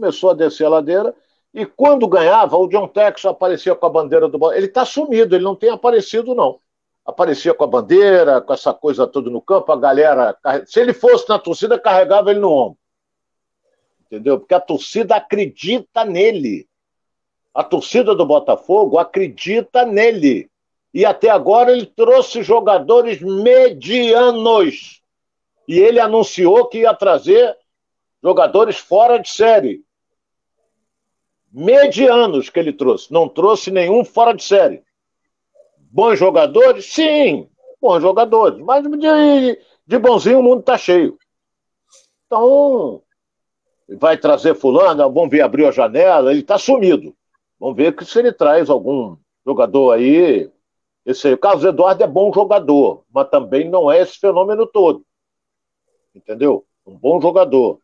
Começou 0.00 0.30
a 0.30 0.34
descer 0.34 0.64
a 0.64 0.70
ladeira 0.70 1.14
e 1.52 1.66
quando 1.66 2.06
ganhava, 2.06 2.56
o 2.56 2.68
John 2.68 2.86
Texas 2.88 3.26
aparecia 3.26 3.74
com 3.74 3.84
a 3.84 3.90
bandeira 3.90 4.28
do 4.28 4.52
Ele 4.52 4.66
está 4.66 4.84
sumido, 4.84 5.34
ele 5.34 5.44
não 5.44 5.56
tem 5.56 5.70
aparecido, 5.70 6.34
não. 6.34 6.60
Aparecia 7.04 7.52
com 7.52 7.64
a 7.64 7.66
bandeira, 7.66 8.40
com 8.40 8.52
essa 8.52 8.72
coisa 8.72 9.06
toda 9.06 9.28
no 9.30 9.42
campo, 9.42 9.72
a 9.72 9.76
galera. 9.76 10.36
Se 10.66 10.80
ele 10.80 10.94
fosse 10.94 11.28
na 11.28 11.38
torcida, 11.38 11.78
carregava 11.78 12.30
ele 12.30 12.38
no 12.38 12.50
ombro. 12.50 12.78
Entendeu? 14.06 14.38
Porque 14.38 14.54
a 14.54 14.60
torcida 14.60 15.16
acredita 15.16 16.04
nele. 16.04 16.68
A 17.52 17.64
torcida 17.64 18.14
do 18.14 18.24
Botafogo 18.24 18.98
acredita 18.98 19.84
nele. 19.84 20.48
E 20.94 21.04
até 21.04 21.30
agora 21.30 21.72
ele 21.72 21.86
trouxe 21.86 22.42
jogadores 22.42 23.20
medianos. 23.20 25.02
E 25.66 25.78
ele 25.78 25.98
anunciou 25.98 26.66
que 26.68 26.78
ia 26.78 26.94
trazer 26.94 27.56
jogadores 28.22 28.78
fora 28.78 29.18
de 29.18 29.30
série 29.30 29.84
medianos 31.52 32.48
que 32.48 32.58
ele 32.58 32.72
trouxe. 32.72 33.12
Não 33.12 33.28
trouxe 33.28 33.70
nenhum 33.70 34.04
fora 34.04 34.32
de 34.32 34.42
série. 34.42 34.82
Bons 35.76 36.18
jogadores? 36.18 36.86
Sim, 36.86 37.48
bons 37.80 38.00
jogadores. 38.00 38.58
Mas 38.60 38.84
de, 38.84 39.58
de 39.86 39.98
bonzinho 39.98 40.40
o 40.40 40.42
mundo 40.42 40.60
está 40.60 40.78
cheio. 40.78 41.18
Então, 42.26 43.02
vai 43.88 44.16
trazer 44.16 44.54
fulano, 44.54 45.10
vamos 45.12 45.30
ver, 45.30 45.40
abriu 45.40 45.66
a 45.66 45.72
janela, 45.72 46.30
ele 46.30 46.40
está 46.40 46.56
sumido. 46.56 47.14
Vamos 47.58 47.76
ver 47.76 47.94
se 48.04 48.18
ele 48.18 48.32
traz 48.32 48.70
algum 48.70 49.16
jogador 49.44 49.92
aí. 49.92 50.50
Esse 51.04 51.28
aí. 51.28 51.34
O 51.34 51.38
Carlos 51.38 51.64
Eduardo 51.64 52.02
é 52.02 52.06
bom 52.06 52.32
jogador, 52.32 53.04
mas 53.12 53.28
também 53.28 53.68
não 53.68 53.90
é 53.90 54.00
esse 54.00 54.18
fenômeno 54.18 54.66
todo. 54.66 55.04
Entendeu? 56.14 56.64
Um 56.86 56.96
bom 56.96 57.20
jogador. 57.20 57.80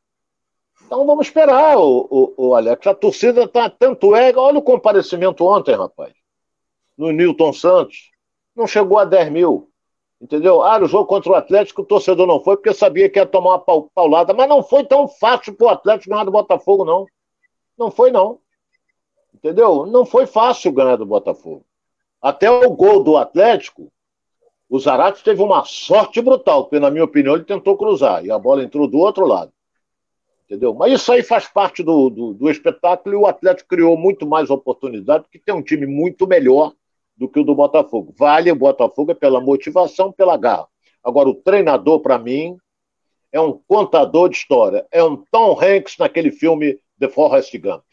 Então 0.87 1.05
vamos 1.05 1.27
esperar, 1.27 1.77
o, 1.77 2.07
o, 2.09 2.49
o 2.49 2.55
Alex. 2.55 2.87
A 2.87 2.95
torcida 2.95 3.43
está 3.43 3.69
tanto 3.69 4.15
é. 4.15 4.33
Olha 4.37 4.59
o 4.59 4.63
comparecimento 4.63 5.45
ontem, 5.45 5.75
rapaz. 5.75 6.15
No 6.97 7.11
Newton 7.11 7.53
Santos. 7.53 8.13
Não 8.55 8.69
chegou 8.69 8.97
a 8.97 9.05
10 9.05 9.31
mil. 9.33 9.69
Entendeu? 10.21 10.63
Ah, 10.63 10.79
o 10.81 10.87
jogo 10.87 11.07
contra 11.07 11.33
o 11.33 11.35
Atlético, 11.35 11.83
o 11.83 11.85
torcedor 11.85 12.27
não 12.27 12.41
foi 12.41 12.57
porque 12.57 12.73
sabia 12.73 13.11
que 13.11 13.19
ia 13.19 13.27
tomar 13.27 13.57
uma 13.57 13.89
paulada. 13.89 14.33
Mas 14.33 14.49
não 14.49 14.63
foi 14.63 14.85
tão 14.85 15.09
fácil 15.09 15.55
para 15.55 15.67
o 15.67 15.71
Atlético 15.71 16.11
ganhar 16.11 16.25
do 16.25 16.31
Botafogo, 16.31 16.85
não. 16.85 17.05
Não 17.77 17.91
foi, 17.91 18.13
não. 18.13 18.39
Entendeu? 19.35 19.87
Não 19.87 20.07
foi 20.07 20.25
fácil 20.25 20.71
ganhar 20.73 20.97
do 20.97 21.05
Botafogo. 21.05 21.65
Até 22.23 22.49
o 22.49 22.71
gol 22.71 23.03
do 23.03 23.17
Atlético, 23.17 23.93
o 24.71 24.79
Zarate 24.79 25.23
teve 25.23 25.43
uma 25.43 25.65
sorte 25.65 26.23
brutal, 26.23 26.65
porque, 26.65 26.79
na 26.79 26.91
minha 26.91 27.05
opinião, 27.05 27.35
ele 27.35 27.45
tentou 27.45 27.77
cruzar 27.77 28.25
e 28.25 28.31
a 28.31 28.39
bola 28.39 28.63
entrou 28.63 28.87
do 28.87 28.99
outro 28.99 29.27
lado 29.27 29.53
entendeu? 30.47 30.73
Mas 30.73 30.93
isso 30.93 31.13
aí 31.13 31.23
faz 31.23 31.47
parte 31.47 31.83
do, 31.83 32.09
do, 32.09 32.33
do, 32.33 32.51
espetáculo 32.51 33.15
e 33.15 33.19
o 33.19 33.27
Atlético 33.27 33.69
criou 33.69 33.97
muito 33.97 34.27
mais 34.27 34.49
oportunidade, 34.49 35.25
porque 35.25 35.39
tem 35.39 35.55
um 35.55 35.63
time 35.63 35.87
muito 35.87 36.27
melhor 36.27 36.73
do 37.17 37.29
que 37.29 37.41
o 37.41 37.45
do 37.45 37.55
Botafogo. 37.55 38.15
Vale 38.17 38.53
o 38.53 38.57
Botafogo 38.57 39.11
é 39.11 39.15
pela 39.15 39.41
motivação, 39.41 40.13
pela 40.13 40.37
garra. 40.37 40.69
Agora, 41.03 41.29
o 41.29 41.35
treinador, 41.35 42.01
para 42.01 42.19
mim, 42.19 42.57
é 43.33 43.41
um 43.41 43.61
contador 43.67 44.29
de 44.29 44.37
história. 44.37 44.87
É 44.91 45.03
um 45.03 45.17
Tom 45.31 45.59
Hanks 45.61 45.97
naquele 45.99 46.31
filme 46.31 46.79
The 46.99 47.09
Forrest 47.09 47.57
Gump. 47.59 47.85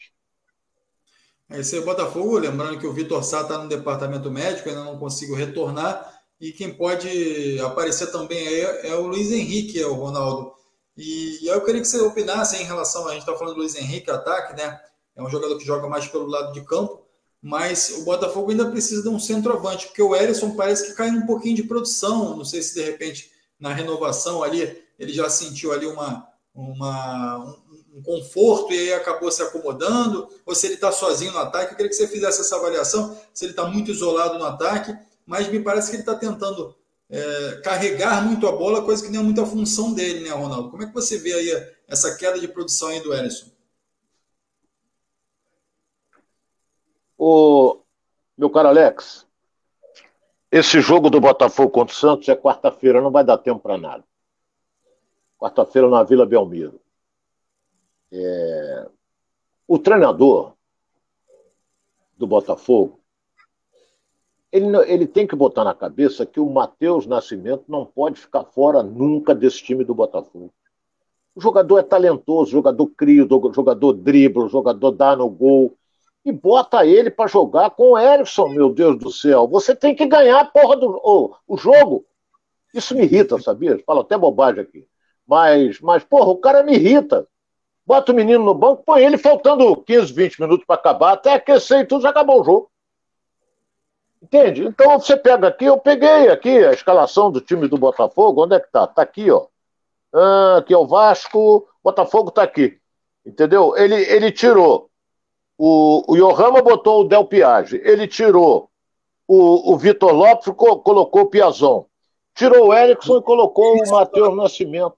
É 1.50 1.78
o 1.78 1.84
Botafogo, 1.84 2.38
lembrando 2.38 2.78
que 2.78 2.86
o 2.86 2.92
Vitor 2.92 3.22
Sá 3.22 3.42
está 3.42 3.58
no 3.58 3.68
departamento 3.68 4.30
médico, 4.30 4.68
ainda 4.68 4.84
não 4.84 4.98
consigo 4.98 5.34
retornar. 5.34 6.12
E 6.40 6.52
quem 6.52 6.72
pode 6.72 7.60
aparecer 7.60 8.10
também 8.10 8.46
aí 8.46 8.60
é 8.88 8.94
o 8.94 9.06
Luiz 9.06 9.30
Henrique, 9.30 9.80
é 9.80 9.86
o 9.86 9.94
Ronaldo 9.94 10.52
e, 10.96 11.46
eu 11.46 11.60
queria 11.64 11.80
que 11.80 11.88
você 11.88 12.00
opinasse 12.00 12.56
em 12.56 12.64
relação, 12.64 13.06
a 13.08 13.12
gente 13.12 13.20
está 13.20 13.34
falando 13.34 13.54
do 13.54 13.60
Luiz 13.60 13.74
Henrique, 13.74 14.10
ataque, 14.10 14.54
né? 14.56 14.80
É 15.16 15.22
um 15.22 15.28
jogador 15.28 15.56
que 15.58 15.64
joga 15.64 15.88
mais 15.88 16.06
pelo 16.06 16.26
lado 16.26 16.52
de 16.52 16.62
campo, 16.62 17.04
mas 17.40 17.90
o 17.98 18.04
Botafogo 18.04 18.50
ainda 18.50 18.70
precisa 18.70 19.02
de 19.02 19.08
um 19.08 19.18
centroavante, 19.18 19.86
porque 19.86 20.02
o 20.02 20.14
Erisson 20.14 20.54
parece 20.56 20.86
que 20.86 20.94
cai 20.94 21.10
um 21.10 21.26
pouquinho 21.26 21.56
de 21.56 21.64
produção. 21.64 22.36
Não 22.36 22.44
sei 22.44 22.62
se 22.62 22.74
de 22.74 22.82
repente 22.82 23.30
na 23.58 23.72
renovação 23.72 24.42
ali 24.42 24.82
ele 24.98 25.12
já 25.12 25.28
sentiu 25.28 25.72
ali 25.72 25.86
uma, 25.86 26.26
uma, 26.54 27.38
um, 27.38 27.98
um 27.98 28.02
conforto 28.02 28.72
e 28.72 28.78
aí 28.78 28.92
acabou 28.94 29.30
se 29.30 29.42
acomodando, 29.42 30.28
ou 30.46 30.54
se 30.54 30.66
ele 30.66 30.74
está 30.74 30.90
sozinho 30.90 31.32
no 31.32 31.38
ataque. 31.38 31.72
Eu 31.72 31.76
queria 31.76 31.90
que 31.90 31.96
você 31.96 32.08
fizesse 32.08 32.40
essa 32.40 32.56
avaliação, 32.56 33.16
se 33.32 33.44
ele 33.44 33.52
está 33.52 33.66
muito 33.66 33.90
isolado 33.90 34.38
no 34.38 34.44
ataque, 34.44 34.96
mas 35.26 35.48
me 35.48 35.60
parece 35.60 35.90
que 35.90 35.96
ele 35.96 36.02
está 36.02 36.14
tentando 36.14 36.74
é, 37.10 37.60
carregar 37.62 38.24
muito 38.26 38.46
a 38.46 38.52
bola, 38.52 38.84
coisa 38.84 39.04
que 39.04 39.12
não 39.12 39.20
é 39.20 39.22
muita 39.24 39.46
função 39.46 39.92
dele, 39.92 40.20
né, 40.28 40.30
Ronaldo? 40.30 40.70
Como 40.70 40.82
é 40.82 40.86
que 40.86 40.94
você 40.94 41.18
vê 41.18 41.32
aí 41.32 41.74
essa 41.86 42.16
queda 42.16 42.38
de 42.38 42.48
produção 42.48 42.88
aí 42.88 43.00
do 43.00 43.12
Ellison? 43.14 43.52
O 47.16 47.80
meu 48.36 48.50
caro 48.50 48.68
Alex, 48.68 49.26
esse 50.50 50.80
jogo 50.80 51.08
do 51.10 51.20
Botafogo 51.20 51.70
contra 51.70 51.94
o 51.94 51.98
Santos 51.98 52.28
é 52.28 52.36
quarta-feira, 52.36 53.00
não 53.00 53.10
vai 53.10 53.24
dar 53.24 53.38
tempo 53.38 53.60
para 53.60 53.78
nada. 53.78 54.04
Quarta-feira 55.38 55.88
na 55.88 56.02
Vila 56.02 56.26
Belmiro. 56.26 56.80
É... 58.12 58.88
O 59.66 59.78
treinador 59.78 60.54
do 62.16 62.26
Botafogo 62.26 63.00
ele, 64.54 64.76
ele 64.86 65.04
tem 65.04 65.26
que 65.26 65.34
botar 65.34 65.64
na 65.64 65.74
cabeça 65.74 66.24
que 66.24 66.38
o 66.38 66.48
Matheus 66.48 67.08
Nascimento 67.08 67.64
não 67.66 67.84
pode 67.84 68.20
ficar 68.20 68.44
fora 68.44 68.84
nunca 68.84 69.34
desse 69.34 69.60
time 69.60 69.82
do 69.82 69.92
Botafogo. 69.92 70.54
O 71.34 71.40
jogador 71.40 71.78
é 71.78 71.82
talentoso, 71.82 72.52
jogador 72.52 72.86
cria, 72.96 73.24
o 73.24 73.52
jogador 73.52 73.92
dribla, 73.94 74.48
jogador 74.48 74.92
dá 74.92 75.16
no 75.16 75.28
gol. 75.28 75.76
E 76.24 76.30
bota 76.30 76.86
ele 76.86 77.10
para 77.10 77.26
jogar 77.26 77.70
com 77.70 77.90
o 77.90 77.98
Erickson, 77.98 78.48
meu 78.48 78.72
Deus 78.72 78.96
do 78.96 79.10
céu. 79.10 79.48
Você 79.48 79.74
tem 79.74 79.92
que 79.92 80.06
ganhar 80.06 80.38
a 80.38 80.44
porra 80.44 80.76
do 80.76 81.00
o 81.02 81.56
jogo. 81.56 82.06
Isso 82.72 82.94
me 82.94 83.02
irrita, 83.02 83.40
sabia? 83.40 83.82
Falo 83.84 84.02
até 84.02 84.16
bobagem 84.16 84.62
aqui. 84.62 84.86
Mas, 85.26 85.80
mas, 85.80 86.04
porra, 86.04 86.30
o 86.30 86.36
cara 86.36 86.62
me 86.62 86.74
irrita. 86.74 87.26
Bota 87.84 88.12
o 88.12 88.14
menino 88.14 88.44
no 88.44 88.54
banco, 88.54 88.84
põe 88.86 89.02
ele 89.02 89.18
faltando 89.18 89.76
15, 89.82 90.12
20 90.12 90.40
minutos 90.40 90.64
para 90.64 90.76
acabar, 90.76 91.12
até 91.12 91.34
aquecer 91.34 91.80
e 91.80 91.86
tudo, 91.86 92.02
já 92.02 92.10
acabou 92.10 92.40
o 92.40 92.44
jogo. 92.44 92.70
Entende? 94.24 94.64
Então 94.64 94.98
você 94.98 95.18
pega 95.18 95.48
aqui, 95.48 95.66
eu 95.66 95.76
peguei 95.76 96.30
aqui 96.30 96.64
a 96.64 96.72
escalação 96.72 97.30
do 97.30 97.42
time 97.42 97.68
do 97.68 97.76
Botafogo, 97.76 98.44
onde 98.44 98.54
é 98.56 98.60
que 98.60 98.72
tá? 98.72 98.86
Tá 98.86 99.02
aqui, 99.02 99.30
ó. 99.30 99.46
Ah, 100.14 100.56
aqui 100.58 100.72
é 100.72 100.78
o 100.78 100.86
Vasco, 100.86 101.68
Botafogo 101.82 102.30
tá 102.30 102.42
aqui. 102.42 102.80
Entendeu? 103.26 103.76
Ele, 103.76 103.96
ele 103.96 104.32
tirou. 104.32 104.88
O, 105.58 106.10
o 106.10 106.16
Yohama 106.16 106.62
botou 106.62 107.02
o 107.02 107.04
Del 107.04 107.26
Piage. 107.26 107.76
Ele 107.84 108.08
tirou 108.08 108.70
o, 109.28 109.74
o 109.74 109.76
Vitor 109.76 110.12
Lopes 110.12 110.50
colocou 110.56 111.22
o 111.22 111.26
Piazon. 111.26 111.84
Tirou 112.34 112.68
o 112.68 112.74
Erickson 112.74 113.18
e 113.18 113.22
colocou 113.22 113.76
o 113.76 113.90
Matheus 113.90 114.34
Nascimento. 114.34 114.96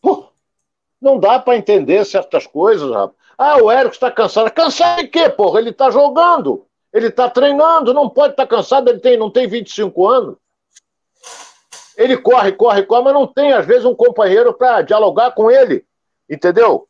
Pô, 0.00 0.28
não 1.00 1.18
dá 1.18 1.40
para 1.40 1.56
entender 1.56 2.04
certas 2.04 2.46
coisas, 2.46 2.88
rapaz. 2.88 3.16
Ah, 3.36 3.56
o 3.56 3.70
Erickson 3.70 4.06
está 4.06 4.12
cansado. 4.12 4.50
Cansado 4.52 5.02
de 5.02 5.08
quê, 5.08 5.28
porra? 5.28 5.58
Ele 5.58 5.70
está 5.70 5.90
jogando. 5.90 6.66
Ele 6.96 7.08
está 7.08 7.28
treinando. 7.28 7.92
Não 7.92 8.08
pode 8.08 8.32
estar 8.32 8.46
tá 8.46 8.56
cansado. 8.56 8.88
Ele 8.88 9.00
tem, 9.00 9.18
não 9.18 9.30
tem 9.30 9.46
25 9.46 10.08
anos. 10.08 10.36
Ele 11.94 12.16
corre, 12.16 12.52
corre, 12.52 12.82
corre, 12.84 13.04
mas 13.04 13.12
não 13.12 13.26
tem, 13.26 13.52
às 13.52 13.66
vezes, 13.66 13.84
um 13.84 13.94
companheiro 13.94 14.54
para 14.54 14.80
dialogar 14.80 15.32
com 15.32 15.50
ele. 15.50 15.84
Entendeu? 16.28 16.88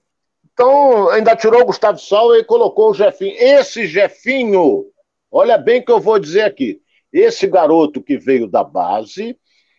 Então, 0.53 1.09
ainda 1.11 1.35
tirou 1.35 1.61
o 1.63 1.67
Gustavo 1.67 1.99
Sauer 1.99 2.41
e 2.41 2.45
colocou 2.45 2.91
o 2.91 2.95
Jefinho. 2.95 3.35
Esse 3.37 3.87
Jefinho, 3.87 4.87
olha 5.31 5.59
bem 5.59 5.81
o 5.81 5.85
que 5.85 5.91
eu 5.91 6.01
vou 6.01 6.21
dizer 6.21 6.43
aqui. 6.43 6.81
Esse 7.13 7.49
garoto 7.49 8.01
que 8.01 8.17
veio 8.17 8.47
da 8.47 8.63
base, 8.63 9.37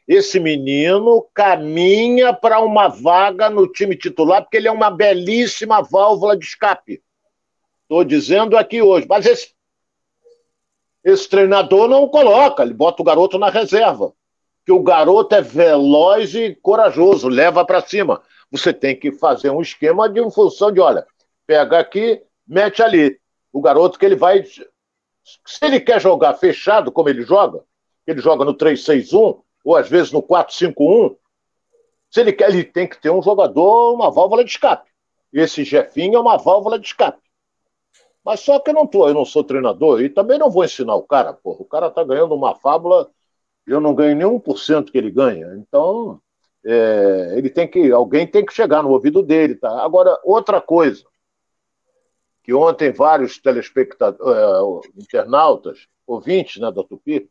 esse 0.08 0.40
menino 0.40 1.26
caminha 1.34 2.34
para 2.34 2.60
uma 2.60 2.90
vaga 2.90 3.50
no 3.50 3.66
time 3.66 3.96
titular, 3.96 4.42
porque 4.42 4.58
ele 4.58 4.68
é 4.68 4.72
uma 4.72 4.92
belíssima 4.92 5.82
válvula 5.82 6.38
de 6.38 6.46
escape. 6.46 7.02
Estou 7.84 8.04
dizendo 8.04 8.58
aqui 8.58 8.82
hoje. 8.82 9.08
Mas 9.10 9.26
esse, 9.26 9.57
esse 11.12 11.30
treinador 11.30 11.88
não 11.88 12.08
coloca, 12.08 12.64
ele 12.64 12.74
bota 12.74 13.02
o 13.02 13.06
garoto 13.06 13.40
na 13.40 13.50
reserva. 13.50 14.12
Que 14.66 14.72
o 14.72 14.84
garoto 14.84 15.34
é 15.34 15.42
veloz 15.42 16.36
e 16.36 16.54
corajoso, 16.56 17.30
leva 17.30 17.64
para 17.64 17.82
cima. 17.82 18.22
Você 18.52 18.74
tem 18.74 18.94
que 18.94 19.12
fazer 19.14 19.50
um 19.50 19.62
esquema 19.62 20.10
de 20.10 20.22
função 20.32 20.72
de, 20.72 20.82
olha, 20.82 21.06
pega 21.46 21.80
aqui, 21.80 22.22
mete 22.46 22.84
ali. 22.84 23.18
O 23.54 23.62
garoto 23.62 23.98
que 23.98 24.06
ele 24.06 24.18
vai 24.18 24.44
se 24.44 25.66
ele 25.66 25.80
quer 25.80 26.00
jogar 26.00 26.34
fechado, 26.36 26.92
como 26.92 27.10
ele 27.10 27.24
joga, 27.24 27.64
ele 28.06 28.22
joga 28.22 28.46
no 28.46 28.54
3-6-1, 28.54 29.42
ou 29.64 29.76
às 29.76 29.90
vezes 29.90 30.12
no 30.12 30.22
4-5-1, 30.22 31.16
se 32.10 32.22
ele 32.22 32.32
quer, 32.32 32.50
ele 32.50 32.64
tem 32.64 32.88
que 32.88 33.02
ter 33.02 33.10
um 33.10 33.22
jogador, 33.22 33.94
uma 33.94 34.10
válvula 34.10 34.44
de 34.44 34.52
escape. 34.52 34.90
Esse 35.34 35.64
Jefinho 35.64 36.16
é 36.16 36.20
uma 36.20 36.38
válvula 36.38 36.80
de 36.80 36.88
escape. 36.88 37.22
Mas 38.28 38.42
só 38.42 38.60
que 38.60 38.72
eu 38.72 38.74
não 38.74 38.86
tô, 38.86 39.08
eu 39.08 39.14
não 39.14 39.24
sou 39.24 39.42
treinador 39.42 40.02
e 40.02 40.10
também 40.10 40.38
não 40.38 40.52
vou 40.52 40.66
ensinar 40.66 40.96
o 40.96 41.04
cara, 41.04 41.32
porra. 41.32 41.62
O 41.62 41.66
cara 41.66 41.90
tá 41.90 42.04
ganhando 42.04 42.36
uma 42.36 42.54
fábula, 42.56 43.10
eu 43.66 43.80
não 43.80 43.96
ganho 43.96 44.18
nem 44.18 44.28
1% 44.28 44.92
que 44.92 44.98
ele 44.98 45.10
ganha. 45.10 45.56
Então, 45.56 46.20
é, 46.66 47.36
ele 47.38 47.50
tem 47.50 47.66
que, 47.66 47.90
alguém 47.90 48.28
tem 48.28 48.46
que 48.46 48.54
chegar 48.54 48.84
no 48.84 48.90
ouvido 48.90 49.24
dele, 49.24 49.56
tá? 49.56 49.82
Agora, 49.82 50.20
outra 50.26 50.60
coisa, 50.60 51.06
que 52.44 52.54
ontem 52.54 52.92
vários 52.92 53.40
telespectadores, 53.40 54.20
uh, 54.20 54.82
internautas, 54.98 55.88
ouvintes 56.06 56.62
né, 56.62 56.70
da 56.70 56.84
Tupi, 56.84 57.30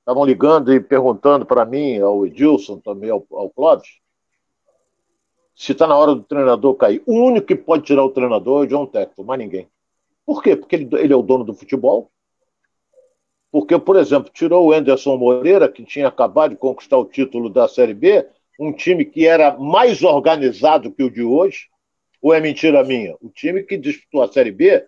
estavam 0.00 0.26
ligando 0.26 0.74
e 0.74 0.78
perguntando 0.78 1.46
para 1.46 1.64
mim, 1.64 2.00
ao 2.00 2.26
Edilson, 2.26 2.78
também 2.80 3.08
ao, 3.08 3.26
ao 3.30 3.48
Clóvis, 3.48 3.88
se 5.54 5.72
está 5.72 5.86
na 5.86 5.96
hora 5.96 6.14
do 6.14 6.22
treinador 6.22 6.74
cair. 6.74 7.02
O 7.06 7.14
único 7.14 7.46
que 7.46 7.56
pode 7.56 7.84
tirar 7.84 8.04
o 8.04 8.10
treinador 8.10 8.64
é 8.64 8.66
o 8.66 8.68
John 8.68 8.84
Texton, 8.84 9.24
mais 9.24 9.40
ninguém. 9.40 9.66
Por 10.28 10.42
quê? 10.42 10.54
Porque 10.54 10.76
ele, 10.76 10.88
ele 10.98 11.12
é 11.14 11.16
o 11.16 11.22
dono 11.22 11.42
do 11.42 11.54
futebol. 11.54 12.10
Porque, 13.50 13.78
por 13.78 13.96
exemplo, 13.96 14.30
tirou 14.30 14.66
o 14.66 14.72
Anderson 14.74 15.16
Moreira, 15.16 15.70
que 15.70 15.82
tinha 15.82 16.06
acabado 16.06 16.50
de 16.50 16.58
conquistar 16.58 16.98
o 16.98 17.06
título 17.06 17.48
da 17.48 17.66
Série 17.66 17.94
B, 17.94 18.28
um 18.60 18.70
time 18.70 19.06
que 19.06 19.26
era 19.26 19.56
mais 19.56 20.02
organizado 20.02 20.92
que 20.92 21.02
o 21.02 21.10
de 21.10 21.22
hoje, 21.22 21.68
ou 22.20 22.34
é 22.34 22.40
mentira 22.42 22.84
minha? 22.84 23.16
O 23.22 23.30
time 23.30 23.62
que 23.62 23.78
disputou 23.78 24.22
a 24.22 24.30
Série 24.30 24.52
B, 24.52 24.84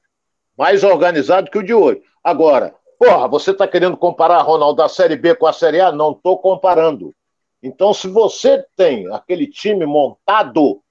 mais 0.59 0.85
organizado 0.85 1.51
que 1.51 1.57
o 1.57 1.63
de 1.63 1.73
hoje. 1.73 2.03
Agora, 2.23 2.75
porra, 2.99 3.27
você 3.27 3.53
está 3.53 3.67
querendo 3.67 3.97
comparar, 3.97 4.43
Ronaldo, 4.43 4.83
da 4.83 4.91
Série 4.91 5.17
B 5.17 5.35
com 5.35 5.47
a 5.47 5.55
Série 5.55 5.81
A? 5.81 5.91
Não 5.91 6.13
estou 6.13 6.37
comparando. 6.37 7.15
Então, 7.63 7.95
se 7.95 8.09
você 8.09 8.63
tem 8.77 9.11
aquele 9.11 9.47
time 9.47 9.87
montado, 9.87 10.83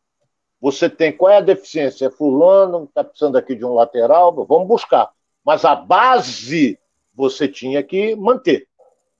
você 0.61 0.89
tem 0.89 1.11
qual 1.11 1.31
é 1.31 1.37
a 1.37 1.41
deficiência? 1.41 2.07
É 2.07 2.11
fulano, 2.11 2.83
está 2.83 3.03
precisando 3.03 3.37
aqui 3.37 3.55
de 3.55 3.65
um 3.65 3.73
lateral, 3.73 4.33
vamos 4.45 4.67
buscar. 4.67 5.09
Mas 5.45 5.63
a 5.63 5.75
base 5.75 6.77
você 7.13 7.47
tinha 7.47 7.81
que 7.81 8.15
manter. 8.15 8.67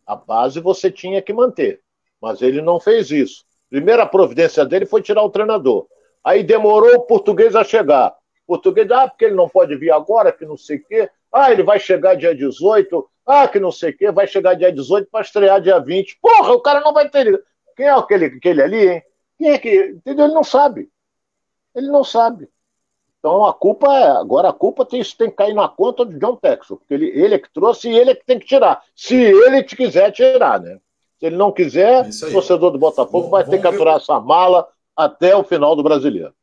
A 0.05 0.15
base 0.15 0.59
você 0.59 0.91
tinha 0.91 1.21
que 1.21 1.31
manter. 1.31 1.81
Mas 2.21 2.41
ele 2.41 2.61
não 2.61 2.79
fez 2.79 3.09
isso. 3.11 3.45
Primeira 3.69 4.05
providência 4.05 4.65
dele 4.65 4.85
foi 4.85 5.01
tirar 5.01 5.23
o 5.23 5.29
treinador. 5.29 5.87
Aí 6.23 6.43
demorou 6.43 6.95
o 6.95 7.01
português 7.01 7.55
a 7.55 7.63
chegar. 7.63 8.15
O 8.45 8.55
português, 8.55 8.89
ah, 8.91 9.07
porque 9.07 9.25
ele 9.25 9.35
não 9.35 9.47
pode 9.47 9.75
vir 9.75 9.91
agora, 9.91 10.31
que 10.31 10.45
não 10.45 10.57
sei 10.57 10.77
o 10.77 10.85
quê. 10.85 11.09
Ah, 11.31 11.51
ele 11.51 11.63
vai 11.63 11.79
chegar 11.79 12.15
dia 12.15 12.35
18. 12.35 13.09
Ah, 13.25 13.47
que 13.47 13.59
não 13.59 13.71
sei 13.71 13.91
o 13.91 13.97
quê. 13.97 14.11
Vai 14.11 14.27
chegar 14.27 14.55
dia 14.55 14.71
18 14.71 15.09
para 15.09 15.21
estrear 15.21 15.61
dia 15.61 15.79
20. 15.79 16.17
Porra, 16.21 16.53
o 16.53 16.61
cara 16.61 16.81
não 16.81 16.93
vai 16.93 17.07
ter. 17.09 17.41
Quem 17.77 17.85
é 17.85 17.91
aquele, 17.91 18.25
aquele 18.25 18.61
ali, 18.61 18.89
hein? 18.89 19.03
Quem 19.37 19.51
é 19.51 19.57
que. 19.57 19.75
Entendeu? 19.89 20.25
Ele 20.25 20.33
não 20.33 20.43
sabe. 20.43 20.89
Ele 21.79 21.87
não 21.87 22.03
sabe. 22.03 22.49
Então 23.19 23.45
a 23.45 23.53
culpa 23.53 23.87
é. 23.93 24.11
Agora 24.11 24.49
a 24.49 24.53
culpa 24.53 24.85
tem, 24.85 25.01
tem 25.01 25.29
que 25.29 25.35
cair 25.35 25.53
na 25.53 25.67
conta 25.67 26.05
do 26.05 26.17
John 26.19 26.35
Texel, 26.35 26.77
porque 26.77 26.93
ele, 26.93 27.07
ele 27.07 27.35
é 27.35 27.39
que 27.39 27.51
trouxe 27.53 27.89
e 27.89 27.97
ele 27.97 28.11
é 28.11 28.15
que 28.15 28.25
tem 28.25 28.37
que 28.37 28.45
tirar. 28.45 28.83
Se 28.95 29.15
ele 29.15 29.63
te 29.63 29.75
quiser 29.75 30.11
tirar, 30.11 30.61
né? 30.61 30.79
Se 31.19 31.25
ele 31.25 31.35
não 31.35 31.51
quiser, 31.51 32.07
o 32.07 32.31
torcedor 32.31 32.71
do 32.71 32.79
Botafogo 32.79 33.23
Bom, 33.23 33.29
vai 33.29 33.43
ter 33.43 33.59
que 33.59 33.67
aturar 33.67 33.95
ver... 33.95 34.01
essa 34.01 34.19
mala 34.19 34.67
até 34.95 35.35
o 35.35 35.43
final 35.43 35.75
do 35.75 35.83
brasileiro. 35.83 36.33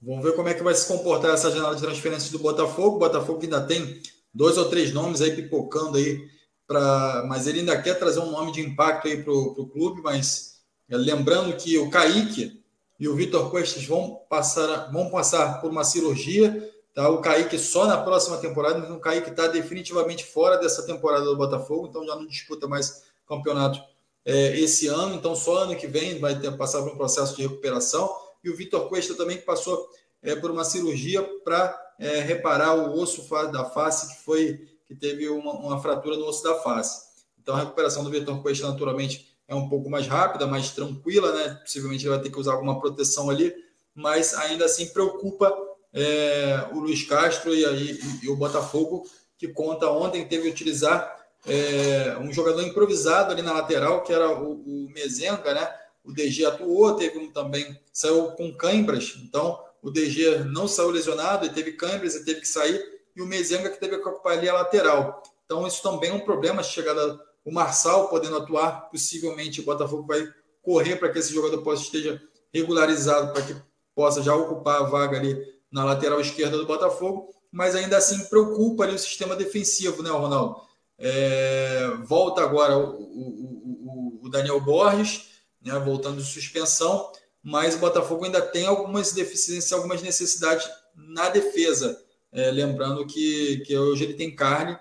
Vamos 0.00 0.22
ver 0.22 0.36
como 0.36 0.48
é 0.48 0.54
que 0.54 0.62
vai 0.62 0.74
se 0.74 0.86
comportar 0.86 1.34
essa 1.34 1.50
janela 1.50 1.74
de 1.74 1.82
transferência 1.82 2.30
do 2.30 2.38
Botafogo. 2.38 2.96
O 2.96 3.00
Botafogo 3.00 3.40
ainda 3.42 3.66
tem 3.66 4.00
dois 4.32 4.56
ou 4.56 4.68
três 4.68 4.92
nomes 4.92 5.20
aí 5.20 5.34
pipocando 5.34 5.98
aí, 5.98 6.28
pra... 6.66 7.24
mas 7.26 7.46
ele 7.46 7.60
ainda 7.60 7.80
quer 7.80 7.98
trazer 7.98 8.20
um 8.20 8.30
nome 8.30 8.52
de 8.52 8.60
impacto 8.60 9.08
aí 9.08 9.22
para 9.22 9.32
o 9.32 9.66
clube. 9.66 10.02
Mas 10.02 10.47
é, 10.47 10.47
lembrando 10.96 11.56
que 11.56 11.78
o 11.78 11.90
Kaique 11.90 12.62
e 12.98 13.08
o 13.08 13.14
Vitor 13.14 13.50
Cuestas 13.50 13.84
vão 13.84 14.20
passar, 14.28 14.90
vão 14.90 15.10
passar 15.10 15.60
por 15.60 15.70
uma 15.70 15.84
cirurgia. 15.84 16.72
Tá? 16.94 17.08
O 17.08 17.20
Kaique 17.20 17.58
só 17.58 17.86
na 17.86 17.98
próxima 17.98 18.38
temporada, 18.38 18.78
então 18.78 18.96
o 18.96 19.00
Kaique 19.00 19.30
está 19.30 19.46
definitivamente 19.46 20.24
fora 20.24 20.56
dessa 20.56 20.84
temporada 20.84 21.24
do 21.24 21.36
Botafogo, 21.36 21.86
então 21.88 22.04
já 22.04 22.16
não 22.16 22.26
disputa 22.26 22.66
mais 22.66 23.04
campeonato 23.26 23.80
é, 24.24 24.58
esse 24.58 24.88
ano, 24.88 25.14
então 25.14 25.34
só 25.34 25.58
ano 25.58 25.76
que 25.76 25.86
vem 25.86 26.18
vai 26.18 26.38
ter, 26.38 26.50
passar 26.56 26.82
por 26.82 26.92
um 26.92 26.96
processo 26.96 27.36
de 27.36 27.42
recuperação. 27.42 28.14
E 28.42 28.50
o 28.50 28.56
Vitor 28.56 28.88
Cuesta 28.88 29.14
também 29.14 29.38
que 29.38 29.44
passou 29.44 29.88
é, 30.22 30.34
por 30.34 30.50
uma 30.50 30.64
cirurgia 30.64 31.22
para 31.44 31.94
é, 31.98 32.20
reparar 32.20 32.74
o 32.74 33.00
osso 33.00 33.26
da 33.50 33.64
face 33.64 34.14
que 34.14 34.24
foi 34.24 34.68
que 34.86 34.94
teve 34.94 35.28
uma, 35.28 35.52
uma, 35.52 35.80
fratura 35.80 36.16
no 36.16 36.26
osso 36.26 36.42
da 36.42 36.54
face. 36.56 37.08
Então 37.40 37.54
a 37.54 37.60
recuperação 37.60 38.02
do 38.02 38.10
Vitor 38.10 38.40
Cuesta 38.42 38.68
naturalmente 38.68 39.37
é 39.48 39.54
um 39.54 39.68
pouco 39.68 39.88
mais 39.88 40.06
rápida, 40.06 40.46
mais 40.46 40.70
tranquila, 40.70 41.32
né? 41.32 41.54
Possivelmente 41.64 42.04
ele 42.04 42.14
vai 42.14 42.22
ter 42.22 42.30
que 42.30 42.38
usar 42.38 42.52
alguma 42.52 42.78
proteção 42.78 43.30
ali, 43.30 43.52
mas 43.94 44.34
ainda 44.34 44.66
assim 44.66 44.88
preocupa 44.88 45.52
é, 45.92 46.68
o 46.72 46.80
Luiz 46.80 47.02
Castro 47.02 47.54
e, 47.54 47.64
e, 47.64 48.00
e 48.24 48.28
o 48.28 48.36
Botafogo 48.36 49.08
que 49.38 49.48
conta 49.48 49.90
ontem 49.90 50.26
teve 50.26 50.44
que 50.44 50.50
utilizar 50.50 51.16
é, 51.46 52.16
um 52.20 52.32
jogador 52.32 52.62
improvisado 52.62 53.32
ali 53.32 53.40
na 53.40 53.52
lateral, 53.52 54.02
que 54.02 54.12
era 54.12 54.30
o, 54.30 54.52
o 54.52 54.90
Mezenga, 54.92 55.54
né? 55.54 55.74
O 56.04 56.12
DG 56.12 56.44
atuou, 56.44 56.94
teve 56.94 57.18
um 57.18 57.30
também, 57.30 57.78
saiu 57.92 58.32
com 58.32 58.52
cãibras, 58.54 59.14
então 59.22 59.62
o 59.82 59.90
DG 59.90 60.44
não 60.44 60.66
saiu 60.66 60.90
lesionado, 60.90 61.46
e 61.46 61.50
teve 61.50 61.72
cãibras 61.72 62.14
e 62.14 62.24
teve 62.24 62.40
que 62.40 62.48
sair, 62.48 62.82
e 63.14 63.22
o 63.22 63.26
Mezenga 63.26 63.70
que 63.70 63.78
teve 63.78 63.96
que 63.98 64.08
ocupar 64.08 64.36
ali 64.36 64.48
a 64.48 64.54
lateral. 64.54 65.22
Então 65.44 65.66
isso 65.66 65.82
também 65.82 66.10
é 66.10 66.14
um 66.14 66.20
problema, 66.20 66.62
chegada 66.62 67.18
o 67.44 67.52
Marçal 67.52 68.08
podendo 68.08 68.36
atuar, 68.36 68.90
possivelmente 68.90 69.60
o 69.60 69.64
Botafogo 69.64 70.06
vai 70.06 70.26
correr 70.62 70.96
para 70.96 71.08
que 71.10 71.18
esse 71.18 71.32
jogador 71.32 71.62
possa 71.62 71.82
esteja 71.82 72.20
regularizado, 72.52 73.32
para 73.32 73.42
que 73.42 73.56
possa 73.94 74.22
já 74.22 74.34
ocupar 74.34 74.80
a 74.80 74.84
vaga 74.84 75.16
ali 75.16 75.36
na 75.70 75.84
lateral 75.84 76.20
esquerda 76.20 76.56
do 76.56 76.66
Botafogo, 76.66 77.34
mas 77.50 77.74
ainda 77.74 77.96
assim 77.96 78.24
preocupa 78.26 78.84
ali 78.84 78.94
o 78.94 78.98
sistema 78.98 79.34
defensivo, 79.34 80.02
né, 80.02 80.10
Ronaldo? 80.10 80.60
É, 80.98 81.90
volta 82.04 82.42
agora 82.42 82.76
o, 82.76 83.00
o, 83.00 84.20
o, 84.22 84.28
Daniel 84.28 84.60
Borges, 84.60 85.28
né, 85.62 85.78
voltando 85.78 86.20
de 86.20 86.26
suspensão, 86.26 87.12
mas 87.42 87.74
o 87.74 87.78
Botafogo 87.78 88.24
ainda 88.24 88.42
tem 88.42 88.66
algumas 88.66 89.12
deficiências, 89.12 89.72
algumas 89.72 90.02
necessidades 90.02 90.68
na 90.94 91.28
defesa. 91.28 92.02
É, 92.30 92.50
lembrando 92.50 93.06
que, 93.06 93.62
que 93.66 93.76
hoje 93.76 94.04
ele 94.04 94.14
tem 94.14 94.34
carne, 94.34 94.76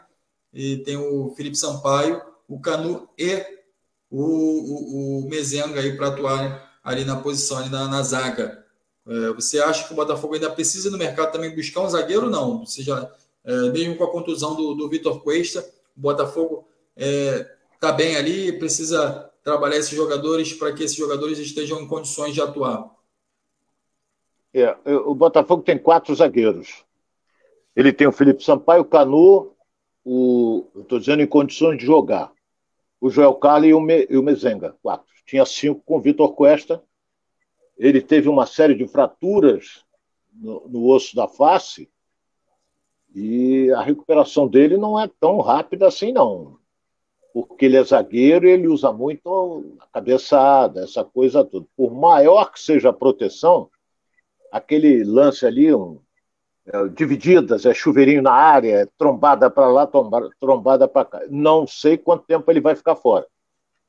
e 0.53 0.77
tem 0.77 0.97
o 0.97 1.33
Felipe 1.35 1.55
Sampaio, 1.55 2.21
o 2.47 2.59
Canu 2.59 3.09
e 3.17 3.45
o, 4.09 4.21
o, 4.21 5.19
o 5.25 5.29
Mezenga 5.29 5.81
aí 5.81 5.95
para 5.95 6.07
atuar 6.07 6.79
ali 6.83 7.03
na 7.03 7.17
posição, 7.17 7.57
ali 7.57 7.69
na, 7.69 7.87
na 7.87 8.01
zaga. 8.01 8.65
É, 9.05 9.33
você 9.33 9.59
acha 9.59 9.87
que 9.87 9.93
o 9.93 9.95
Botafogo 9.95 10.33
ainda 10.33 10.49
precisa 10.49 10.89
no 10.89 10.97
mercado 10.97 11.31
também 11.31 11.55
buscar 11.55 11.81
um 11.81 11.89
zagueiro? 11.89 12.29
Não. 12.29 12.65
Você 12.65 12.81
já, 12.81 13.09
é, 13.43 13.69
mesmo 13.69 13.95
com 13.95 14.03
a 14.03 14.11
contusão 14.11 14.55
do, 14.55 14.73
do 14.73 14.89
Vitor 14.89 15.21
Cuesta, 15.21 15.59
o 15.95 15.99
Botafogo 15.99 16.67
está 16.95 17.09
é, 17.09 17.55
tá 17.79 17.91
bem 17.91 18.15
ali, 18.15 18.57
precisa 18.57 19.29
trabalhar 19.43 19.77
esses 19.77 19.95
jogadores 19.95 20.53
para 20.53 20.73
que 20.73 20.83
esses 20.83 20.97
jogadores 20.97 21.39
estejam 21.39 21.81
em 21.81 21.87
condições 21.87 22.33
de 22.33 22.41
atuar. 22.41 22.95
É, 24.53 24.75
o 24.85 25.13
Botafogo 25.13 25.63
tem 25.63 25.77
quatro 25.77 26.13
zagueiros. 26.15 26.83
Ele 27.75 27.93
tem 27.93 28.07
o 28.07 28.11
Felipe 28.11 28.43
Sampaio, 28.43 28.81
o 28.81 28.85
Canu, 28.85 29.53
o, 30.03 30.65
estou 30.77 30.99
dizendo 30.99 31.21
em 31.21 31.27
condições 31.27 31.77
de 31.77 31.85
jogar. 31.85 32.31
O 32.99 33.09
Joel 33.09 33.35
Carli 33.35 33.69
e 33.69 33.73
o, 33.73 33.79
Me, 33.79 34.07
e 34.09 34.17
o 34.17 34.23
Mezenga, 34.23 34.75
quatro. 34.81 35.07
Tinha 35.25 35.45
cinco 35.45 35.81
com 35.85 35.97
o 35.97 36.01
Vitor 36.01 36.33
Cuesta. 36.33 36.83
Ele 37.77 38.01
teve 38.01 38.27
uma 38.27 38.45
série 38.45 38.73
de 38.73 38.87
fraturas 38.87 39.85
no, 40.33 40.67
no 40.67 40.85
osso 40.87 41.15
da 41.15 41.27
face 41.27 41.89
e 43.13 43.71
a 43.71 43.81
recuperação 43.81 44.47
dele 44.47 44.77
não 44.77 44.99
é 44.99 45.09
tão 45.19 45.39
rápida 45.39 45.87
assim, 45.87 46.11
não. 46.11 46.59
Porque 47.33 47.65
ele 47.65 47.77
é 47.77 47.83
zagueiro 47.83 48.47
e 48.47 48.51
ele 48.51 48.67
usa 48.67 48.91
muito 48.91 49.75
a 49.79 49.87
cabeçada, 49.87 50.83
essa 50.83 51.03
coisa 51.03 51.43
toda. 51.43 51.65
Por 51.75 51.93
maior 51.93 52.51
que 52.51 52.59
seja 52.59 52.89
a 52.89 52.93
proteção, 52.93 53.69
aquele 54.51 55.03
lance 55.03 55.45
ali, 55.45 55.73
um, 55.73 55.99
é, 56.67 56.87
divididas, 56.89 57.65
é 57.65 57.73
chuveirinho 57.73 58.21
na 58.21 58.33
área, 58.33 58.81
é 58.81 58.85
trombada 58.97 59.49
para 59.49 59.67
lá, 59.67 59.89
trombada 60.39 60.87
para 60.87 61.05
cá. 61.05 61.21
Não 61.29 61.65
sei 61.65 61.97
quanto 61.97 62.25
tempo 62.25 62.49
ele 62.51 62.59
vai 62.59 62.75
ficar 62.75 62.95
fora, 62.95 63.25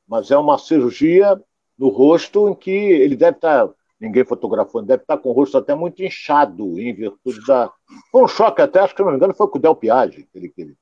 mas 0.07 0.31
é 0.31 0.37
uma 0.37 0.57
cirurgia 0.57 1.41
no 1.77 1.89
rosto 1.89 2.47
em 2.47 2.55
que 2.55 2.71
ele 2.71 3.17
deve 3.17 3.35
estar, 3.37 3.67
tá, 3.67 3.73
ninguém 3.99 4.23
fotografou, 4.23 4.81
deve 4.81 5.03
estar 5.03 5.17
tá 5.17 5.21
com 5.21 5.29
o 5.29 5.33
rosto 5.33 5.57
até 5.57 5.75
muito 5.75 6.01
inchado, 6.01 6.79
em 6.79 6.93
virtude 6.93 7.45
da. 7.45 7.69
Foi 8.11 8.23
um 8.23 8.27
choque 8.27 8.61
até, 8.61 8.79
acho 8.79 8.95
que, 8.95 9.01
não 9.01 9.11
me 9.11 9.17
engano, 9.17 9.33
foi 9.33 9.47
com 9.49 9.57
o 9.57 9.61
Del 9.61 9.75
Piage, 9.75 10.27
que 10.31 10.37
ele, 10.37 10.49
que 10.49 10.61
ele, 10.61 10.77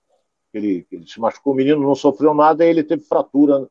que 0.52 0.58
ele, 0.58 0.88
ele 0.92 1.08
se 1.08 1.20
machucou, 1.20 1.54
o 1.54 1.56
menino 1.56 1.82
não 1.82 1.96
sofreu 1.96 2.34
nada 2.34 2.64
e 2.64 2.70
ele 2.70 2.84
teve 2.84 3.04
fratura 3.04 3.68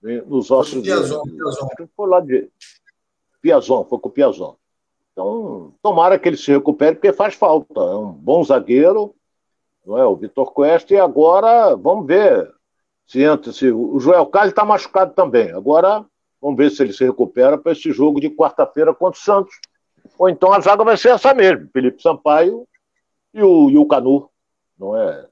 né, 0.00 0.22
nos 0.26 0.48
ossos. 0.50 0.80
Piazon, 0.80 1.22
Piazon. 1.24 1.68
Foi 1.96 2.08
lá 2.08 2.20
de. 2.20 2.48
Piazon, 3.42 3.84
foi 3.84 3.98
com 3.98 4.08
o 4.08 4.12
Piazon. 4.12 4.56
Então, 5.14 5.72
tomara 5.80 6.18
que 6.18 6.28
ele 6.28 6.36
se 6.36 6.50
recupere, 6.50 6.96
porque 6.96 7.12
faz 7.12 7.34
falta. 7.34 7.80
É 7.80 7.94
um 7.94 8.10
bom 8.10 8.42
zagueiro, 8.42 9.14
não 9.86 9.96
é? 9.96 10.04
O 10.04 10.16
Vitor 10.16 10.52
Cuesta, 10.52 10.92
e 10.92 10.98
agora 10.98 11.76
vamos 11.76 12.04
ver 12.04 12.52
se 13.06 13.22
entra. 13.22 13.52
Se, 13.52 13.70
o 13.70 13.98
Joel 14.00 14.26
Carlos 14.26 14.50
está 14.50 14.64
machucado 14.64 15.14
também. 15.14 15.52
Agora 15.52 16.04
vamos 16.42 16.56
ver 16.56 16.70
se 16.70 16.82
ele 16.82 16.92
se 16.92 17.04
recupera 17.04 17.56
para 17.56 17.70
esse 17.70 17.92
jogo 17.92 18.20
de 18.20 18.28
quarta-feira 18.28 18.92
contra 18.92 19.18
o 19.20 19.22
Santos. 19.22 19.54
Ou 20.18 20.28
então 20.28 20.52
a 20.52 20.58
zaga 20.58 20.82
vai 20.82 20.96
ser 20.96 21.10
essa 21.10 21.32
mesmo: 21.32 21.68
Felipe 21.72 22.02
Sampaio 22.02 22.66
e 23.32 23.40
o, 23.40 23.70
e 23.70 23.78
o 23.78 23.86
Canu, 23.86 24.28
não 24.76 24.96
é? 24.96 25.28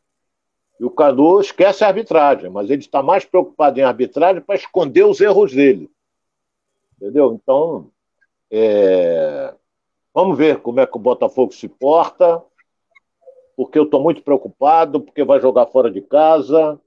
E 0.79 0.85
o 0.85 0.91
Canu 0.91 1.41
esquece 1.41 1.83
a 1.83 1.89
arbitragem, 1.89 2.51
mas 2.51 2.71
ele 2.71 2.83
está 2.83 3.03
mais 3.03 3.25
preocupado 3.25 3.81
em 3.81 3.83
arbitragem 3.83 4.43
para 4.43 4.55
esconder 4.55 5.05
os 5.05 5.21
erros 5.21 5.53
dele. 5.53 5.91
Entendeu? 6.97 7.35
Então, 7.35 7.91
é, 8.49 9.55
Vamos 10.15 10.37
ver 10.37 10.59
como 10.59 10.81
é 10.81 10.87
que 10.87 10.97
o 10.97 11.01
Botafogo 11.01 11.53
se 11.53 11.69
porta, 11.69 12.43
porque 13.57 13.79
eu 13.79 13.85
estou 13.85 14.03
muito 14.03 14.23
preocupado, 14.23 15.01
porque 15.01 15.25
vai 15.25 15.41
jogar 15.41 15.67
fora 15.67 15.91
de 15.91 16.03
casa. 16.03 16.79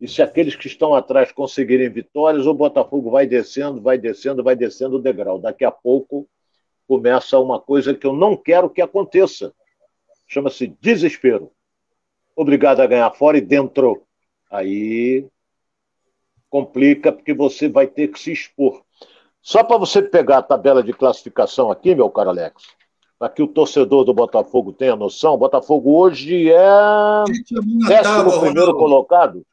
E 0.00 0.06
se 0.06 0.22
aqueles 0.22 0.56
que 0.56 0.66
estão 0.66 0.94
atrás 0.94 1.32
conseguirem 1.32 1.88
vitórias, 1.90 2.46
o 2.46 2.54
Botafogo 2.54 3.10
vai 3.10 3.26
descendo, 3.26 3.80
vai 3.80 3.96
descendo, 3.98 4.42
vai 4.42 4.56
descendo 4.56 4.96
o 4.96 5.02
degrau. 5.02 5.38
Daqui 5.38 5.64
a 5.64 5.70
pouco 5.70 6.28
começa 6.86 7.38
uma 7.38 7.60
coisa 7.60 7.94
que 7.94 8.06
eu 8.06 8.12
não 8.12 8.36
quero 8.36 8.68
que 8.68 8.82
aconteça. 8.82 9.54
Chama-se 10.26 10.66
desespero. 10.80 11.50
Obrigado 12.34 12.80
a 12.80 12.86
ganhar 12.86 13.10
fora 13.12 13.38
e 13.38 13.40
dentro. 13.40 14.02
Aí 14.50 15.26
complica, 16.48 17.12
porque 17.12 17.32
você 17.32 17.68
vai 17.68 17.86
ter 17.86 18.08
que 18.08 18.18
se 18.18 18.32
expor. 18.32 18.82
Só 19.42 19.64
para 19.64 19.78
você 19.78 20.02
pegar 20.02 20.38
a 20.38 20.42
tabela 20.42 20.82
de 20.82 20.92
classificação 20.92 21.70
aqui, 21.70 21.94
meu 21.94 22.10
caro 22.10 22.30
Alex, 22.30 22.62
para 23.18 23.28
que 23.28 23.42
o 23.42 23.48
torcedor 23.48 24.04
do 24.04 24.12
Botafogo 24.12 24.72
tenha 24.72 24.94
noção, 24.94 25.34
o 25.34 25.38
Botafogo 25.38 25.98
hoje 25.98 26.50
é 26.50 27.24
décimo 27.86 28.40
primeiro 28.40 28.74
colocado. 28.76 29.44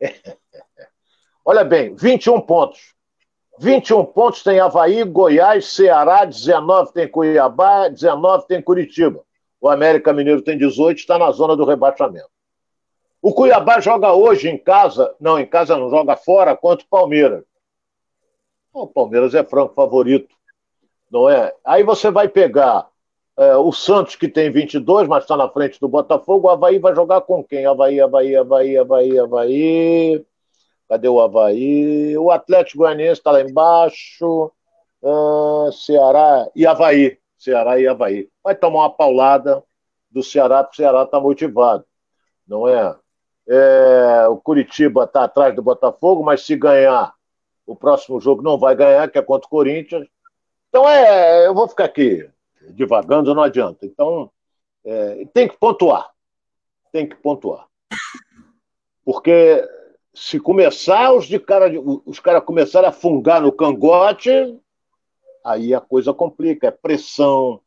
Olha 1.44 1.64
bem, 1.64 1.94
21 1.94 2.40
pontos. 2.40 2.94
21 3.58 4.06
pontos 4.06 4.42
tem 4.42 4.58
Havaí, 4.58 5.04
Goiás, 5.04 5.66
Ceará, 5.66 6.24
19 6.24 6.92
tem 6.92 7.06
Cuiabá, 7.06 7.88
19 7.88 8.46
tem 8.46 8.62
Curitiba. 8.62 9.22
O 9.60 9.68
América 9.68 10.14
Mineiro 10.14 10.40
tem 10.40 10.56
18, 10.56 10.96
está 10.96 11.18
na 11.18 11.30
zona 11.30 11.54
do 11.54 11.66
rebaixamento. 11.66 12.30
O 13.20 13.34
Cuiabá 13.34 13.78
joga 13.80 14.14
hoje 14.14 14.48
em 14.48 14.56
casa, 14.56 15.14
não, 15.20 15.38
em 15.38 15.44
casa 15.44 15.76
não, 15.76 15.90
joga 15.90 16.16
fora 16.16 16.56
contra 16.56 16.86
o 16.86 16.88
Palmeiras. 16.88 17.44
O 18.72 18.86
Palmeiras 18.86 19.34
é 19.34 19.42
franco 19.44 19.74
favorito, 19.74 20.34
não 21.10 21.28
é? 21.28 21.52
Aí 21.64 21.82
você 21.82 22.10
vai 22.10 22.28
pegar 22.28 22.88
é, 23.36 23.56
o 23.56 23.72
Santos, 23.72 24.16
que 24.16 24.28
tem 24.28 24.50
22, 24.50 25.08
mas 25.08 25.24
está 25.24 25.36
na 25.36 25.48
frente 25.48 25.80
do 25.80 25.88
Botafogo. 25.88 26.46
O 26.46 26.50
Havaí 26.50 26.78
vai 26.78 26.94
jogar 26.94 27.22
com 27.22 27.42
quem? 27.42 27.66
Havaí, 27.66 28.00
Havaí, 28.00 28.36
Havaí, 28.36 28.76
Havaí, 28.78 29.18
Havaí. 29.18 30.26
Cadê 30.88 31.08
o 31.08 31.20
Havaí? 31.20 32.18
O 32.18 32.30
Atlético 32.30 32.78
Goianiense 32.78 33.20
está 33.20 33.30
lá 33.32 33.40
embaixo. 33.40 34.52
Ah, 35.02 35.70
Ceará 35.72 36.48
e 36.54 36.66
Havaí. 36.66 37.18
Ceará 37.38 37.80
e 37.80 37.86
Havaí. 37.88 38.28
Vai 38.44 38.54
tomar 38.54 38.80
uma 38.80 38.90
paulada 38.90 39.64
do 40.10 40.22
Ceará, 40.22 40.62
porque 40.62 40.82
o 40.82 40.84
Ceará 40.84 41.04
está 41.04 41.20
motivado, 41.20 41.84
não 42.46 42.68
é? 42.68 42.96
é 43.48 44.28
o 44.28 44.36
Curitiba 44.36 45.04
está 45.04 45.24
atrás 45.24 45.54
do 45.54 45.62
Botafogo, 45.62 46.22
mas 46.22 46.42
se 46.44 46.56
ganhar 46.56 47.14
o 47.70 47.76
próximo 47.76 48.20
jogo 48.20 48.42
não 48.42 48.58
vai 48.58 48.74
ganhar, 48.74 49.08
que 49.08 49.16
é 49.16 49.22
contra 49.22 49.46
o 49.46 49.50
Corinthians. 49.50 50.06
Então, 50.68 50.88
é, 50.88 51.46
eu 51.46 51.54
vou 51.54 51.68
ficar 51.68 51.84
aqui 51.84 52.28
divagando, 52.70 53.32
não 53.32 53.44
adianta. 53.44 53.86
Então, 53.86 54.28
é, 54.84 55.24
tem 55.32 55.46
que 55.46 55.56
pontuar. 55.56 56.10
Tem 56.90 57.08
que 57.08 57.14
pontuar. 57.14 57.68
Porque 59.04 59.64
se 60.12 60.40
começar 60.40 61.12
os 61.12 61.26
de 61.26 61.38
cara, 61.38 61.70
os 62.04 62.18
caras 62.18 62.44
começarem 62.44 62.88
a 62.88 62.92
fungar 62.92 63.40
no 63.40 63.52
cangote, 63.52 64.30
aí 65.44 65.72
a 65.72 65.80
coisa 65.80 66.12
complica. 66.12 66.66
É 66.66 66.70
pressão, 66.72 67.60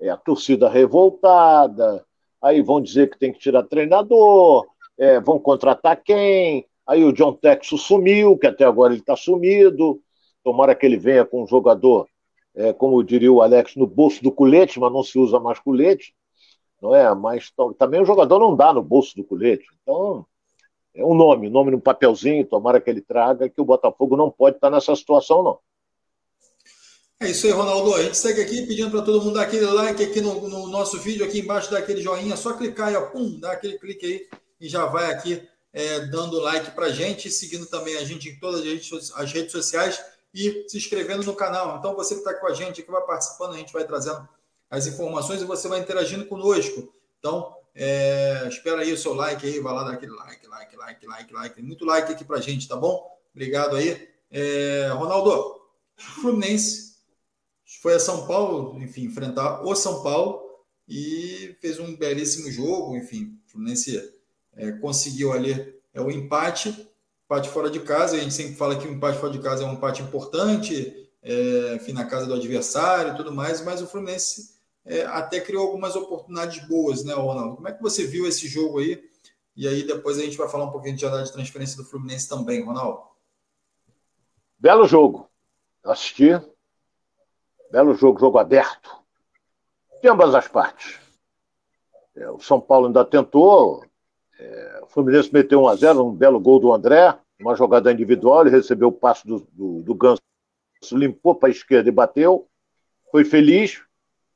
é 0.00 0.08
a 0.08 0.16
torcida 0.16 0.66
revoltada, 0.66 2.06
aí 2.40 2.62
vão 2.62 2.80
dizer 2.80 3.10
que 3.10 3.18
tem 3.18 3.30
que 3.30 3.38
tirar 3.38 3.64
treinador, 3.64 4.66
é, 4.96 5.20
vão 5.20 5.38
contratar 5.38 6.02
quem, 6.02 6.66
Aí 6.86 7.04
o 7.04 7.12
John 7.12 7.32
Texas 7.32 7.80
sumiu, 7.82 8.36
que 8.36 8.46
até 8.46 8.64
agora 8.64 8.92
ele 8.92 9.00
está 9.00 9.16
sumido. 9.16 10.00
Tomara 10.42 10.74
que 10.74 10.84
ele 10.84 10.96
venha 10.96 11.24
com 11.24 11.44
um 11.44 11.46
jogador, 11.46 12.08
é, 12.54 12.72
como 12.72 13.02
diria 13.02 13.32
o 13.32 13.40
Alex, 13.40 13.76
no 13.76 13.86
bolso 13.86 14.22
do 14.22 14.32
colete, 14.32 14.80
mas 14.80 14.92
não 14.92 15.02
se 15.02 15.18
usa 15.18 15.38
mais 15.38 15.60
colete, 15.60 16.14
não 16.80 16.94
é? 16.94 17.14
Mas 17.14 17.52
também 17.78 18.02
o 18.02 18.04
jogador 18.04 18.40
não 18.40 18.56
dá 18.56 18.72
no 18.72 18.82
bolso 18.82 19.14
do 19.14 19.22
colete. 19.22 19.64
Então, 19.82 20.26
é 20.94 21.04
um 21.04 21.14
nome, 21.14 21.48
nome 21.48 21.70
no 21.70 21.80
papelzinho, 21.80 22.44
tomara 22.44 22.80
que 22.80 22.90
ele 22.90 23.00
traga, 23.00 23.48
que 23.48 23.60
o 23.60 23.64
Botafogo 23.64 24.16
não 24.16 24.30
pode 24.30 24.56
estar 24.56 24.68
nessa 24.68 24.94
situação, 24.96 25.42
não. 25.42 25.58
É 27.20 27.30
isso 27.30 27.46
aí, 27.46 27.52
Ronaldo. 27.52 27.94
A 27.94 28.02
gente 28.02 28.16
segue 28.16 28.40
aqui 28.40 28.66
pedindo 28.66 28.90
para 28.90 29.02
todo 29.02 29.22
mundo 29.22 29.34
dar 29.34 29.42
aquele 29.42 29.64
like 29.66 30.02
aqui 30.02 30.20
no, 30.20 30.48
no, 30.48 30.66
nosso 30.66 30.98
vídeo, 30.98 31.24
aqui 31.24 31.38
embaixo, 31.38 31.70
dar 31.70 31.78
aquele 31.78 32.02
joinha, 32.02 32.36
só 32.36 32.52
clicar 32.54 32.88
aí, 32.88 32.96
ó, 32.96 33.02
pum, 33.02 33.38
dá 33.38 33.52
aquele 33.52 33.78
clique 33.78 34.04
aí 34.04 34.26
e 34.60 34.68
já 34.68 34.86
vai 34.86 35.12
aqui 35.12 35.40
é, 35.72 36.00
dando 36.06 36.38
like 36.38 36.70
para 36.72 36.90
gente, 36.90 37.30
seguindo 37.30 37.66
também 37.66 37.96
a 37.96 38.04
gente 38.04 38.28
em 38.28 38.38
todas 38.38 39.12
as 39.14 39.32
redes 39.32 39.52
sociais 39.52 40.04
e 40.34 40.64
se 40.68 40.76
inscrevendo 40.76 41.22
no 41.24 41.34
canal. 41.34 41.78
Então, 41.78 41.94
você 41.94 42.14
que 42.14 42.20
está 42.20 42.34
com 42.34 42.46
a 42.46 42.54
gente, 42.54 42.82
que 42.82 42.90
vai 42.90 43.02
participando, 43.02 43.54
a 43.54 43.58
gente 43.58 43.72
vai 43.72 43.84
trazendo 43.84 44.28
as 44.70 44.86
informações 44.86 45.42
e 45.42 45.44
você 45.44 45.68
vai 45.68 45.80
interagindo 45.80 46.26
conosco. 46.26 46.92
Então, 47.18 47.56
é, 47.74 48.46
espera 48.48 48.82
aí 48.82 48.92
o 48.92 48.98
seu 48.98 49.14
like 49.14 49.46
aí, 49.46 49.60
vai 49.60 49.72
lá 49.72 49.84
dar 49.84 49.92
aquele 49.94 50.12
like, 50.12 50.46
like, 50.46 50.76
like, 50.76 51.06
like, 51.06 51.32
like. 51.32 51.62
Muito 51.62 51.84
like 51.84 52.12
aqui 52.12 52.24
para 52.24 52.40
gente, 52.40 52.68
tá 52.68 52.76
bom? 52.76 53.06
Obrigado 53.34 53.76
aí. 53.76 54.08
É, 54.30 54.88
Ronaldo, 54.94 55.60
Fluminense 55.96 56.92
foi 57.80 57.94
a 57.94 58.00
São 58.00 58.26
Paulo, 58.26 58.78
enfim, 58.82 59.04
enfrentar 59.04 59.62
o 59.62 59.74
São 59.74 60.02
Paulo 60.02 60.42
e 60.88 61.56
fez 61.60 61.78
um 61.78 61.96
belíssimo 61.96 62.50
jogo, 62.50 62.96
enfim, 62.96 63.38
Fluminense 63.46 64.12
é, 64.56 64.72
conseguiu 64.72 65.32
ali 65.32 65.52
é, 65.94 66.00
o 66.00 66.10
empate, 66.10 66.88
empate 67.24 67.48
fora 67.48 67.70
de 67.70 67.80
casa. 67.80 68.16
A 68.16 68.20
gente 68.20 68.34
sempre 68.34 68.54
fala 68.54 68.78
que 68.78 68.86
o 68.86 68.92
empate 68.92 69.18
fora 69.18 69.32
de 69.32 69.40
casa 69.40 69.64
é 69.64 69.66
um 69.66 69.74
empate 69.74 70.02
importante, 70.02 71.10
é, 71.22 71.74
enfim, 71.76 71.92
na 71.92 72.04
casa 72.04 72.26
do 72.26 72.34
adversário 72.34 73.12
e 73.12 73.16
tudo 73.16 73.32
mais, 73.32 73.62
mas 73.62 73.80
o 73.80 73.86
Fluminense 73.86 74.52
é, 74.84 75.02
até 75.06 75.40
criou 75.40 75.66
algumas 75.66 75.94
oportunidades 75.94 76.66
boas, 76.66 77.04
né, 77.04 77.14
Ronaldo? 77.14 77.56
Como 77.56 77.68
é 77.68 77.72
que 77.72 77.82
você 77.82 78.06
viu 78.06 78.26
esse 78.26 78.48
jogo 78.48 78.78
aí? 78.78 79.02
E 79.54 79.68
aí 79.68 79.82
depois 79.82 80.18
a 80.18 80.22
gente 80.22 80.36
vai 80.36 80.48
falar 80.48 80.64
um 80.64 80.70
pouquinho 80.70 80.94
de 80.94 81.02
janela 81.02 81.22
de 81.22 81.32
transferência 81.32 81.76
do 81.76 81.84
Fluminense 81.84 82.28
também, 82.28 82.64
Ronaldo. 82.64 83.02
Belo 84.58 84.86
jogo. 84.86 85.28
Assisti. 85.84 86.30
Belo 87.70 87.94
jogo, 87.94 88.18
jogo 88.18 88.38
aberto. 88.38 88.90
De 90.00 90.08
ambas 90.08 90.34
as 90.34 90.48
partes. 90.48 91.00
É, 92.14 92.30
o 92.30 92.40
São 92.40 92.60
Paulo 92.60 92.86
ainda 92.86 93.04
tentou, 93.04 93.84
é, 94.42 94.80
o 94.82 94.86
Fluminense 94.86 95.32
meteu 95.32 95.62
1 95.62 95.68
a 95.68 95.76
0 95.76 96.04
um 96.04 96.12
belo 96.12 96.40
gol 96.40 96.58
do 96.58 96.72
André, 96.72 97.16
uma 97.40 97.54
jogada 97.54 97.92
individual, 97.92 98.42
ele 98.42 98.50
recebeu 98.50 98.88
o 98.88 98.92
passe 98.92 99.26
do, 99.26 99.46
do, 99.52 99.82
do 99.82 99.94
Ganso, 99.94 100.20
limpou 100.92 101.34
para 101.34 101.48
a 101.48 101.52
esquerda 101.52 101.88
e 101.88 101.92
bateu. 101.92 102.46
Foi 103.10 103.24
feliz, 103.24 103.82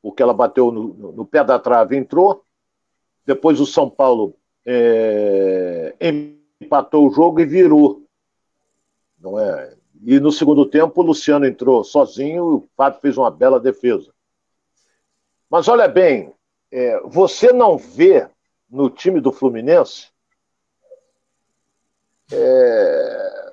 porque 0.00 0.22
ela 0.22 0.32
bateu 0.32 0.70
no, 0.70 1.12
no, 1.12 1.24
pé 1.24 1.42
da 1.42 1.58
trave 1.58 1.96
e 1.96 1.98
entrou. 1.98 2.44
Depois 3.24 3.60
o 3.60 3.66
São 3.66 3.90
Paulo 3.90 4.36
é, 4.64 5.94
empatou 6.60 7.08
o 7.08 7.12
jogo 7.12 7.40
e 7.40 7.46
virou. 7.46 8.02
Não 9.18 9.38
é? 9.38 9.74
E 10.04 10.20
no 10.20 10.30
segundo 10.30 10.66
tempo 10.66 11.00
o 11.00 11.04
Luciano 11.04 11.46
entrou 11.46 11.82
sozinho 11.82 12.36
e 12.36 12.54
o 12.56 12.68
Fábio 12.76 13.00
fez 13.00 13.16
uma 13.16 13.30
bela 13.30 13.58
defesa. 13.58 14.12
Mas 15.50 15.66
olha 15.68 15.88
bem, 15.88 16.32
é, 16.70 17.00
você 17.04 17.52
não 17.52 17.78
vê 17.78 18.28
no 18.68 18.90
time 18.90 19.20
do 19.20 19.32
Fluminense 19.32 20.08
é, 22.32 23.52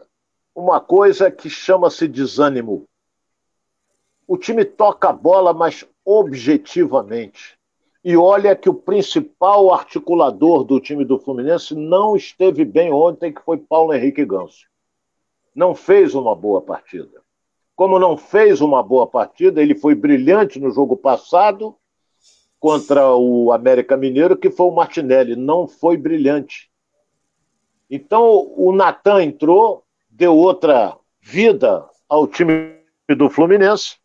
uma 0.55 0.79
coisa 0.79 1.29
que 1.29 1.49
chama-se 1.49 2.07
desânimo. 2.07 2.87
O 4.27 4.37
time 4.37 4.65
toca 4.65 5.09
a 5.09 5.13
bola, 5.13 5.53
mas 5.53 5.85
objetivamente. 6.05 7.57
E 8.03 8.17
olha 8.17 8.55
que 8.55 8.69
o 8.69 8.73
principal 8.73 9.73
articulador 9.73 10.63
do 10.63 10.79
time 10.79 11.05
do 11.05 11.19
Fluminense 11.19 11.73
não 11.73 12.15
esteve 12.15 12.65
bem 12.65 12.91
ontem, 12.91 13.31
que 13.31 13.41
foi 13.41 13.57
Paulo 13.57 13.93
Henrique 13.93 14.25
Ganso. 14.25 14.67
Não 15.55 15.73
fez 15.73 16.15
uma 16.15 16.35
boa 16.35 16.61
partida. 16.61 17.21
Como 17.75 17.97
não 17.97 18.17
fez 18.17 18.59
uma 18.61 18.83
boa 18.83 19.07
partida, 19.07 19.61
ele 19.61 19.75
foi 19.75 19.95
brilhante 19.95 20.59
no 20.59 20.69
jogo 20.71 20.97
passado 20.97 21.75
contra 22.63 23.13
o 23.13 23.51
América 23.51 23.97
Mineiro, 23.97 24.37
que 24.37 24.49
foi 24.49 24.67
o 24.67 24.71
Martinelli. 24.71 25.35
Não 25.35 25.67
foi 25.67 25.97
brilhante. 25.97 26.71
Então 27.91 28.53
o 28.55 28.71
Natan 28.71 29.21
entrou, 29.21 29.83
deu 30.09 30.33
outra 30.33 30.97
vida 31.19 31.85
ao 32.07 32.25
time 32.25 32.77
do 33.17 33.29
Fluminense, 33.29 33.97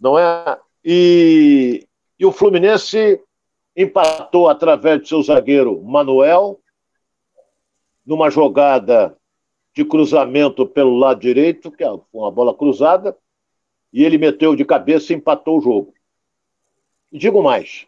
não 0.00 0.18
é? 0.18 0.58
E, 0.82 1.86
e 2.18 2.24
o 2.24 2.32
Fluminense 2.32 3.20
empatou 3.76 4.48
através 4.48 5.02
de 5.02 5.08
seu 5.10 5.22
zagueiro 5.22 5.82
Manuel, 5.82 6.58
numa 8.06 8.30
jogada 8.30 9.14
de 9.74 9.84
cruzamento 9.84 10.66
pelo 10.66 10.96
lado 10.96 11.20
direito, 11.20 11.70
que 11.70 11.84
é 11.84 11.90
uma 12.10 12.30
bola 12.30 12.54
cruzada, 12.54 13.14
e 13.92 14.02
ele 14.02 14.16
meteu 14.16 14.56
de 14.56 14.64
cabeça 14.64 15.12
e 15.12 15.16
empatou 15.16 15.58
o 15.58 15.60
jogo. 15.60 15.93
E 17.14 17.18
digo 17.18 17.40
mais: 17.40 17.86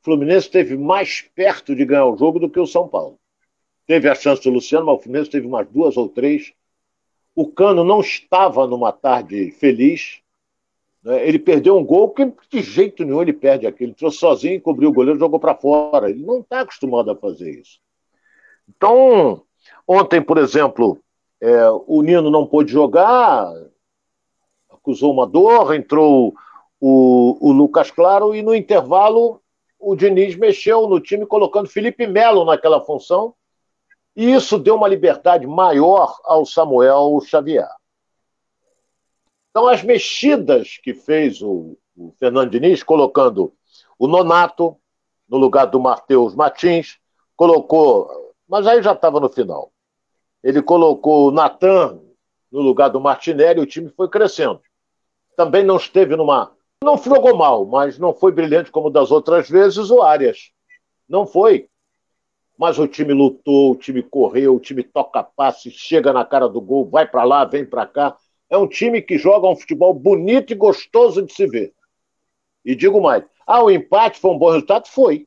o 0.00 0.04
Fluminense 0.04 0.46
esteve 0.46 0.76
mais 0.76 1.22
perto 1.32 1.76
de 1.76 1.84
ganhar 1.84 2.06
o 2.06 2.16
jogo 2.16 2.40
do 2.40 2.50
que 2.50 2.58
o 2.58 2.66
São 2.66 2.88
Paulo. 2.88 3.16
Teve 3.86 4.08
a 4.08 4.16
chance 4.16 4.42
do 4.42 4.50
Luciano, 4.50 4.86
mas 4.86 4.96
o 4.98 5.02
Fluminense 5.02 5.30
teve 5.30 5.46
umas 5.46 5.68
duas 5.68 5.96
ou 5.96 6.08
três. 6.08 6.52
O 7.36 7.46
Cano 7.46 7.84
não 7.84 8.00
estava 8.00 8.66
numa 8.66 8.90
tarde 8.90 9.52
feliz. 9.52 10.20
Né? 11.04 11.24
Ele 11.26 11.38
perdeu 11.38 11.78
um 11.78 11.84
gol 11.84 12.10
que 12.10 12.32
de 12.50 12.60
jeito 12.62 13.04
nenhum 13.04 13.22
ele 13.22 13.32
perde 13.32 13.64
aquilo. 13.64 13.90
Ele 13.90 13.92
entrou 13.92 14.10
sozinho, 14.10 14.60
cobriu 14.60 14.88
o 14.90 14.92
goleiro, 14.92 15.18
jogou 15.18 15.38
para 15.38 15.54
fora. 15.54 16.10
Ele 16.10 16.24
não 16.24 16.40
está 16.40 16.62
acostumado 16.62 17.12
a 17.12 17.16
fazer 17.16 17.60
isso. 17.60 17.78
Então, 18.68 19.44
ontem, 19.86 20.20
por 20.20 20.36
exemplo, 20.36 20.98
é, 21.40 21.70
o 21.86 22.02
Nino 22.02 22.28
não 22.28 22.44
pôde 22.44 22.72
jogar, 22.72 23.52
acusou 24.68 25.12
uma 25.12 25.28
dor, 25.28 25.72
entrou 25.74 26.34
o, 26.80 27.36
o 27.40 27.52
Lucas 27.52 27.90
Claro 27.90 28.34
e 28.34 28.42
no 28.42 28.54
intervalo 28.54 29.40
o 29.78 29.94
Diniz 29.94 30.36
mexeu 30.36 30.86
no 30.86 31.00
time 31.00 31.26
colocando 31.26 31.68
Felipe 31.68 32.06
Melo 32.06 32.44
naquela 32.44 32.84
função 32.84 33.34
e 34.16 34.32
isso 34.32 34.58
deu 34.58 34.74
uma 34.74 34.88
liberdade 34.88 35.46
maior 35.46 36.18
ao 36.24 36.44
Samuel 36.44 37.20
Xavier. 37.24 37.68
Então, 39.50 39.66
as 39.66 39.82
mexidas 39.82 40.78
que 40.82 40.94
fez 40.94 41.42
o, 41.42 41.76
o 41.96 42.12
Fernando 42.18 42.50
Diniz, 42.50 42.82
colocando 42.82 43.52
o 43.98 44.06
Nonato 44.06 44.76
no 45.28 45.36
lugar 45.36 45.66
do 45.66 45.80
Matheus 45.80 46.34
Martins, 46.34 46.98
colocou, 47.36 48.34
mas 48.48 48.66
aí 48.66 48.82
já 48.82 48.92
estava 48.92 49.20
no 49.20 49.28
final. 49.28 49.72
Ele 50.42 50.62
colocou 50.62 51.28
o 51.28 51.30
Natan 51.30 52.00
no 52.50 52.60
lugar 52.60 52.88
do 52.88 53.00
Martinelli, 53.00 53.60
o 53.60 53.66
time 53.66 53.88
foi 53.90 54.08
crescendo. 54.08 54.60
Também 55.36 55.64
não 55.64 55.76
esteve 55.76 56.16
numa. 56.16 56.52
Não 56.82 56.96
jogou 56.96 57.36
mal, 57.36 57.66
mas 57.66 57.98
não 57.98 58.14
foi 58.14 58.32
brilhante 58.32 58.70
como 58.70 58.88
das 58.88 59.10
outras 59.10 59.50
vezes 59.50 59.90
o 59.90 60.00
Arias. 60.00 60.50
Não 61.06 61.26
foi. 61.26 61.68
Mas 62.56 62.78
o 62.78 62.88
time 62.88 63.12
lutou, 63.12 63.72
o 63.72 63.76
time 63.76 64.02
correu, 64.02 64.54
o 64.54 64.60
time 64.60 64.82
toca 64.82 65.22
passe, 65.22 65.70
chega 65.70 66.10
na 66.10 66.24
cara 66.24 66.48
do 66.48 66.58
gol, 66.58 66.88
vai 66.88 67.06
para 67.06 67.22
lá, 67.22 67.44
vem 67.44 67.66
para 67.66 67.86
cá. 67.86 68.16
É 68.48 68.56
um 68.56 68.66
time 68.66 69.02
que 69.02 69.18
joga 69.18 69.46
um 69.46 69.56
futebol 69.56 69.92
bonito 69.92 70.54
e 70.54 70.56
gostoso 70.56 71.20
de 71.20 71.34
se 71.34 71.46
ver. 71.46 71.74
E 72.64 72.74
digo 72.74 72.98
mais: 72.98 73.24
ah, 73.46 73.62
o 73.62 73.70
empate 73.70 74.18
foi 74.18 74.30
um 74.30 74.38
bom 74.38 74.50
resultado? 74.50 74.88
Foi. 74.88 75.26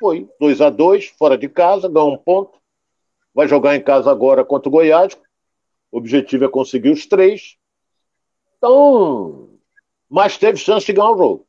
Foi. 0.00 0.26
2 0.40 0.62
a 0.62 0.70
2 0.70 1.08
fora 1.18 1.36
de 1.36 1.50
casa, 1.50 1.86
ganhou 1.86 2.14
um 2.14 2.18
ponto. 2.18 2.58
Vai 3.34 3.46
jogar 3.46 3.76
em 3.76 3.82
casa 3.82 4.10
agora 4.10 4.42
contra 4.42 4.70
o 4.70 4.72
Goiás. 4.72 5.18
O 5.92 5.98
objetivo 5.98 6.46
é 6.46 6.48
conseguir 6.48 6.90
os 6.90 7.06
três. 7.06 7.56
Então, 8.56 9.47
mas 10.08 10.38
teve 10.38 10.58
chance 10.58 10.86
de 10.86 10.92
ganhar 10.92 11.10
o 11.10 11.18
jogo, 11.18 11.46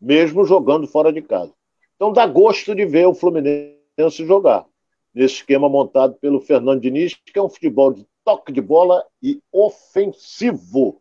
mesmo 0.00 0.44
jogando 0.44 0.86
fora 0.86 1.12
de 1.12 1.22
casa. 1.22 1.52
Então 1.94 2.12
dá 2.12 2.26
gosto 2.26 2.74
de 2.74 2.84
ver 2.84 3.06
o 3.06 3.14
Fluminense 3.14 4.26
jogar 4.26 4.66
nesse 5.14 5.36
esquema 5.36 5.68
montado 5.68 6.14
pelo 6.16 6.40
Fernando 6.40 6.80
Diniz, 6.80 7.14
que 7.14 7.38
é 7.38 7.42
um 7.42 7.48
futebol 7.48 7.92
de 7.92 8.06
toque 8.22 8.52
de 8.52 8.60
bola 8.60 9.02
e 9.22 9.40
ofensivo, 9.50 11.00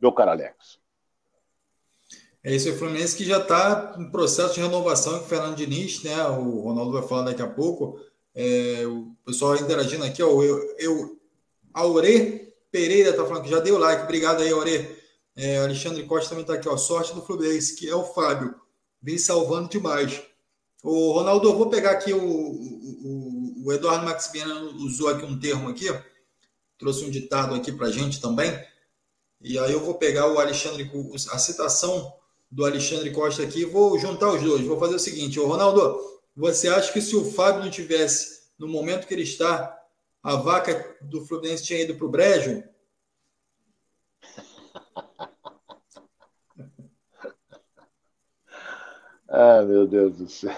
meu 0.00 0.10
caro 0.10 0.32
Alex. 0.32 0.78
É 2.42 2.54
isso, 2.54 2.70
o 2.70 2.76
Fluminense 2.76 3.16
que 3.16 3.24
já 3.24 3.38
está 3.38 3.94
em 3.98 4.10
processo 4.10 4.54
de 4.54 4.60
renovação 4.60 5.18
com 5.18 5.24
o 5.24 5.28
Fernando 5.28 5.56
Diniz, 5.56 6.02
né? 6.02 6.16
O 6.28 6.60
Ronaldo 6.60 6.92
vai 6.92 7.02
falar 7.02 7.22
daqui 7.22 7.42
a 7.42 7.48
pouco. 7.48 8.00
É, 8.34 8.84
o 8.86 9.14
pessoal 9.24 9.56
interagindo 9.56 10.04
aqui, 10.04 10.22
ó, 10.22 10.42
eu, 10.42 10.74
eu 10.78 11.18
Aure 11.74 12.54
Pereira 12.70 13.10
está 13.10 13.24
falando 13.24 13.44
que 13.44 13.50
já 13.50 13.60
deu 13.60 13.78
like. 13.78 14.04
Obrigado 14.04 14.42
aí, 14.42 14.50
Aure. 14.50 14.97
É, 15.38 15.58
Alexandre 15.58 16.02
Costa 16.02 16.30
também 16.30 16.42
está 16.42 16.54
aqui, 16.54 16.68
ó. 16.68 16.76
Sorte 16.76 17.14
do 17.14 17.22
Fluminense, 17.22 17.76
que 17.76 17.88
é 17.88 17.94
o 17.94 18.02
Fábio. 18.02 18.56
Vem 19.00 19.16
salvando 19.16 19.68
demais. 19.68 20.20
O 20.82 21.12
Ronaldo, 21.12 21.48
eu 21.48 21.56
vou 21.56 21.70
pegar 21.70 21.92
aqui 21.92 22.12
o, 22.12 22.20
o, 22.20 23.64
o 23.64 23.72
Eduardo 23.72 24.04
Maximiano 24.04 24.74
usou 24.84 25.08
aqui 25.08 25.24
um 25.24 25.38
termo 25.38 25.68
aqui, 25.68 25.86
trouxe 26.76 27.04
um 27.04 27.10
ditado 27.10 27.54
aqui 27.54 27.70
para 27.70 27.88
gente 27.88 28.20
também. 28.20 28.52
E 29.40 29.56
aí 29.56 29.70
eu 29.70 29.78
vou 29.78 29.94
pegar 29.94 30.26
o 30.26 30.40
Alexandre, 30.40 30.90
a 31.30 31.38
citação 31.38 32.12
do 32.50 32.64
Alexandre 32.64 33.12
Costa 33.12 33.44
aqui, 33.44 33.64
vou 33.64 33.96
juntar 33.96 34.32
os 34.32 34.42
dois. 34.42 34.66
Vou 34.66 34.80
fazer 34.80 34.96
o 34.96 35.00
seguinte, 35.00 35.38
ô 35.38 35.46
Ronaldo, 35.46 36.00
você 36.34 36.66
acha 36.66 36.92
que 36.92 37.00
se 37.00 37.14
o 37.14 37.30
Fábio 37.30 37.62
não 37.62 37.70
tivesse 37.70 38.40
no 38.58 38.66
momento 38.66 39.06
que 39.06 39.14
ele 39.14 39.22
está, 39.22 39.80
a 40.20 40.34
vaca 40.34 40.96
do 41.00 41.24
Fluminense 41.24 41.62
tinha 41.62 41.82
ido 41.82 41.94
para 41.94 42.06
o 42.06 42.10
brejo? 42.10 42.64
Ah, 49.28 49.62
meu 49.62 49.86
Deus 49.86 50.16
do 50.16 50.28
céu. 50.28 50.52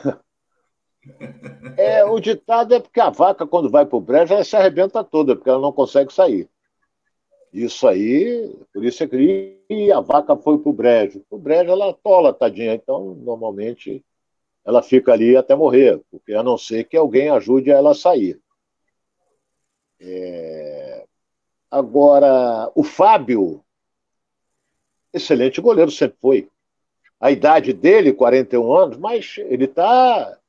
É, 1.77 2.05
o 2.05 2.21
ditado 2.21 2.75
é 2.75 2.81
porque 2.81 3.01
a 3.01 3.11
vaca, 3.11 3.47
quando 3.47 3.71
vai 3.71 3.87
para 3.87 3.97
o 3.97 4.01
brejo, 4.01 4.35
ela 4.35 4.45
se 4.45 4.55
arrebenta 4.55 5.03
toda, 5.03 5.35
porque 5.35 5.49
ela 5.49 5.61
não 5.61 5.73
consegue 5.73 6.13
sair. 6.13 6.49
Isso 7.53 7.89
aí, 7.89 8.55
por 8.73 8.85
isso 8.85 9.03
é 9.03 9.09
que 9.09 9.91
a 9.93 10.01
vaca 10.01 10.37
foi 10.37 10.59
para 10.59 10.71
o 10.71 10.73
brejo. 10.73 11.25
O 11.31 11.39
brejo 11.39 11.71
ela 11.71 11.93
tola, 11.93 12.33
tadinha. 12.33 12.75
Então, 12.75 13.15
normalmente, 13.15 14.05
ela 14.65 14.83
fica 14.83 15.13
ali 15.13 15.37
até 15.37 15.55
morrer, 15.57 16.01
porque 16.11 16.33
a 16.33 16.43
não 16.43 16.57
ser 16.57 16.85
que 16.85 16.97
alguém 16.97 17.29
ajude 17.31 17.71
ela 17.71 17.91
a 17.91 17.95
sair. 17.95 18.41
É... 19.99 21.07
Agora, 21.71 22.71
o 22.75 22.85
Fábio, 22.85 23.65
excelente 25.13 25.61
goleiro, 25.61 25.91
sempre 25.91 26.19
foi. 26.21 26.49
A 27.21 27.31
idade 27.31 27.73
dele, 27.73 28.13
41 28.13 28.73
anos, 28.73 28.97
mas 28.97 29.37
ele 29.39 29.67
está 29.67 30.41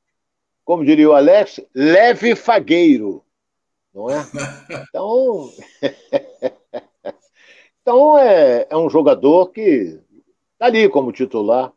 como 0.64 0.86
diria 0.86 1.10
o 1.10 1.14
Alex, 1.14 1.60
leve 1.76 2.36
fagueiro, 2.36 3.24
não 3.94 4.10
é? 4.10 4.24
Então, 4.90 5.50
então 7.82 8.18
é, 8.18 8.68
é 8.70 8.78
um 8.78 8.90
jogador 8.90 9.48
que 9.48 10.00
está 10.54 10.68
ali 10.68 10.88
como 10.88 11.12
titular. 11.12 11.74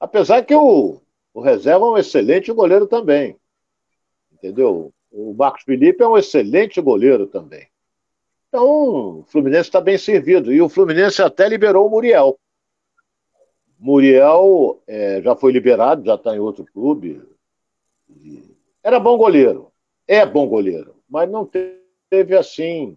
Apesar 0.00 0.42
que 0.44 0.54
o, 0.54 1.00
o 1.32 1.40
reserva 1.40 1.86
é 1.86 1.88
um 1.88 1.98
excelente 1.98 2.52
goleiro 2.52 2.86
também. 2.86 3.38
Entendeu? 4.32 4.92
O 5.10 5.32
Marcos 5.32 5.62
Felipe 5.62 6.02
é 6.02 6.08
um 6.08 6.18
excelente 6.18 6.80
goleiro 6.80 7.26
também. 7.26 7.68
Então, 8.48 9.20
o 9.20 9.24
Fluminense 9.28 9.68
está 9.68 9.80
bem 9.80 9.96
servido. 9.96 10.52
E 10.52 10.60
o 10.60 10.68
Fluminense 10.68 11.22
até 11.22 11.48
liberou 11.48 11.86
o 11.86 11.90
Muriel. 11.90 12.38
Muriel 13.86 14.82
é, 14.84 15.22
já 15.22 15.36
foi 15.36 15.52
liberado, 15.52 16.04
já 16.04 16.16
está 16.16 16.34
em 16.34 16.40
outro 16.40 16.64
clube, 16.64 17.22
era 18.82 18.98
bom 18.98 19.16
goleiro, 19.16 19.70
é 20.08 20.26
bom 20.26 20.48
goleiro, 20.48 20.96
mas 21.08 21.30
não 21.30 21.48
teve 22.10 22.36
assim. 22.36 22.96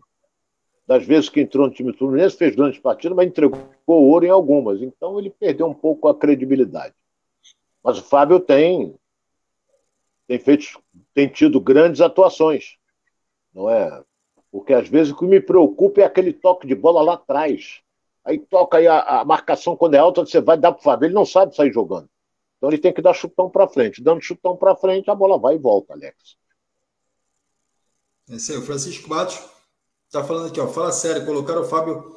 Das 0.88 1.06
vezes 1.06 1.30
que 1.30 1.40
entrou 1.40 1.68
no 1.68 1.74
time 1.74 1.94
Fluminense, 1.94 2.36
fez 2.36 2.56
grandes 2.56 2.80
partidas, 2.80 3.16
mas 3.16 3.28
entregou 3.28 3.62
ouro 3.88 4.26
em 4.26 4.32
algumas. 4.32 4.82
Então 4.82 5.20
ele 5.20 5.30
perdeu 5.30 5.68
um 5.68 5.74
pouco 5.76 6.08
a 6.08 6.18
credibilidade. 6.18 6.96
Mas 7.84 8.00
o 8.00 8.04
Fábio 8.04 8.40
tem 8.40 8.96
tem 10.28 10.40
feito, 10.40 10.82
tem 11.14 11.28
tido 11.28 11.62
grandes 11.62 12.02
atuações, 12.02 12.78
não 13.54 13.70
é? 13.70 14.04
Porque 14.52 14.74
às 14.74 14.90
vezes 14.90 15.14
o 15.14 15.16
que 15.16 15.26
me 15.26 15.40
preocupa 15.40 16.02
é 16.02 16.06
aquele 16.06 16.34
toque 16.34 16.66
de 16.66 16.74
bola 16.74 17.04
lá 17.04 17.14
atrás. 17.14 17.84
Aí 18.26 18.40
toca 18.40 18.78
aí 18.78 18.88
a, 18.88 19.22
a 19.22 19.26
marcação 19.26 19.76
quando 19.76 19.96
é 19.96 19.98
alta, 19.98 20.26
você 20.26 20.42
vai 20.42 20.58
dar 20.58 20.72
para 20.72 20.80
o 20.80 20.84
Fábio, 20.84 21.08
ele 21.08 21.14
não 21.14 21.26
sabe 21.26 21.56
sair 21.56 21.72
jogando. 21.72 22.10
Então 22.58 22.70
ele 22.70 22.78
tem 22.78 22.94
que 22.94 23.02
dar 23.02 23.14
chutão 23.14 23.50
para 23.50 23.68
frente. 23.68 24.04
Dando 24.04 24.22
chutão 24.22 24.56
para 24.56 24.76
frente, 24.76 25.10
a 25.10 25.16
bola 25.16 25.40
vai 25.40 25.56
e 25.56 25.60
volta, 25.60 25.94
Alex. 25.94 26.38
Esse 28.30 28.52
aí, 28.52 28.58
o 28.58 28.62
Francisco 28.62 29.10
Matos 29.10 29.40
está 30.06 30.24
falando 30.24 30.50
aqui, 30.50 30.60
ó. 30.60 30.68
Fala 30.68 30.92
sério, 30.92 31.26
colocaram 31.26 31.62
o 31.62 31.66
Fábio, 31.66 32.16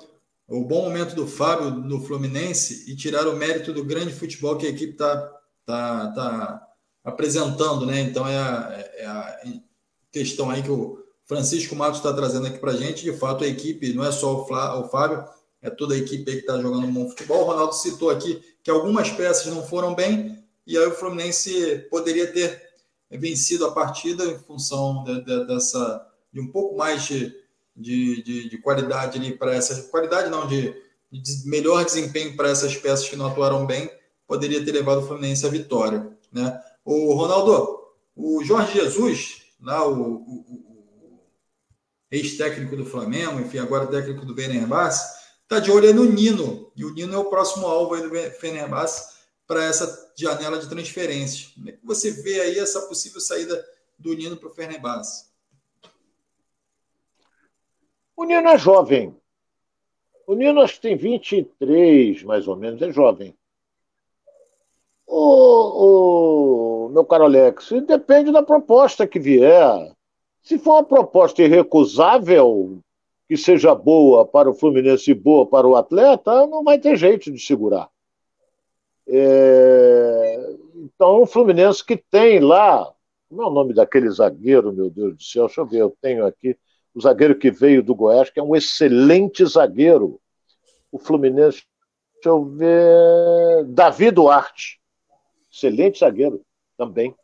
o 0.48 0.64
bom 0.64 0.82
momento 0.82 1.14
do 1.14 1.26
Fábio 1.26 1.70
no 1.70 2.02
Fluminense 2.02 2.90
e 2.90 2.96
tirar 2.96 3.26
o 3.28 3.36
mérito 3.36 3.72
do 3.72 3.84
grande 3.84 4.12
futebol 4.12 4.58
que 4.58 4.66
a 4.66 4.70
equipe 4.70 4.92
está 4.92 5.16
tá, 5.64 6.12
tá 6.12 6.68
apresentando, 7.04 7.86
né? 7.86 8.00
Então 8.00 8.26
é 8.26 8.36
a, 8.36 8.90
é 8.96 9.06
a 9.06 9.42
questão 10.10 10.50
aí 10.50 10.62
que 10.62 10.70
o 10.70 11.02
Francisco 11.24 11.74
Matos 11.74 11.98
está 11.98 12.12
trazendo 12.12 12.46
aqui 12.46 12.58
para 12.58 12.76
gente. 12.76 13.04
De 13.04 13.12
fato, 13.12 13.44
a 13.44 13.48
equipe 13.48 13.94
não 13.94 14.04
é 14.04 14.12
só 14.12 14.42
o, 14.42 14.46
Flá, 14.46 14.78
o 14.78 14.88
Fábio, 14.88 15.24
é 15.62 15.70
toda 15.70 15.94
a 15.94 15.98
equipe 15.98 16.24
que 16.24 16.38
está 16.38 16.60
jogando 16.60 16.86
um 16.86 16.92
bom 16.92 17.08
futebol. 17.08 17.42
O 17.42 17.46
Ronaldo 17.46 17.74
citou 17.74 18.10
aqui 18.10 18.42
que 18.62 18.70
algumas 18.70 19.10
peças 19.10 19.46
não 19.46 19.62
foram 19.62 19.94
bem 19.94 20.42
e 20.66 20.76
aí 20.76 20.86
o 20.86 20.94
Fluminense 20.94 21.86
poderia 21.88 22.30
ter 22.32 22.60
vencido 23.10 23.64
a 23.66 23.72
partida 23.72 24.24
em 24.24 24.38
função 24.38 25.04
de, 25.04 25.24
de, 25.24 25.46
dessa 25.46 26.08
de 26.32 26.40
um 26.40 26.50
pouco 26.50 26.76
mais 26.76 27.04
de, 27.04 27.32
de, 27.76 28.48
de 28.48 28.58
qualidade 28.58 29.18
ali 29.18 29.36
para 29.36 29.54
essa 29.54 29.82
qualidade 29.88 30.30
não 30.30 30.46
de, 30.46 30.74
de 31.10 31.48
melhor 31.48 31.84
desempenho 31.84 32.36
para 32.36 32.48
essas 32.48 32.74
peças 32.76 33.08
que 33.08 33.16
não 33.16 33.26
atuaram 33.26 33.66
bem 33.66 33.90
poderia 34.26 34.64
ter 34.64 34.72
levado 34.72 35.02
o 35.02 35.06
Fluminense 35.06 35.44
à 35.44 35.48
vitória, 35.50 36.10
né? 36.32 36.58
O 36.84 37.12
Ronaldo, 37.12 37.80
o 38.16 38.42
Jorge 38.42 38.80
Jesus, 38.80 39.42
lá 39.60 39.86
o, 39.86 39.92
o, 39.92 40.34
o 40.48 41.20
ex-técnico 42.10 42.76
do 42.76 42.86
Flamengo, 42.86 43.40
enfim, 43.40 43.58
agora 43.58 43.86
técnico 43.86 44.24
do 44.24 44.34
Fenerbahçe, 44.34 45.21
está 45.52 45.60
de 45.60 45.70
olho 45.70 45.92
no 45.92 46.06
Nino, 46.06 46.72
e 46.74 46.82
o 46.82 46.94
Nino 46.94 47.12
é 47.12 47.18
o 47.18 47.26
próximo 47.26 47.66
alvo 47.66 47.94
aí 47.94 48.02
do 48.02 48.30
Fenerbahçe 48.38 49.20
para 49.46 49.62
essa 49.62 50.10
janela 50.16 50.58
de 50.58 50.66
transferência. 50.66 51.50
Como 51.54 51.68
é 51.68 51.72
que 51.72 51.84
você 51.84 52.10
vê 52.10 52.40
aí 52.40 52.58
essa 52.58 52.80
possível 52.88 53.20
saída 53.20 53.62
do 53.98 54.14
Nino 54.14 54.38
para 54.38 54.48
o 54.48 54.54
Fenerbahçe? 54.54 55.26
O 58.16 58.24
Nino 58.24 58.48
é 58.48 58.56
jovem. 58.56 59.14
O 60.26 60.34
Nino 60.34 60.62
acho 60.62 60.76
que 60.76 60.80
tem 60.80 60.96
23, 60.96 62.22
mais 62.22 62.48
ou 62.48 62.56
menos, 62.56 62.80
é 62.80 62.90
jovem. 62.90 63.36
O, 65.06 66.86
o, 66.86 66.88
meu 66.88 67.04
caro 67.04 67.24
Alex, 67.24 67.68
depende 67.86 68.32
da 68.32 68.42
proposta 68.42 69.06
que 69.06 69.20
vier. 69.20 69.92
Se 70.42 70.58
for 70.58 70.76
uma 70.76 70.84
proposta 70.84 71.42
irrecusável, 71.42 72.82
que 73.32 73.36
seja 73.38 73.74
boa 73.74 74.26
para 74.26 74.50
o 74.50 74.52
Fluminense 74.52 75.10
e 75.10 75.14
boa 75.14 75.46
para 75.46 75.66
o 75.66 75.74
atleta, 75.74 76.46
não 76.48 76.62
vai 76.62 76.78
ter 76.78 76.98
jeito 76.98 77.32
de 77.32 77.40
segurar. 77.40 77.88
É... 79.08 80.54
Então, 80.74 81.22
o 81.22 81.26
Fluminense 81.26 81.82
que 81.82 81.96
tem 81.96 82.40
lá, 82.40 82.92
como 83.30 83.42
é 83.42 83.46
o 83.46 83.50
nome 83.50 83.72
daquele 83.72 84.10
zagueiro, 84.10 84.70
meu 84.70 84.90
Deus 84.90 85.16
do 85.16 85.22
céu, 85.22 85.46
deixa 85.46 85.62
eu 85.62 85.66
ver, 85.66 85.78
eu 85.78 85.96
tenho 85.98 86.26
aqui, 86.26 86.58
o 86.94 87.00
zagueiro 87.00 87.34
que 87.34 87.50
veio 87.50 87.82
do 87.82 87.94
Goiás, 87.94 88.28
que 88.28 88.38
é 88.38 88.42
um 88.42 88.54
excelente 88.54 89.42
zagueiro. 89.46 90.20
O 90.90 90.98
Fluminense, 90.98 91.62
deixa 92.16 92.28
eu 92.28 92.44
ver, 92.44 93.64
Davi 93.68 94.10
Duarte. 94.10 94.78
Excelente 95.50 96.00
zagueiro 96.00 96.42
também. 96.76 97.14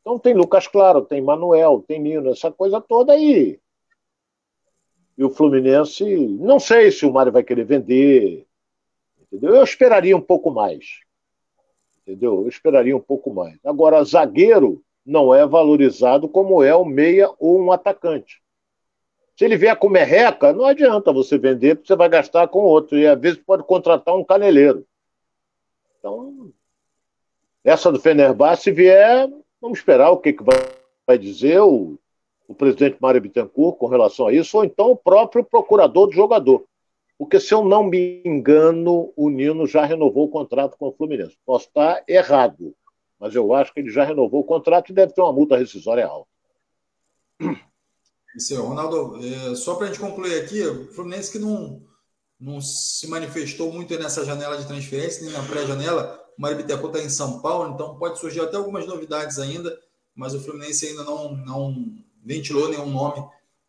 Então 0.00 0.18
tem 0.18 0.32
Lucas 0.32 0.66
Claro, 0.66 1.02
tem 1.02 1.20
Manuel, 1.20 1.84
tem 1.86 2.00
Nino, 2.00 2.30
essa 2.30 2.50
coisa 2.50 2.80
toda 2.80 3.12
aí. 3.12 3.60
E 5.16 5.24
o 5.24 5.30
Fluminense, 5.30 6.04
não 6.04 6.60
sei 6.60 6.90
se 6.90 7.06
o 7.06 7.12
Mário 7.12 7.32
vai 7.32 7.42
querer 7.42 7.64
vender. 7.64 8.46
Entendeu? 9.20 9.56
Eu 9.56 9.64
esperaria 9.64 10.16
um 10.16 10.20
pouco 10.20 10.50
mais. 10.50 11.00
Entendeu? 12.02 12.42
Eu 12.42 12.48
esperaria 12.48 12.96
um 12.96 13.00
pouco 13.00 13.32
mais. 13.32 13.58
Agora, 13.64 14.04
zagueiro 14.04 14.82
não 15.04 15.34
é 15.34 15.46
valorizado 15.46 16.28
como 16.28 16.62
é 16.62 16.74
o 16.74 16.84
meia 16.84 17.30
ou 17.38 17.58
um 17.58 17.72
atacante. 17.72 18.42
Se 19.36 19.44
ele 19.44 19.56
vier 19.56 19.76
com 19.76 19.88
merreca, 19.88 20.52
não 20.52 20.64
adianta 20.64 21.12
você 21.12 21.36
vender, 21.36 21.76
porque 21.76 21.88
você 21.88 21.96
vai 21.96 22.08
gastar 22.08 22.48
com 22.48 22.60
outro. 22.60 22.98
E 22.98 23.06
às 23.06 23.20
vezes 23.20 23.38
pode 23.38 23.62
contratar 23.64 24.14
um 24.14 24.24
caneleiro. 24.24 24.86
Então, 25.98 26.52
essa 27.64 27.90
do 27.90 28.00
Fenerbahçe, 28.00 28.64
se 28.64 28.70
vier, 28.70 29.28
vamos 29.60 29.78
esperar 29.78 30.10
o 30.10 30.18
que, 30.18 30.32
que 30.32 30.42
vai, 30.42 30.56
vai 31.06 31.18
dizer 31.18 31.60
o, 31.60 31.98
o 32.48 32.54
presidente 32.54 32.98
Mário 33.00 33.20
Bittencourt 33.20 33.78
com 33.78 33.86
relação 33.86 34.26
a 34.26 34.32
isso, 34.32 34.56
ou 34.56 34.64
então 34.64 34.90
o 34.90 34.96
próprio 34.96 35.44
procurador 35.44 36.06
do 36.06 36.12
jogador. 36.12 36.64
Porque, 37.18 37.40
se 37.40 37.54
eu 37.54 37.64
não 37.64 37.82
me 37.82 38.22
engano, 38.24 39.12
o 39.16 39.30
Nino 39.30 39.66
já 39.66 39.84
renovou 39.84 40.26
o 40.26 40.30
contrato 40.30 40.76
com 40.76 40.88
o 40.88 40.92
Fluminense. 40.92 41.36
Posso 41.46 41.66
estar 41.66 42.04
errado, 42.06 42.74
mas 43.18 43.34
eu 43.34 43.54
acho 43.54 43.72
que 43.72 43.80
ele 43.80 43.90
já 43.90 44.04
renovou 44.04 44.40
o 44.40 44.44
contrato 44.44 44.90
e 44.90 44.94
deve 44.94 45.14
ter 45.14 45.22
uma 45.22 45.32
multa 45.32 45.56
rescisória 45.56 46.06
alta. 46.06 46.28
Isso 48.36 48.52
aí, 48.52 48.60
Ronaldo, 48.60 49.18
é, 49.24 49.54
só 49.54 49.76
para 49.76 49.86
a 49.86 49.88
gente 49.88 50.00
concluir 50.00 50.42
aqui, 50.42 50.62
o 50.62 50.92
Fluminense 50.92 51.32
que 51.32 51.38
não, 51.38 51.82
não 52.38 52.60
se 52.60 53.08
manifestou 53.08 53.72
muito 53.72 53.98
nessa 53.98 54.26
janela 54.26 54.58
de 54.58 54.66
transferência, 54.66 55.24
nem 55.24 55.32
na 55.32 55.42
pré-janela, 55.42 56.22
o 56.36 56.42
Mário 56.42 56.58
Bittencourt 56.58 56.94
está 56.94 57.06
em 57.06 57.08
São 57.08 57.40
Paulo, 57.40 57.72
então 57.72 57.98
pode 57.98 58.18
surgir 58.18 58.40
até 58.40 58.58
algumas 58.58 58.86
novidades 58.86 59.38
ainda, 59.38 59.74
mas 60.14 60.34
o 60.34 60.40
Fluminense 60.40 60.86
ainda 60.86 61.02
não, 61.02 61.34
não 61.34 61.96
ventilou 62.26 62.68
nenhum 62.68 62.90
nome 62.90 63.24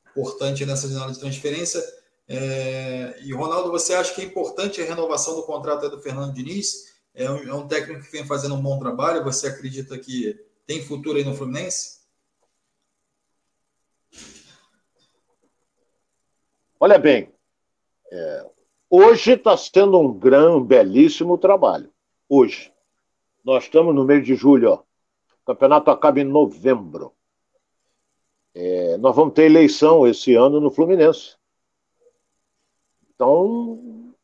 importante 0.09 0.65
nessa 0.65 0.89
janela 0.89 1.11
de 1.11 1.19
transferência. 1.19 1.81
É, 2.27 3.19
e 3.21 3.31
Ronaldo, 3.33 3.69
você 3.69 3.93
acha 3.93 4.13
que 4.13 4.21
é 4.21 4.25
importante 4.25 4.81
a 4.81 4.85
renovação 4.85 5.35
do 5.35 5.43
contrato 5.43 5.87
do 5.89 6.01
Fernando 6.01 6.33
Diniz? 6.33 6.97
É 7.13 7.29
um, 7.29 7.37
é 7.49 7.53
um, 7.53 7.67
técnico 7.67 8.03
que 8.03 8.11
vem 8.11 8.25
fazendo 8.25 8.55
um 8.55 8.61
bom 8.61 8.79
trabalho. 8.79 9.23
Você 9.23 9.47
acredita 9.47 9.97
que 9.97 10.35
tem 10.65 10.83
futuro 10.83 11.17
aí 11.17 11.23
no 11.23 11.35
Fluminense? 11.35 11.97
Olha 16.79 16.99
bem, 16.99 17.31
é, 18.11 18.45
hoje 18.89 19.31
está 19.31 19.55
sendo 19.55 19.99
um 19.99 20.13
grande, 20.13 20.65
belíssimo 20.65 21.37
trabalho 21.37 21.91
hoje. 22.29 22.71
Nós 23.43 23.63
estamos 23.63 23.95
no 23.95 24.03
mês 24.03 24.25
de 24.25 24.35
julho, 24.35 24.71
ó. 24.71 24.75
o 24.75 25.45
campeonato 25.45 25.89
acaba 25.89 26.19
em 26.19 26.23
novembro. 26.23 27.16
É, 28.59 28.97
nós 28.97 29.15
vamos 29.15 29.35
ter 29.35 29.43
eleição 29.43 30.07
esse 30.07 30.33
ano 30.33 30.59
no 30.59 30.71
Fluminense. 30.71 31.35
Então, 33.13 34.15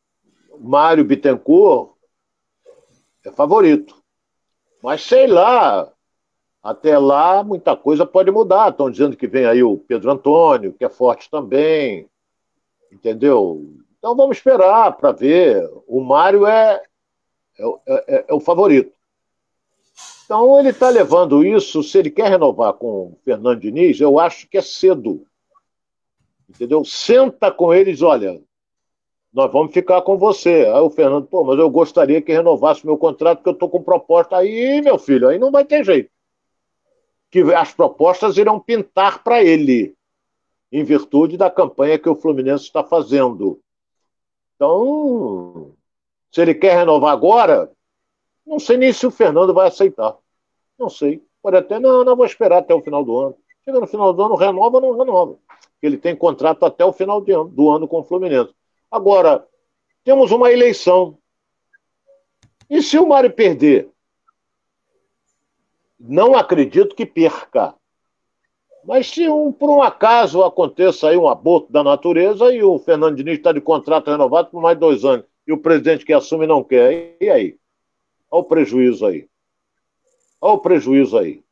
Mário 0.58 1.04
Bittencourt 1.04 1.92
é 3.24 3.30
favorito. 3.30 4.02
Mas 4.82 5.02
sei 5.02 5.28
lá, 5.28 5.88
até 6.60 6.98
lá 6.98 7.44
muita 7.44 7.76
coisa 7.76 8.04
pode 8.04 8.32
mudar. 8.32 8.70
Estão 8.70 8.90
dizendo 8.90 9.16
que 9.16 9.28
vem 9.28 9.46
aí 9.46 9.62
o 9.62 9.78
Pedro 9.78 10.10
Antônio, 10.10 10.72
que 10.72 10.84
é 10.84 10.88
forte 10.88 11.30
também. 11.30 12.10
Entendeu? 12.90 13.64
Então 13.98 14.16
vamos 14.16 14.38
esperar 14.38 14.96
para 14.96 15.12
ver. 15.12 15.64
O 15.86 16.00
Mário 16.00 16.44
é, 16.44 16.82
é, 17.56 17.64
é, 17.86 18.24
é 18.26 18.34
o 18.34 18.40
favorito. 18.40 18.93
Então 20.24 20.58
ele 20.58 20.70
está 20.70 20.88
levando 20.88 21.44
isso, 21.44 21.82
se 21.82 21.98
ele 21.98 22.10
quer 22.10 22.30
renovar 22.30 22.72
com 22.74 22.86
o 22.86 23.18
Fernando 23.24 23.60
Diniz, 23.60 24.00
eu 24.00 24.18
acho 24.18 24.48
que 24.48 24.56
é 24.56 24.62
cedo. 24.62 25.26
Entendeu? 26.48 26.84
Senta 26.84 27.50
com 27.50 27.74
eles, 27.74 28.00
olha, 28.00 28.40
nós 29.32 29.52
vamos 29.52 29.74
ficar 29.74 30.00
com 30.02 30.16
você. 30.16 30.64
Aí 30.66 30.80
o 30.80 30.88
Fernando, 30.88 31.26
pô, 31.26 31.42
mas 31.42 31.58
eu 31.58 31.68
gostaria 31.68 32.22
que 32.22 32.32
renovasse 32.32 32.86
meu 32.86 32.96
contrato, 32.96 33.38
porque 33.38 33.50
eu 33.50 33.54
estou 33.54 33.68
com 33.68 33.82
proposta. 33.82 34.36
Aí, 34.36 34.80
meu 34.80 34.96
filho, 34.96 35.28
aí 35.28 35.38
não 35.38 35.50
vai 35.50 35.64
ter 35.64 35.84
jeito. 35.84 36.10
Que 37.30 37.40
as 37.52 37.74
propostas 37.74 38.36
irão 38.36 38.60
pintar 38.60 39.24
para 39.24 39.42
ele, 39.42 39.94
em 40.70 40.84
virtude 40.84 41.36
da 41.36 41.50
campanha 41.50 41.98
que 41.98 42.08
o 42.08 42.14
Fluminense 42.14 42.64
está 42.64 42.84
fazendo. 42.84 43.60
Então, 44.54 45.72
se 46.30 46.40
ele 46.40 46.54
quer 46.54 46.76
renovar 46.76 47.12
agora, 47.12 47.73
não 48.46 48.58
sei 48.58 48.76
nem 48.76 48.92
se 48.92 49.06
o 49.06 49.10
Fernando 49.10 49.54
vai 49.54 49.68
aceitar. 49.68 50.16
Não 50.78 50.88
sei. 50.88 51.22
Pode 51.42 51.56
até, 51.56 51.78
não, 51.78 52.04
não 52.04 52.16
vou 52.16 52.26
esperar 52.26 52.58
até 52.58 52.74
o 52.74 52.82
final 52.82 53.04
do 53.04 53.18
ano. 53.18 53.36
Chega 53.64 53.80
no 53.80 53.86
final 53.86 54.12
do 54.12 54.22
ano, 54.22 54.34
renova 54.34 54.76
ou 54.76 54.80
não 54.80 54.98
renova. 54.98 55.38
Ele 55.82 55.96
tem 55.96 56.14
contrato 56.14 56.64
até 56.64 56.84
o 56.84 56.92
final 56.92 57.24
ano, 57.28 57.48
do 57.48 57.70
ano 57.70 57.88
com 57.88 58.00
o 58.00 58.04
Fluminense. 58.04 58.54
Agora, 58.90 59.46
temos 60.02 60.30
uma 60.30 60.52
eleição. 60.52 61.18
E 62.68 62.82
se 62.82 62.98
o 62.98 63.06
Mário 63.06 63.32
perder? 63.32 63.90
Não 65.98 66.34
acredito 66.34 66.94
que 66.94 67.06
perca. 67.06 67.74
Mas 68.84 69.08
se 69.08 69.28
um, 69.28 69.50
por 69.50 69.70
um 69.70 69.82
acaso 69.82 70.42
aconteça 70.42 71.08
aí 71.08 71.16
um 71.16 71.28
aborto 71.28 71.72
da 71.72 71.82
natureza 71.82 72.52
e 72.52 72.62
o 72.62 72.78
Fernando 72.78 73.16
Diniz 73.16 73.38
está 73.38 73.52
de 73.52 73.60
contrato 73.60 74.10
renovado 74.10 74.50
por 74.50 74.60
mais 74.60 74.78
dois 74.78 75.04
anos 75.04 75.24
e 75.46 75.52
o 75.52 75.58
presidente 75.58 76.04
que 76.04 76.12
assume 76.12 76.46
não 76.46 76.62
quer, 76.62 77.16
e 77.20 77.30
aí? 77.30 77.58
Olha 78.34 78.40
o 78.40 78.44
prejuízo 78.44 79.06
aí. 79.06 79.28
Olha 80.40 80.54
o 80.54 80.58
prejuízo 80.58 81.16
aí. 81.16 81.44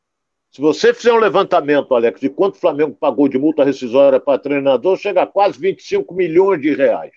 Se 0.51 0.59
você 0.59 0.93
fizer 0.93 1.13
um 1.13 1.17
levantamento, 1.17 1.95
Alex, 1.95 2.19
de 2.19 2.29
quanto 2.29 2.55
o 2.55 2.59
Flamengo 2.59 2.93
pagou 2.93 3.29
de 3.29 3.39
multa 3.39 3.63
rescisória 3.63 4.19
para 4.19 4.37
treinador, 4.37 4.97
chega 4.97 5.21
a 5.21 5.25
quase 5.25 5.57
25 5.57 6.13
milhões 6.13 6.61
de 6.61 6.75
reais. 6.75 7.13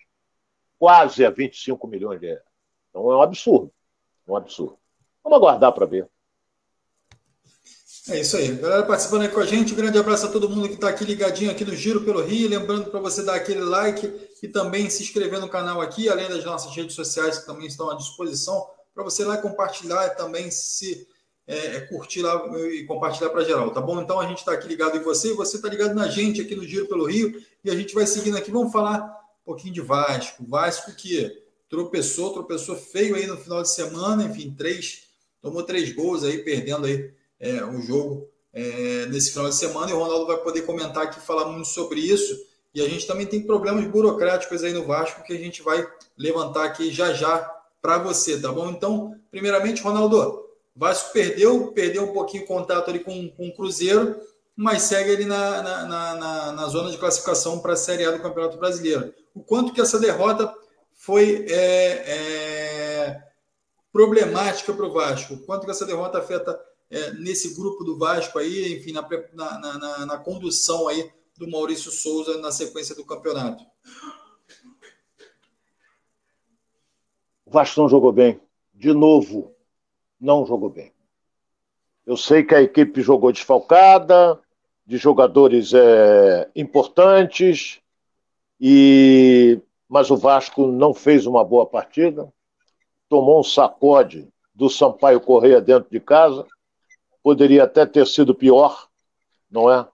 Quase 0.78 1.26
a 1.26 1.30
25 1.30 1.84
milhões 1.88 2.20
de 2.20 2.26
reais. 2.26 2.44
Então 2.90 3.10
é 3.10 3.16
um 3.16 3.22
absurdo. 3.22 3.72
É 4.28 4.30
um 4.30 4.36
absurdo. 4.36 4.78
Vamos 5.24 5.36
aguardar 5.36 5.72
para 5.72 5.84
ver. 5.84 6.08
É 8.08 8.20
isso 8.20 8.36
aí. 8.36 8.54
Galera 8.54 8.84
participando 8.84 9.22
aí 9.22 9.28
com 9.28 9.40
a 9.40 9.46
gente. 9.46 9.72
Um 9.72 9.76
grande 9.76 9.98
abraço 9.98 10.26
a 10.26 10.30
todo 10.30 10.48
mundo 10.48 10.68
que 10.68 10.74
está 10.74 10.90
aqui 10.90 11.04
ligadinho 11.04 11.50
aqui 11.50 11.64
no 11.64 11.74
Giro 11.74 12.04
pelo 12.04 12.22
Rio. 12.22 12.48
Lembrando 12.48 12.88
para 12.88 13.00
você 13.00 13.24
dar 13.24 13.34
aquele 13.34 13.62
like 13.62 14.14
e 14.40 14.46
também 14.46 14.88
se 14.88 15.02
inscrever 15.02 15.40
no 15.40 15.48
canal 15.48 15.80
aqui, 15.80 16.08
além 16.08 16.28
das 16.28 16.44
nossas 16.44 16.72
redes 16.76 16.94
sociais 16.94 17.40
que 17.40 17.46
também 17.46 17.66
estão 17.66 17.90
à 17.90 17.96
disposição, 17.96 18.75
para 18.96 19.04
você 19.04 19.26
lá 19.26 19.36
compartilhar 19.36 20.08
também 20.16 20.50
se 20.50 21.06
é, 21.46 21.76
é 21.76 21.80
curtir 21.82 22.22
lá 22.22 22.34
e 22.70 22.84
compartilhar 22.84 23.28
para 23.28 23.44
geral, 23.44 23.70
tá 23.70 23.80
bom? 23.80 24.00
Então 24.00 24.18
a 24.18 24.26
gente 24.26 24.38
está 24.38 24.52
aqui 24.52 24.66
ligado 24.66 24.96
em 24.96 25.02
você 25.02 25.34
você 25.34 25.56
está 25.56 25.68
ligado 25.68 25.94
na 25.94 26.08
gente 26.08 26.40
aqui 26.40 26.56
no 26.56 26.64
Giro 26.64 26.86
pelo 26.86 27.04
Rio 27.04 27.38
e 27.62 27.70
a 27.70 27.76
gente 27.76 27.94
vai 27.94 28.06
seguindo 28.06 28.38
aqui. 28.38 28.50
Vamos 28.50 28.72
falar 28.72 29.02
um 29.42 29.44
pouquinho 29.44 29.74
de 29.74 29.82
Vasco. 29.82 30.42
Vasco 30.48 30.92
que 30.96 31.30
tropeçou, 31.68 32.32
tropeçou 32.32 32.74
feio 32.74 33.14
aí 33.16 33.26
no 33.26 33.36
final 33.36 33.60
de 33.60 33.68
semana, 33.68 34.24
enfim, 34.24 34.54
três, 34.56 35.02
tomou 35.42 35.62
três 35.62 35.92
gols 35.92 36.24
aí, 36.24 36.38
perdendo 36.38 36.86
aí 36.86 37.12
é, 37.38 37.62
o 37.64 37.82
jogo 37.82 38.26
é, 38.50 39.04
nesse 39.06 39.32
final 39.32 39.50
de 39.50 39.56
semana, 39.56 39.90
e 39.90 39.94
o 39.94 39.98
Ronaldo 39.98 40.26
vai 40.26 40.38
poder 40.38 40.62
comentar 40.62 41.02
aqui, 41.02 41.20
falar 41.20 41.44
muito 41.46 41.68
sobre 41.68 42.00
isso. 42.00 42.34
E 42.74 42.80
a 42.80 42.88
gente 42.88 43.06
também 43.06 43.26
tem 43.26 43.42
problemas 43.42 43.84
burocráticos 43.86 44.64
aí 44.64 44.72
no 44.72 44.86
Vasco 44.86 45.22
que 45.22 45.34
a 45.34 45.38
gente 45.38 45.62
vai 45.62 45.86
levantar 46.16 46.64
aqui 46.64 46.90
já 46.90 47.12
já 47.12 47.55
para 47.80 47.98
você, 47.98 48.40
tá 48.40 48.50
bom? 48.50 48.70
Então, 48.70 49.14
primeiramente, 49.30 49.82
Ronaldo, 49.82 50.44
Vasco 50.74 51.12
perdeu, 51.12 51.72
perdeu 51.72 52.04
um 52.04 52.12
pouquinho 52.12 52.44
o 52.44 52.46
contato 52.46 52.90
ali 52.90 53.00
com, 53.00 53.30
com 53.30 53.48
o 53.48 53.54
Cruzeiro, 53.54 54.20
mas 54.54 54.82
segue 54.82 55.12
ali 55.12 55.24
na, 55.24 55.62
na, 55.62 55.84
na, 55.84 56.52
na 56.52 56.66
zona 56.68 56.90
de 56.90 56.98
classificação 56.98 57.60
para 57.60 57.72
a 57.72 57.76
Série 57.76 58.04
A 58.04 58.10
do 58.10 58.22
Campeonato 58.22 58.58
Brasileiro. 58.58 59.12
O 59.34 59.42
quanto 59.42 59.72
que 59.72 59.80
essa 59.80 59.98
derrota 59.98 60.52
foi 60.94 61.46
é, 61.48 62.04
é, 62.06 63.22
problemática 63.92 64.72
para 64.72 64.86
o 64.86 64.92
Vasco? 64.92 65.34
O 65.34 65.46
quanto 65.46 65.64
que 65.64 65.70
essa 65.70 65.86
derrota 65.86 66.18
afeta 66.18 66.58
é, 66.90 67.12
nesse 67.12 67.54
grupo 67.54 67.84
do 67.84 67.98
Vasco 67.98 68.38
aí, 68.38 68.78
enfim, 68.78 68.92
na, 68.92 69.06
na, 69.34 69.78
na, 69.78 70.06
na 70.06 70.18
condução 70.18 70.88
aí 70.88 71.10
do 71.38 71.50
Maurício 71.50 71.90
Souza 71.90 72.38
na 72.38 72.50
sequência 72.50 72.94
do 72.94 73.04
campeonato? 73.04 73.62
O 77.46 77.50
Vasco 77.50 77.80
não 77.80 77.88
jogou 77.88 78.12
bem. 78.12 78.38
De 78.74 78.92
novo, 78.92 79.54
não 80.20 80.44
jogou 80.44 80.68
bem. 80.68 80.92
Eu 82.04 82.16
sei 82.16 82.44
que 82.44 82.54
a 82.54 82.60
equipe 82.60 83.00
jogou 83.00 83.32
desfalcada, 83.32 84.38
de 84.84 84.98
jogadores 84.98 85.72
é, 85.72 86.50
importantes, 86.54 87.80
e 88.60 89.58
mas 89.88 90.10
o 90.10 90.16
Vasco 90.16 90.66
não 90.66 90.92
fez 90.92 91.26
uma 91.26 91.44
boa 91.44 91.64
partida, 91.64 92.30
tomou 93.08 93.40
um 93.40 93.44
sacode 93.44 94.28
do 94.52 94.68
Sampaio 94.68 95.20
Correia 95.20 95.60
dentro 95.60 95.88
de 95.88 96.00
casa, 96.00 96.44
Poderia 97.26 97.64
até 97.64 97.84
ter 97.84 98.06
sido 98.06 98.36
pior, 98.36 98.88
não 99.50 99.68
é? 99.68 99.84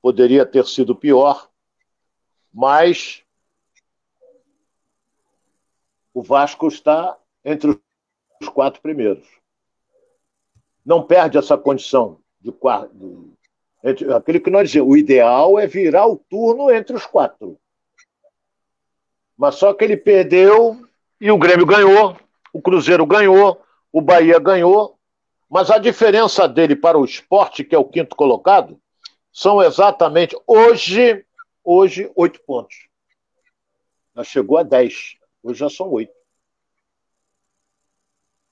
Poderia 0.00 0.46
ter 0.46 0.64
sido 0.64 0.96
pior, 0.96 1.50
mas 2.50 3.22
o 6.16 6.22
Vasco 6.22 6.66
está 6.66 7.14
entre 7.44 7.78
os 8.40 8.48
quatro 8.48 8.80
primeiros. 8.80 9.28
Não 10.82 11.02
perde 11.02 11.36
essa 11.36 11.58
condição 11.58 12.22
de 12.40 12.50
quarto. 12.50 13.36
Aquilo 14.16 14.40
que 14.40 14.48
nós 14.48 14.70
dizemos, 14.70 14.94
o 14.94 14.96
ideal 14.96 15.58
é 15.58 15.66
virar 15.66 16.06
o 16.06 16.16
turno 16.16 16.70
entre 16.70 16.96
os 16.96 17.04
quatro. 17.04 17.58
Mas 19.36 19.56
só 19.56 19.74
que 19.74 19.84
ele 19.84 19.94
perdeu 19.94 20.80
e 21.20 21.30
o 21.30 21.36
Grêmio 21.36 21.66
ganhou, 21.66 22.16
o 22.50 22.62
Cruzeiro 22.62 23.04
ganhou, 23.04 23.60
o 23.92 24.00
Bahia 24.00 24.38
ganhou, 24.38 24.98
mas 25.50 25.70
a 25.70 25.76
diferença 25.76 26.48
dele 26.48 26.74
para 26.74 26.96
o 26.96 27.04
esporte, 27.04 27.62
que 27.62 27.74
é 27.74 27.78
o 27.78 27.84
quinto 27.84 28.16
colocado, 28.16 28.80
são 29.30 29.62
exatamente 29.62 30.34
hoje, 30.46 31.26
hoje, 31.62 32.10
oito 32.16 32.40
pontos. 32.46 32.88
Já 34.14 34.24
chegou 34.24 34.56
a 34.56 34.62
dez. 34.62 35.18
Hoje 35.46 35.60
já 35.60 35.70
são 35.70 35.88
oito. 35.92 36.12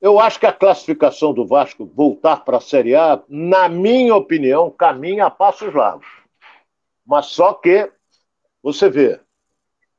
Eu 0.01 0.21
acho 0.21 0.39
que 0.39 0.47
a 0.47 0.53
classificação 0.53 1.35
do 1.35 1.45
Vasco 1.45 1.85
voltar 1.85 2.45
para 2.45 2.59
a 2.59 2.61
Série 2.61 2.95
A, 2.95 3.21
na 3.29 3.69
minha 3.69 4.15
opinião, 4.15 4.71
caminha 4.71 5.27
a 5.27 5.31
passos 5.31 5.75
largos. 5.75 6.07
Mas 7.05 7.27
só 7.27 7.53
que, 7.53 7.91
você 8.63 8.89
vê, 8.89 9.21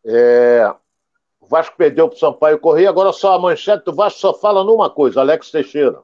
é, 0.06 0.74
o 1.38 1.46
Vasco 1.48 1.76
perdeu 1.76 2.08
para 2.08 2.16
o 2.16 2.20
Sampaio 2.20 2.60
Correia, 2.60 2.88
agora 2.88 3.12
só 3.12 3.34
a 3.34 3.40
manchete 3.40 3.84
do 3.84 3.94
Vasco 3.94 4.20
só 4.20 4.34
fala 4.34 4.64
numa 4.64 4.90
coisa, 4.90 5.20
Alex 5.20 5.52
Teixeira. 5.52 6.02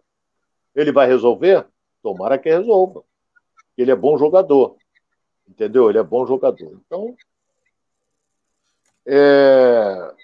Ele 0.76 0.92
vai 0.92 1.08
resolver? 1.08 1.66
Tomara 2.04 2.38
que 2.38 2.50
resolva. 2.50 3.02
Ele 3.78 3.92
é 3.92 3.96
bom 3.96 4.18
jogador. 4.18 4.76
Entendeu? 5.48 5.90
Ele 5.90 6.00
é 6.00 6.04
bom 6.04 6.26
jogador. 6.26 6.82
Então. 6.86 7.16
É... 9.06 10.22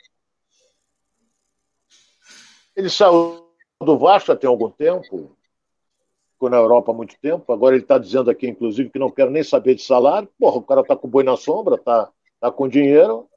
Ele 2.78 2.90
saiu 2.90 3.46
do 3.84 3.98
Vasco 3.98 4.34
tem 4.36 4.48
algum 4.48 4.70
tempo, 4.70 5.36
ficou 6.32 6.50
na 6.50 6.58
Europa 6.58 6.92
há 6.92 6.96
muito 6.96 7.20
tempo. 7.20 7.52
Agora 7.52 7.76
ele 7.76 7.84
está 7.84 7.98
dizendo 7.98 8.32
aqui, 8.32 8.48
inclusive, 8.48 8.90
que 8.90 9.00
não 9.00 9.12
quer 9.12 9.30
nem 9.30 9.44
saber 9.44 9.76
de 9.76 9.82
salário. 9.82 10.30
Porra, 10.40 10.58
o 10.58 10.64
cara 10.64 10.82
está 10.82 10.96
com 10.96 11.10
boi 11.10 11.24
na 11.24 11.36
sombra, 11.36 11.76
está 11.76 12.10
tá 12.40 12.52
com 12.52 12.70
dinheiro. 12.70 13.28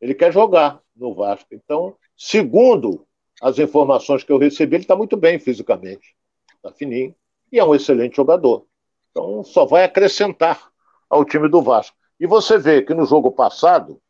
Ele 0.00 0.14
quer 0.14 0.32
jogar 0.32 0.80
no 0.96 1.14
Vasco. 1.14 1.48
Então, 1.52 1.94
segundo 2.16 3.06
as 3.40 3.58
informações 3.58 4.24
que 4.24 4.32
eu 4.32 4.38
recebi, 4.38 4.76
ele 4.76 4.84
está 4.84 4.96
muito 4.96 5.16
bem 5.16 5.38
fisicamente 5.38 6.16
tá 6.62 6.72
fininho, 6.72 7.14
e 7.50 7.58
é 7.58 7.64
um 7.64 7.74
excelente 7.74 8.16
jogador. 8.16 8.66
Então 9.10 9.42
só 9.42 9.64
vai 9.64 9.84
acrescentar 9.84 10.70
ao 11.08 11.24
time 11.24 11.48
do 11.48 11.62
Vasco. 11.62 11.96
E 12.18 12.26
você 12.26 12.58
vê 12.58 12.82
que 12.82 12.94
no 12.94 13.06
jogo 13.06 13.32
passado, 13.32 14.00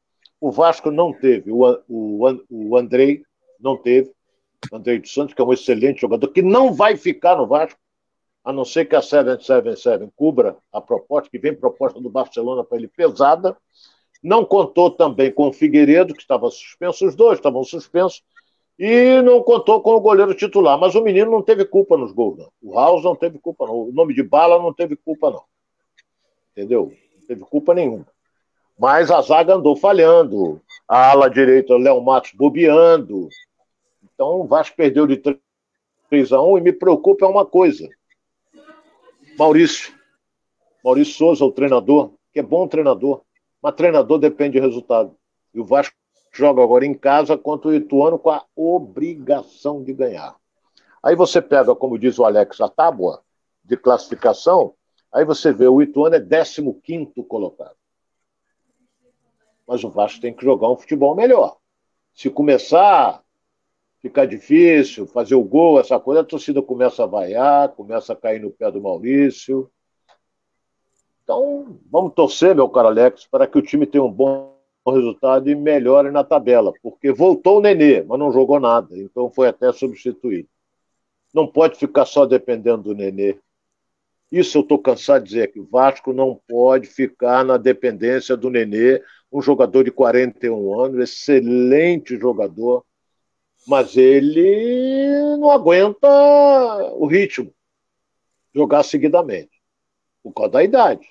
o 0.41 0.51
Vasco 0.51 0.91
não 0.91 1.13
teve, 1.13 1.51
o, 1.53 1.65
o, 1.89 2.41
o 2.51 2.77
Andrei 2.77 3.23
não 3.59 3.77
teve, 3.77 4.13
Andrei 4.73 4.99
dos 4.99 5.13
Santos, 5.13 5.35
que 5.35 5.41
é 5.41 5.45
um 5.45 5.53
excelente 5.53 6.01
jogador, 6.01 6.29
que 6.29 6.43
não 6.43 6.73
vai 6.73 6.97
ficar 6.97 7.37
no 7.37 7.47
Vasco, 7.47 7.79
a 8.45 8.53
não 8.53 8.65
ser 8.65 8.87
que 8.87 8.97
a 8.97 9.03
777 9.03 10.11
cubra 10.17 10.57
a 10.73 10.81
proposta, 10.81 11.31
que 11.31 11.39
vem 11.39 11.55
proposta 11.55 12.01
do 12.01 12.11
Barcelona 12.11 12.65
para 12.65 12.79
ele 12.79 12.89
pesada. 12.89 13.57
Não 14.23 14.45
contou 14.45 14.91
também 14.91 15.31
com 15.31 15.49
o 15.49 15.53
Figueiredo, 15.53 16.15
que 16.15 16.23
estava 16.23 16.51
suspenso, 16.51 17.07
os 17.07 17.15
dois 17.15 17.39
estavam 17.39 17.65
suspensos, 17.65 18.23
e 18.79 19.21
não 19.23 19.43
contou 19.43 19.83
com 19.83 19.93
o 19.93 20.01
goleiro 20.01 20.35
titular. 20.35 20.79
Mas 20.79 20.95
o 20.95 21.03
menino 21.03 21.31
não 21.31 21.43
teve 21.43 21.67
culpa 21.67 21.99
nos 21.99 22.13
gols, 22.13 22.39
não. 22.39 22.51
O 22.63 22.75
House 22.75 23.05
não 23.05 23.15
teve 23.15 23.39
culpa, 23.39 23.67
não. 23.67 23.89
O 23.89 23.93
nome 23.93 24.15
de 24.15 24.23
bala 24.23 24.59
não 24.59 24.73
teve 24.73 24.97
culpa, 24.97 25.31
não. 25.31 25.43
Entendeu? 26.53 26.93
Não 27.19 27.27
teve 27.27 27.43
culpa 27.43 27.75
nenhuma. 27.75 28.07
Mas 28.79 29.11
a 29.11 29.21
zaga 29.21 29.55
andou 29.55 29.77
falhando. 29.77 30.63
A 30.89 31.11
ala 31.11 31.29
direita, 31.29 31.75
o 31.75 31.79
Léo 31.79 32.01
Matos, 32.01 32.33
bobeando. 32.33 33.29
Então 34.21 34.43
o 34.43 34.47
Vasco 34.47 34.77
perdeu 34.77 35.07
de 35.07 35.17
3 35.17 36.31
a 36.31 36.43
1 36.43 36.59
e 36.59 36.61
me 36.61 36.73
preocupa 36.75 37.27
uma 37.27 37.47
coisa. 37.47 37.89
Maurício. 39.39 39.95
Maurício 40.85 41.15
Souza, 41.15 41.43
o 41.43 41.51
treinador, 41.51 42.13
que 42.31 42.39
é 42.39 42.43
bom 42.43 42.69
treinador, 42.69 43.23
mas 43.63 43.75
treinador 43.75 44.19
depende 44.19 44.59
de 44.59 44.61
resultado. 44.61 45.17
E 45.55 45.61
o 45.61 45.65
Vasco 45.65 45.97
joga 46.31 46.63
agora 46.63 46.85
em 46.85 46.93
casa 46.93 47.39
contra 47.39 47.71
o 47.71 47.75
Ituano 47.75 48.19
com 48.19 48.29
a 48.29 48.45
obrigação 48.55 49.83
de 49.83 49.95
ganhar. 49.95 50.37
Aí 51.03 51.17
você 51.17 51.41
pega, 51.41 51.75
como 51.75 51.99
diz 51.99 52.19
o 52.19 52.25
Alex, 52.27 52.61
a 52.61 52.69
tábua 52.69 53.23
de 53.65 53.75
classificação, 53.75 54.75
aí 55.11 55.25
você 55.25 55.51
vê 55.51 55.67
o 55.67 55.81
Ituano 55.81 56.17
é 56.17 56.21
15 56.21 57.15
colocado. 57.27 57.75
Mas 59.67 59.83
o 59.83 59.89
Vasco 59.89 60.21
tem 60.21 60.35
que 60.35 60.45
jogar 60.45 60.69
um 60.69 60.77
futebol 60.77 61.15
melhor. 61.15 61.57
Se 62.13 62.29
começar 62.29 63.25
ficar 64.01 64.27
difícil, 64.27 65.07
fazer 65.07 65.35
o 65.35 65.45
gol, 65.45 65.79
essa 65.79 66.01
coisa, 66.01 66.23
a 66.23 66.25
torcida 66.25 66.63
começa 66.63 67.05
a 67.05 67.07
vaiar, 67.07 67.69
começa 67.71 68.13
a 68.13 68.17
cair 68.17 68.41
no 68.41 68.51
pé 68.51 68.71
do 68.71 68.81
Maurício. 68.81 69.71
Então, 71.23 71.79
vamos 71.91 72.15
torcer, 72.15 72.55
meu 72.55 72.69
caro 72.69 72.89
Alex, 72.89 73.27
para 73.27 73.47
que 73.47 73.59
o 73.59 73.63
time 73.63 73.87
tenha 73.87 74.03
um 74.03 74.11
bom 74.11 74.59
resultado 74.87 75.49
e 75.49 75.55
melhore 75.55 76.11
na 76.11 76.25
tabela, 76.25 76.73
porque 76.83 77.13
voltou 77.13 77.59
o 77.59 77.61
Nenê, 77.61 78.03
mas 78.03 78.19
não 78.19 78.33
jogou 78.33 78.59
nada, 78.59 78.99
então 78.99 79.31
foi 79.31 79.49
até 79.49 79.71
substituído. 79.73 80.49
Não 81.33 81.47
pode 81.47 81.79
ficar 81.79 82.07
só 82.07 82.27
dependendo 82.27 82.83
do 82.83 82.95
Nenê. 82.95 83.39
Isso 84.33 84.59
eu 84.59 84.63
estou 84.63 84.79
cansado 84.79 85.23
de 85.23 85.31
dizer 85.31 85.53
que 85.53 85.61
o 85.61 85.69
Vasco 85.69 86.13
não 86.13 86.41
pode 86.49 86.87
ficar 86.87 87.45
na 87.45 87.57
dependência 87.57 88.37
do 88.37 88.49
Nenê, 88.49 89.03
um 89.31 89.43
jogador 89.43 89.85
de 89.85 89.93
41 89.93 90.81
anos, 90.81 90.99
excelente 90.99 92.17
jogador, 92.17 92.85
mas 93.67 93.97
ele 93.97 95.37
não 95.39 95.51
aguenta 95.51 96.09
o 96.95 97.07
ritmo, 97.07 97.53
jogar 98.55 98.83
seguidamente. 98.83 99.61
por 100.23 100.33
causa 100.33 100.53
da 100.53 100.63
idade. 100.63 101.07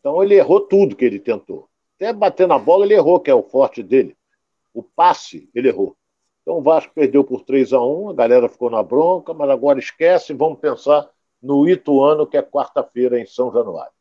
Então 0.00 0.22
ele 0.22 0.34
errou 0.34 0.60
tudo 0.60 0.96
que 0.96 1.04
ele 1.04 1.18
tentou. 1.18 1.68
Até 1.96 2.12
bater 2.12 2.46
na 2.46 2.58
bola 2.58 2.84
ele 2.84 2.94
errou, 2.94 3.20
que 3.20 3.30
é 3.30 3.34
o 3.34 3.42
forte 3.42 3.82
dele. 3.82 4.16
O 4.74 4.82
passe 4.82 5.48
ele 5.54 5.68
errou. 5.68 5.96
Então 6.42 6.58
o 6.58 6.62
Vasco 6.62 6.92
perdeu 6.92 7.22
por 7.22 7.42
3 7.42 7.72
a 7.72 7.80
1 7.80 8.10
a 8.10 8.14
galera 8.14 8.48
ficou 8.48 8.68
na 8.68 8.82
bronca, 8.82 9.32
mas 9.32 9.48
agora 9.48 9.78
esquece, 9.78 10.34
vamos 10.34 10.58
pensar 10.58 11.08
no 11.40 11.68
Ituano, 11.68 12.26
que 12.26 12.36
é 12.36 12.42
quarta-feira 12.42 13.18
em 13.20 13.26
São 13.26 13.52
Januário. 13.52 13.92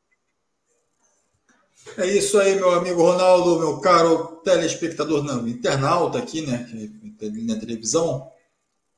É 1.97 2.05
isso 2.07 2.39
aí, 2.39 2.55
meu 2.55 2.71
amigo 2.71 3.01
Ronaldo, 3.01 3.59
meu 3.59 3.79
caro 3.79 4.37
telespectador, 4.43 5.23
não, 5.23 5.47
internauta 5.47 6.19
aqui, 6.19 6.45
né, 6.45 6.67
na 7.19 7.59
televisão. 7.59 8.31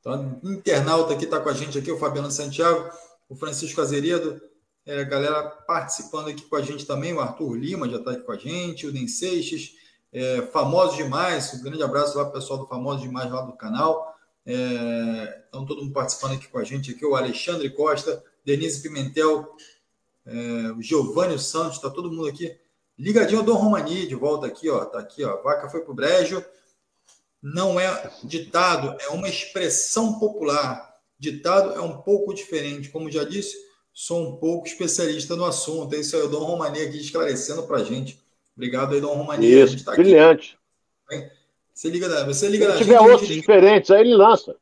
Então, 0.00 0.38
internauta 0.44 1.14
aqui 1.14 1.24
está 1.24 1.40
com 1.40 1.48
a 1.48 1.54
gente 1.54 1.78
aqui, 1.78 1.90
o 1.90 1.98
Fabiano 1.98 2.30
Santiago, 2.30 2.90
o 3.28 3.34
Francisco 3.34 3.80
Azeredo, 3.80 4.40
é, 4.86 5.00
a 5.00 5.04
galera 5.04 5.42
participando 5.42 6.28
aqui 6.28 6.42
com 6.42 6.56
a 6.56 6.62
gente 6.62 6.86
também, 6.86 7.12
o 7.14 7.20
Arthur 7.20 7.54
Lima 7.54 7.88
já 7.88 7.96
está 7.96 8.12
aqui 8.12 8.22
com 8.22 8.32
a 8.32 8.36
gente, 8.36 8.86
o 8.86 8.92
Den 8.92 9.08
Seixas, 9.08 9.72
é, 10.12 10.42
Famosos 10.52 10.96
Demais, 10.96 11.52
um 11.54 11.62
grande 11.62 11.82
abraço 11.82 12.16
lá 12.16 12.24
para 12.24 12.38
o 12.38 12.40
pessoal 12.40 12.60
do 12.60 12.66
Famosos 12.66 13.02
Demais 13.02 13.32
lá 13.32 13.40
do 13.40 13.54
canal. 13.54 14.14
É, 14.46 15.42
então, 15.48 15.64
todo 15.64 15.82
mundo 15.82 15.92
participando 15.92 16.34
aqui 16.34 16.46
com 16.48 16.58
a 16.58 16.64
gente 16.64 16.90
aqui, 16.90 17.04
o 17.04 17.16
Alexandre 17.16 17.70
Costa, 17.70 18.22
Denise 18.44 18.82
Pimentel, 18.82 19.56
é, 20.26 20.70
o 20.76 20.82
Giovanni 20.82 21.38
Santos, 21.38 21.76
está 21.76 21.90
todo 21.90 22.12
mundo 22.12 22.28
aqui 22.28 22.54
Ligadinho 22.98 23.42
Dom 23.42 23.54
Romani, 23.54 24.06
de 24.06 24.14
volta 24.14 24.46
aqui, 24.46 24.70
ó. 24.70 24.84
Tá 24.84 25.00
aqui, 25.00 25.24
ó. 25.24 25.42
Vaca 25.42 25.68
foi 25.68 25.80
pro 25.80 25.94
brejo. 25.94 26.44
Não 27.42 27.78
é 27.78 28.10
ditado, 28.22 28.96
é 29.00 29.08
uma 29.08 29.28
expressão 29.28 30.18
popular. 30.18 30.94
Ditado 31.18 31.72
é 31.72 31.80
um 31.80 32.00
pouco 32.00 32.32
diferente. 32.32 32.88
Como 32.88 33.10
já 33.10 33.24
disse, 33.24 33.54
sou 33.92 34.28
um 34.28 34.36
pouco 34.36 34.66
especialista 34.66 35.36
no 35.36 35.44
assunto. 35.44 35.94
É 35.94 35.98
isso 35.98 36.16
aí, 36.16 36.22
o 36.22 36.28
Dom 36.28 36.44
Romani 36.44 36.80
aqui 36.80 36.98
esclarecendo 36.98 37.64
pra 37.64 37.84
gente. 37.84 38.18
Obrigado 38.56 38.94
aí, 38.94 39.00
Dom 39.00 39.14
Romani. 39.14 39.46
Isso, 39.46 39.84
tá 39.84 39.92
brilhante. 39.92 40.58
Aqui. 41.10 41.30
Você 41.74 41.88
liga, 41.88 42.24
você 42.24 42.48
liga 42.48 42.72
Se 42.72 42.78
tiver 42.78 42.98
gente, 43.00 43.10
outros 43.10 43.28
diferentes, 43.28 43.90
aí 43.90 44.00
ele 44.02 44.14
lança. 44.14 44.56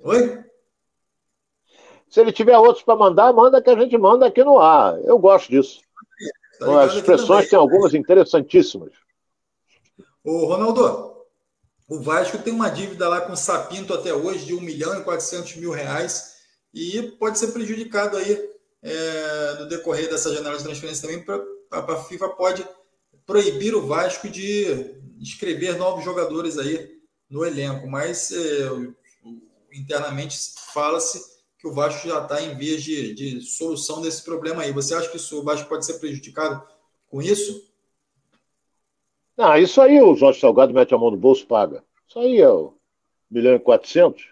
Oi? 0.00 0.44
Se 2.08 2.20
ele 2.20 2.32
tiver 2.32 2.58
outros 2.58 2.84
para 2.84 2.96
mandar, 2.96 3.32
manda 3.32 3.62
que 3.62 3.70
a 3.70 3.78
gente 3.78 3.96
manda 3.96 4.26
aqui 4.26 4.42
no 4.42 4.58
ar. 4.58 4.98
Eu 5.04 5.16
gosto 5.18 5.48
disso. 5.48 5.85
Tá 6.58 6.84
As 6.84 6.94
expressões 6.94 7.48
têm 7.48 7.58
algumas 7.58 7.94
interessantíssimas. 7.94 8.92
Ô, 10.24 10.46
Ronaldo, 10.46 11.16
o 11.88 12.00
Vasco 12.00 12.38
tem 12.38 12.52
uma 12.52 12.68
dívida 12.68 13.08
lá 13.08 13.20
com 13.20 13.32
o 13.32 13.36
Sapinto 13.36 13.94
até 13.94 14.12
hoje 14.12 14.46
de 14.46 14.54
1 14.54 14.60
milhão 14.60 14.98
e 14.98 15.04
400 15.04 15.56
mil 15.56 15.70
reais 15.70 16.36
e 16.74 17.02
pode 17.18 17.38
ser 17.38 17.48
prejudicado 17.48 18.16
aí 18.16 18.50
é, 18.82 19.56
no 19.60 19.68
decorrer 19.68 20.08
dessa 20.08 20.34
janela 20.34 20.56
de 20.56 20.64
transferência 20.64 21.08
também. 21.08 21.24
Pra, 21.24 21.40
a, 21.70 21.78
a 21.78 22.04
FIFA 22.04 22.28
pode 22.30 22.66
proibir 23.24 23.74
o 23.74 23.86
Vasco 23.86 24.28
de 24.28 24.96
inscrever 25.20 25.76
novos 25.76 26.04
jogadores 26.04 26.58
aí 26.58 26.96
no 27.28 27.44
elenco, 27.44 27.86
mas 27.86 28.32
é, 28.32 28.68
internamente 29.72 30.38
fala-se 30.72 31.35
que 31.66 31.70
o 31.70 31.72
Vasco 31.72 32.08
já 32.08 32.22
está 32.22 32.40
em 32.40 32.54
vias 32.54 32.82
de, 32.82 33.12
de 33.12 33.40
solução 33.40 34.00
desse 34.00 34.24
problema 34.24 34.62
aí. 34.62 34.72
Você 34.72 34.94
acha 34.94 35.10
que 35.10 35.34
o 35.34 35.42
Vasco 35.42 35.68
pode 35.68 35.84
ser 35.84 35.98
prejudicado 35.98 36.62
com 37.10 37.20
isso? 37.20 37.68
Não, 39.36 39.56
isso 39.56 39.80
aí 39.80 40.00
o 40.00 40.14
Jorge 40.14 40.40
Salgado 40.40 40.72
mete 40.72 40.94
a 40.94 40.98
mão 40.98 41.10
no 41.10 41.16
bolso 41.16 41.46
paga. 41.46 41.84
Isso 42.08 42.18
aí 42.20 42.40
é 42.40 42.48
o 42.48 42.74
milhão 43.28 43.56
e 43.56 43.58
quatrocentos. 43.58 44.28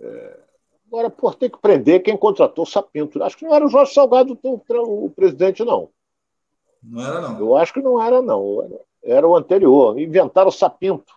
É... 0.00 0.40
Agora, 0.88 1.10
por 1.10 1.34
ter 1.34 1.50
que 1.50 1.58
prender 1.58 2.02
quem 2.02 2.16
contratou 2.16 2.64
o 2.64 2.68
Sapinto. 2.68 3.22
Acho 3.22 3.36
que 3.36 3.44
não 3.44 3.54
era 3.54 3.64
o 3.64 3.68
Jorge 3.68 3.92
Salgado 3.92 4.38
o, 4.42 5.04
o 5.04 5.10
presidente, 5.10 5.64
não. 5.64 5.90
Não 6.82 7.04
era, 7.04 7.20
não. 7.20 7.38
Eu 7.38 7.56
acho 7.56 7.72
que 7.72 7.82
não 7.82 8.00
era, 8.02 8.20
não. 8.22 8.62
Era, 8.62 8.80
era 9.02 9.28
o 9.28 9.36
anterior. 9.36 9.98
Inventaram 9.98 10.48
o 10.48 10.52
Sapinto. 10.52 11.14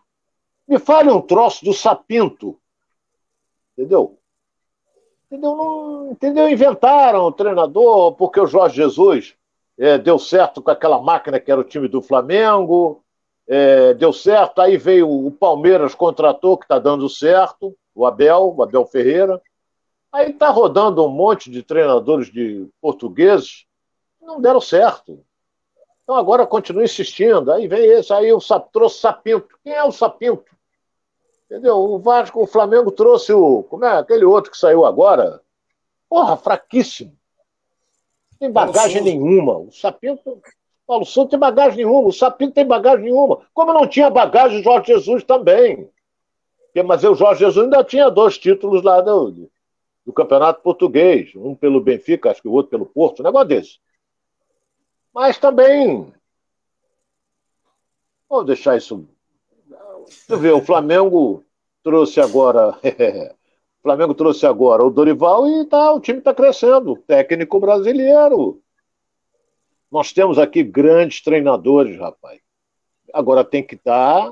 Me 0.68 0.78
fale 0.80 1.10
um 1.10 1.22
troço 1.22 1.66
do 1.66 1.74
Sapinto. 1.74 2.60
Entendeu? 3.78 4.19
Entendeu? 5.30 5.56
Não, 5.56 6.12
entendeu? 6.12 6.50
Inventaram 6.50 7.24
o 7.24 7.32
treinador 7.32 8.14
porque 8.16 8.40
o 8.40 8.48
Jorge 8.48 8.78
Jesus 8.78 9.36
é, 9.78 9.96
deu 9.98 10.18
certo 10.18 10.62
com 10.62 10.72
aquela 10.72 11.00
máquina 11.00 11.40
que 11.40 11.52
era 11.52 11.62
o 11.62 11.64
time 11.64 11.88
do 11.88 12.02
Flamengo, 12.02 13.04
é, 13.48 13.94
deu 13.94 14.12
certo, 14.12 14.60
aí 14.60 14.76
veio 14.76 15.08
o 15.08 15.32
Palmeiras, 15.32 15.94
contratou, 15.94 16.58
que 16.58 16.66
está 16.66 16.80
dando 16.80 17.08
certo, 17.08 17.76
o 17.94 18.06
Abel, 18.06 18.56
o 18.58 18.64
Abel 18.64 18.86
Ferreira. 18.86 19.40
Aí 20.12 20.32
está 20.32 20.50
rodando 20.50 21.06
um 21.06 21.10
monte 21.10 21.52
de 21.52 21.62
treinadores 21.62 22.32
de 22.32 22.68
portugueses, 22.82 23.66
não 24.20 24.42
deram 24.42 24.60
certo. 24.60 25.24
Então 26.04 26.16
agora 26.16 26.48
continua 26.48 26.84
insistindo. 26.84 27.52
Aí 27.52 27.68
vem 27.68 27.86
esse, 27.86 28.12
aí 28.12 28.34
o 28.34 28.40
trouxe 28.72 29.00
Sapinto. 29.00 29.60
Quem 29.64 29.74
é 29.74 29.84
o 29.84 29.92
Sapinto? 29.92 30.44
Entendeu? 31.50 31.78
O 31.78 31.98
Vasco, 31.98 32.44
o 32.44 32.46
Flamengo 32.46 32.92
trouxe 32.92 33.34
o. 33.34 33.64
Como 33.64 33.84
é? 33.84 33.98
Aquele 33.98 34.24
outro 34.24 34.52
que 34.52 34.58
saiu 34.58 34.86
agora. 34.86 35.42
Porra, 36.08 36.38
fraquíssimo. 36.38 37.18
Não 38.34 38.40
tem 38.40 38.52
bagagem 38.52 39.02
nenhuma. 39.02 39.58
O 39.58 39.72
Sapinto. 39.72 40.40
Paulo 40.86 41.06
Souto 41.06 41.32
tem 41.32 41.40
bagagem 41.40 41.78
nenhuma. 41.78 42.08
O 42.08 42.14
Sapinto 42.14 42.54
tem 42.54 42.66
bagagem 42.66 43.06
nenhuma. 43.06 43.42
Como 43.52 43.74
não 43.74 43.88
tinha 43.88 44.12
bagagem, 44.12 44.60
o 44.60 44.64
Jorge 44.64 44.94
Jesus 44.94 45.24
também. 45.24 45.90
Mas 46.86 47.04
o 47.04 47.16
Jorge 47.16 47.40
Jesus 47.40 47.64
ainda 47.64 47.84
tinha 47.84 48.10
dois 48.12 48.38
títulos 48.38 48.84
lá 48.84 49.02
do, 49.02 49.50
do 50.06 50.14
Campeonato 50.14 50.62
Português. 50.62 51.32
Um 51.36 51.56
pelo 51.56 51.82
Benfica, 51.82 52.30
acho 52.30 52.44
que 52.44 52.48
o 52.48 52.52
outro 52.52 52.70
pelo 52.70 52.86
Porto. 52.86 53.22
Um 53.22 53.24
negócio 53.24 53.48
desse. 53.48 53.80
Mas 55.12 55.40
também. 55.40 56.14
Vou 58.30 58.44
deixar 58.44 58.78
isso 58.78 59.10
Tu 60.28 60.38
vê, 60.38 60.52
o 60.52 60.62
Flamengo 60.62 61.44
trouxe 61.84 62.20
agora. 62.20 62.70
o 62.72 62.74
Flamengo 63.82 64.14
trouxe 64.14 64.46
agora 64.46 64.84
o 64.84 64.90
Dorival 64.90 65.48
e 65.48 65.66
tá, 65.66 65.92
o 65.94 66.00
time 66.00 66.20
está 66.20 66.34
crescendo. 66.34 66.98
Técnico 67.08 67.60
brasileiro. 67.60 68.62
Nós 69.92 70.14
temos 70.14 70.38
aqui 70.38 70.64
grandes 70.64 71.22
treinadores, 71.22 71.98
rapaz. 71.98 72.40
Agora 73.14 73.44
tem 73.44 73.64
que 73.64 73.80
dar 73.84 74.32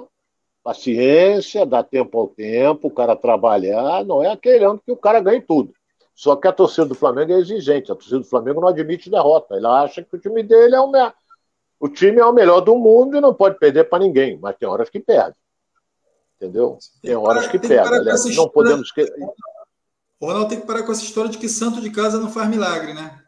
paciência, 0.64 1.66
dar 1.66 1.84
tempo 1.84 2.20
ao 2.20 2.28
tempo, 2.28 2.88
o 2.88 2.92
cara 2.92 3.16
trabalhar. 3.16 4.04
Não 4.06 4.22
é 4.22 4.32
aquele 4.32 4.66
ano 4.66 4.82
que 4.84 4.92
o 4.92 4.98
cara 4.98 5.20
ganha 5.20 5.42
tudo. 5.42 5.74
Só 6.14 6.36
que 6.36 6.48
a 6.48 6.52
torcida 6.52 6.86
do 6.86 6.96
Flamengo 6.96 7.32
é 7.32 7.40
exigente. 7.40 7.92
A 7.92 7.96
torcida 7.96 8.20
do 8.20 8.26
Flamengo 8.26 8.62
não 8.62 8.68
admite 8.68 9.10
derrota. 9.10 9.56
Ele 9.56 9.68
acha 9.68 10.04
que 10.04 10.16
o 10.16 10.20
time 10.20 10.44
dele 10.44 10.76
é 10.76 10.80
o 10.80 10.92
melhor. 10.92 11.14
O 11.80 11.88
time 11.88 12.20
é 12.20 12.26
o 12.26 12.34
melhor 12.34 12.62
do 12.62 12.76
mundo 12.76 13.18
e 13.18 13.22
não 13.22 13.34
pode 13.34 13.60
perder 13.60 13.84
para 13.86 14.04
ninguém, 14.04 14.38
mas 14.40 14.58
tem 14.58 14.68
horas 14.68 14.90
que 14.90 15.00
perde. 15.00 15.36
Entendeu? 16.38 16.78
Tem 17.02 17.16
horas 17.16 17.48
que, 17.48 17.58
que 17.58 17.68
pega. 17.68 17.88
Aliás, 17.88 18.24
não 18.24 18.30
história... 18.30 18.52
podemos 18.52 18.88
esquecer. 18.88 19.18
O 20.20 20.28
Ronaldo 20.28 20.50
tem 20.50 20.62
que 20.62 20.68
parar 20.68 20.84
com 20.84 20.92
essa 20.92 21.04
história 21.04 21.32
de 21.32 21.38
que 21.38 21.50
santo 21.50 21.82
de 21.82 21.92
casa 21.92 22.20
não 22.20 22.30
faz 22.30 22.48
milagre, 22.48 22.94
né? 22.94 23.24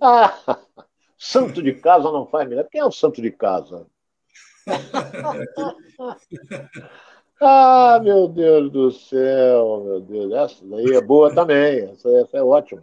ah, 0.00 0.58
santo 1.18 1.62
de 1.62 1.74
casa 1.74 2.10
não 2.10 2.26
faz 2.26 2.48
milagre. 2.48 2.70
Quem 2.70 2.80
é 2.80 2.84
o 2.84 2.90
santo 2.90 3.20
de 3.20 3.30
casa? 3.30 3.86
ah, 7.40 8.00
meu 8.02 8.28
Deus 8.28 8.72
do 8.72 8.90
céu, 8.90 9.82
meu 9.84 10.00
Deus. 10.00 10.32
Essa 10.32 10.66
daí 10.66 10.94
é 10.94 11.02
boa 11.02 11.34
também. 11.34 11.90
Essa, 11.90 12.08
essa 12.20 12.38
é 12.38 12.42
ótima. 12.42 12.82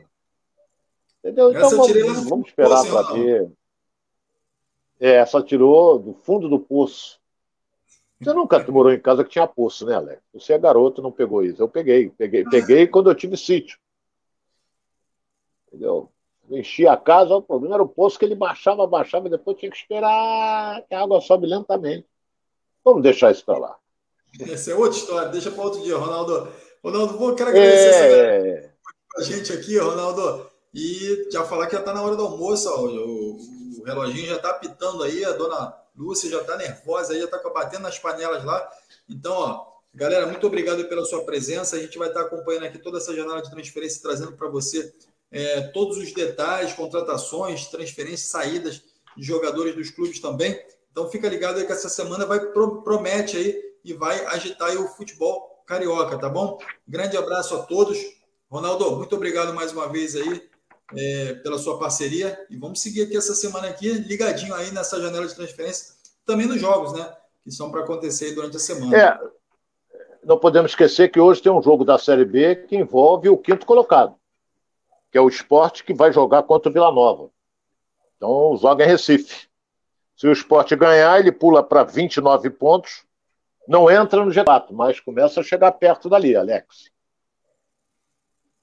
Entendeu? 1.20 1.52
Então 1.52 1.70
vamos, 1.70 2.30
vamos 2.30 2.48
esperar 2.48 2.86
para 2.86 3.14
ver. 3.14 3.52
É, 5.02 5.26
só 5.26 5.42
tirou 5.42 5.98
do 5.98 6.14
fundo 6.14 6.48
do 6.48 6.60
poço. 6.60 7.20
Você 8.22 8.32
nunca 8.34 8.64
morou 8.72 8.94
em 8.94 9.00
casa 9.00 9.24
que 9.24 9.32
tinha 9.32 9.48
poço, 9.48 9.84
né, 9.84 9.96
Alex? 9.96 10.22
Você 10.32 10.54
é 10.54 10.60
garoto, 10.60 11.02
não 11.02 11.12
pegou 11.12 11.44
isso. 11.44 11.60
Eu 11.60 11.68
peguei, 11.68 12.12
peguei, 12.12 12.46
peguei 12.46 12.86
quando 12.86 13.10
eu 13.10 13.16
tive 13.16 13.36
sítio. 13.36 13.80
Entendeu? 15.68 16.12
Eu 16.48 16.58
enchi 16.60 16.88
a 16.88 16.96
casa, 16.96 17.36
o 17.36 17.42
problema 17.42 17.76
era 17.76 17.84
o 17.84 17.90
poço 17.90 18.20
que 18.20 18.26
ele 18.26 18.36
baixava, 18.36 18.86
baixava, 18.86 19.26
e 19.26 19.32
depois 19.32 19.58
tinha 19.58 19.72
que 19.72 19.78
esperar 19.78 20.84
que 20.88 20.94
a 20.94 21.02
água 21.02 21.20
sobe 21.20 21.48
lentamente. 21.48 22.06
Vamos 22.86 23.02
deixar 23.02 23.32
isso 23.32 23.44
para 23.44 23.58
lá. 23.58 23.78
Essa 24.40 24.72
é 24.72 24.76
outra 24.76 25.00
história, 25.00 25.30
deixa 25.30 25.50
para 25.50 25.64
outro 25.64 25.82
dia, 25.82 25.98
Ronaldo. 25.98 26.48
Ronaldo, 26.84 27.18
vou 27.18 27.34
quero 27.34 27.50
agradecer 27.50 27.90
é... 27.90 28.58
essa 28.60 28.72
a 29.18 29.22
gente 29.24 29.52
aqui, 29.52 29.78
Ronaldo. 29.80 30.48
E 30.74 31.28
já 31.32 31.44
falar 31.44 31.66
que 31.66 31.74
já 31.74 31.80
está 31.80 31.94
na 31.94 32.02
hora 32.02 32.16
do 32.16 32.24
almoço, 32.24 32.70
ó, 32.70 32.88
o, 33.82 33.86
reloginho 33.86 34.28
já 34.28 34.36
está 34.36 34.54
pitando 34.54 35.04
aí, 35.04 35.24
a 35.26 35.32
dona 35.32 35.76
Lúcia 35.96 36.30
já 36.30 36.42
está 36.42 36.56
nervosa 36.56 37.14
aí, 37.14 37.20
já 37.20 37.26
está 37.26 37.38
batendo 37.50 37.84
nas 37.84 38.00
panelas 38.00 38.44
lá. 38.44 38.70
Então, 39.10 39.34
ó, 39.34 39.68
galera, 39.94 40.28
muito 40.28 40.46
obrigado 40.48 40.86
pela 40.86 41.06
sua 41.06 41.24
presença. 41.24 41.76
A 41.76 41.80
gente 41.80 41.98
vai 41.98 42.08
estar 42.08 42.22
tá 42.22 42.28
acompanhando 42.28 42.66
aqui 42.66 42.80
toda 42.80 42.98
essa 42.98 43.16
janela 43.16 43.42
de 43.42 43.52
transferência, 43.52 44.02
trazendo 44.02 44.34
para 44.34 44.48
você 44.48 44.94
é, 45.32 45.62
todos 45.70 45.98
os 45.98 46.14
detalhes, 46.14 46.74
contratações, 46.74 47.68
transferências, 47.68 48.30
saídas 48.30 48.82
de 49.18 49.24
jogadores 49.24 49.76
dos 49.76 49.90
clubes 49.90 50.20
também. 50.20 50.60
Então 50.92 51.10
fica 51.10 51.28
ligado 51.28 51.58
aí 51.58 51.66
que 51.66 51.72
essa 51.72 51.90
semana 51.90 52.26
vai 52.26 52.40
promete 52.40 53.38
aí 53.38 53.62
e 53.84 53.94
vai 53.94 54.26
agitar 54.26 54.70
aí 54.70 54.78
o 54.78 54.88
futebol 54.90 55.64
carioca, 55.66 56.18
tá 56.18 56.30
bom? 56.30 56.60
Grande 56.88 57.18
abraço 57.18 57.56
a 57.56 57.64
todos. 57.64 57.98
Ronaldo, 58.50 58.98
muito 58.98 59.16
obrigado 59.16 59.54
mais 59.54 59.72
uma 59.72 59.88
vez 59.88 60.16
aí 60.16 60.51
é, 60.96 61.34
pela 61.36 61.58
sua 61.58 61.80
parceria 61.80 62.38
e 62.50 62.58
vamos 62.58 62.82
seguir 62.82 63.04
aqui 63.04 63.18
essa 63.18 63.34
semana 63.34 63.68
aqui 63.68 63.92
ligadinho 63.92 64.54
aí 64.54 64.72
nessa 64.72 65.02
janela 65.02 65.28
de 65.28 65.36
transferência, 65.36 65.96
também 66.26 66.48
nos 66.48 66.60
jogos, 66.60 66.94
né? 66.94 67.12
Que 67.44 67.52
são 67.52 67.72
para 67.72 67.82
acontecer 67.82 68.34
durante 68.34 68.58
a 68.58 68.60
semana. 68.60 68.96
É, 68.96 69.20
não 70.24 70.38
podemos 70.38 70.72
esquecer 70.72 71.10
que 71.10 71.20
hoje 71.20 71.42
tem 71.42 71.52
um 71.52 71.62
jogo 71.62 71.84
da 71.84 71.98
Série 71.98 72.26
B 72.26 72.56
que 72.56 72.76
envolve 72.76 73.30
o 73.30 73.38
quinto 73.38 73.66
colocado, 73.66 74.16
que 75.12 75.18
é 75.18 75.22
o 75.22 75.30
esporte 75.30 75.84
que 75.84 75.94
vai 75.94 76.12
jogar 76.12 76.44
contra 76.44 76.70
o 76.70 76.74
Vila 76.74 76.92
Nova. 76.92 77.30
Então 78.18 78.56
joga 78.58 78.84
em 78.84 78.88
Recife. 78.88 79.48
Se 80.16 80.28
o 80.28 80.32
esporte 80.32 80.76
ganhar, 80.76 81.20
ele 81.20 81.32
pula 81.32 81.64
para 81.64 81.84
29 81.84 82.52
pontos, 82.52 83.04
não 83.68 83.90
entra 83.90 84.24
no 84.24 84.32
G4, 84.32 84.68
mas 84.72 85.00
começa 85.00 85.40
a 85.40 85.44
chegar 85.44 85.72
perto 85.72 86.08
dali, 86.08 86.36
Alex. 86.36 86.92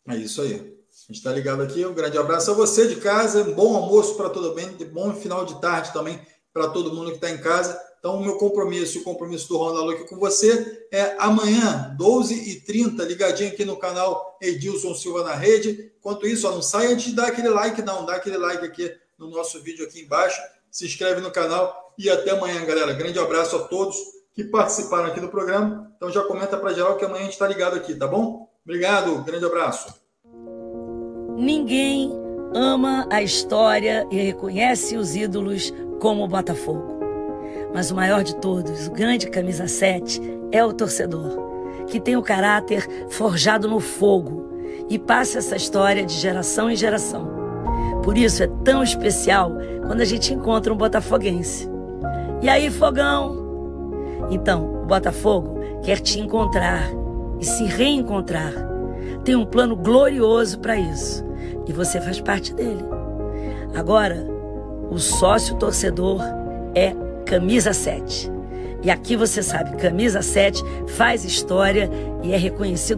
É 0.09 0.17
isso 0.17 0.41
aí. 0.43 0.78
A 1.09 1.13
gente 1.13 1.21
está 1.21 1.33
ligado 1.33 1.63
aqui. 1.63 1.87
Um 1.87 1.95
grande 1.95 2.19
abraço 2.19 2.51
a 2.51 2.55
você 2.55 2.87
de 2.87 2.97
casa. 2.97 3.43
Um 3.43 3.55
bom 3.55 3.75
almoço 3.75 4.15
para 4.15 4.29
todo 4.29 4.55
mundo. 4.55 4.85
Bom 4.93 5.15
final 5.15 5.47
de 5.47 5.59
tarde 5.59 5.91
também 5.91 6.21
para 6.53 6.69
todo 6.69 6.95
mundo 6.95 7.11
que 7.11 7.17
está 7.17 7.31
em 7.31 7.39
casa. 7.39 7.81
Então, 7.99 8.17
o 8.17 8.23
meu 8.23 8.37
compromisso, 8.37 8.99
o 8.99 9.03
compromisso 9.03 9.49
do 9.49 9.57
Ronaldo 9.57 9.93
aqui 9.93 10.05
com 10.05 10.19
você 10.19 10.87
é 10.93 11.17
amanhã, 11.19 11.97
12h30, 11.99 13.05
ligadinho 13.07 13.51
aqui 13.51 13.65
no 13.65 13.77
canal 13.77 14.37
Edilson 14.41 14.95
Silva 14.95 15.25
na 15.25 15.35
Rede. 15.35 15.93
Enquanto 15.99 16.27
isso, 16.27 16.47
ó, 16.47 16.53
não 16.53 16.63
sai 16.63 16.93
antes 16.93 17.07
de 17.07 17.15
dar 17.15 17.29
aquele 17.29 17.49
like, 17.49 17.81
não. 17.81 18.05
Dá 18.05 18.17
aquele 18.17 18.37
like 18.37 18.65
aqui 18.65 18.95
no 19.19 19.31
nosso 19.31 19.63
vídeo 19.63 19.87
aqui 19.87 20.03
embaixo. 20.03 20.39
Se 20.71 20.85
inscreve 20.85 21.23
no 21.23 21.31
canal 21.31 21.95
e 21.97 22.11
até 22.11 22.33
amanhã, 22.33 22.63
galera. 22.67 22.93
Grande 22.93 23.19
abraço 23.19 23.57
a 23.57 23.61
todos 23.61 23.97
que 24.35 24.45
participaram 24.45 25.07
aqui 25.07 25.21
do 25.21 25.29
programa. 25.29 25.91
Então 25.97 26.11
já 26.11 26.23
comenta 26.23 26.59
para 26.59 26.75
geral 26.75 26.97
que 26.99 27.05
amanhã 27.05 27.23
a 27.23 27.25
gente 27.25 27.33
está 27.33 27.49
ligado 27.49 27.77
aqui, 27.77 27.95
tá 27.95 28.07
bom? 28.07 28.47
Obrigado, 28.63 29.25
grande 29.25 29.47
abraço. 29.47 29.98
Ninguém 31.39 32.13
ama 32.53 33.07
a 33.09 33.23
história 33.23 34.05
e 34.11 34.17
reconhece 34.17 34.97
os 34.97 35.15
ídolos 35.15 35.73
como 36.01 36.25
o 36.25 36.29
Botafogo. 36.29 36.99
Mas 37.73 37.93
o 37.93 37.95
maior 37.95 38.25
de 38.25 38.35
todos, 38.35 38.89
o 38.89 38.91
grande 38.91 39.31
camisa 39.31 39.69
7, 39.69 40.21
é 40.51 40.65
o 40.65 40.73
torcedor, 40.73 41.85
que 41.87 42.01
tem 42.01 42.17
o 42.17 42.23
caráter 42.23 42.85
forjado 43.11 43.69
no 43.69 43.79
fogo 43.79 44.49
e 44.91 44.99
passa 44.99 45.39
essa 45.39 45.55
história 45.55 46.05
de 46.05 46.15
geração 46.15 46.69
em 46.69 46.75
geração. 46.75 47.31
Por 48.03 48.19
isso 48.19 48.43
é 48.43 48.49
tão 48.65 48.83
especial 48.83 49.53
quando 49.87 50.01
a 50.01 50.05
gente 50.05 50.35
encontra 50.35 50.75
um 50.75 50.77
botafoguense. 50.77 51.71
E 52.43 52.49
aí, 52.49 52.69
fogão? 52.69 54.27
Então, 54.29 54.83
o 54.83 54.87
Botafogo 54.87 55.61
quer 55.85 56.01
te 56.01 56.19
encontrar 56.19 56.91
e 57.39 57.45
se 57.45 57.63
reencontrar. 57.63 58.53
Tem 59.23 59.37
um 59.37 59.47
plano 59.47 59.77
glorioso 59.77 60.59
para 60.59 60.77
isso 60.77 61.28
e 61.69 61.73
você 61.73 62.01
faz 62.01 62.21
parte 62.21 62.55
dele. 62.55 62.83
Agora, 63.75 64.27
o 64.91 64.99
sócio 64.99 65.57
torcedor 65.57 66.21
é 66.75 66.95
camisa 67.27 67.73
7. 67.73 68.31
E 68.83 68.91
aqui 68.91 69.17
você 69.17 69.43
sabe, 69.43 69.77
camisa 69.77 70.23
7 70.23 70.63
faz 70.97 71.25
história 71.25 71.91
e 72.23 72.33
é 72.33 72.37
reconhecido 72.37 72.97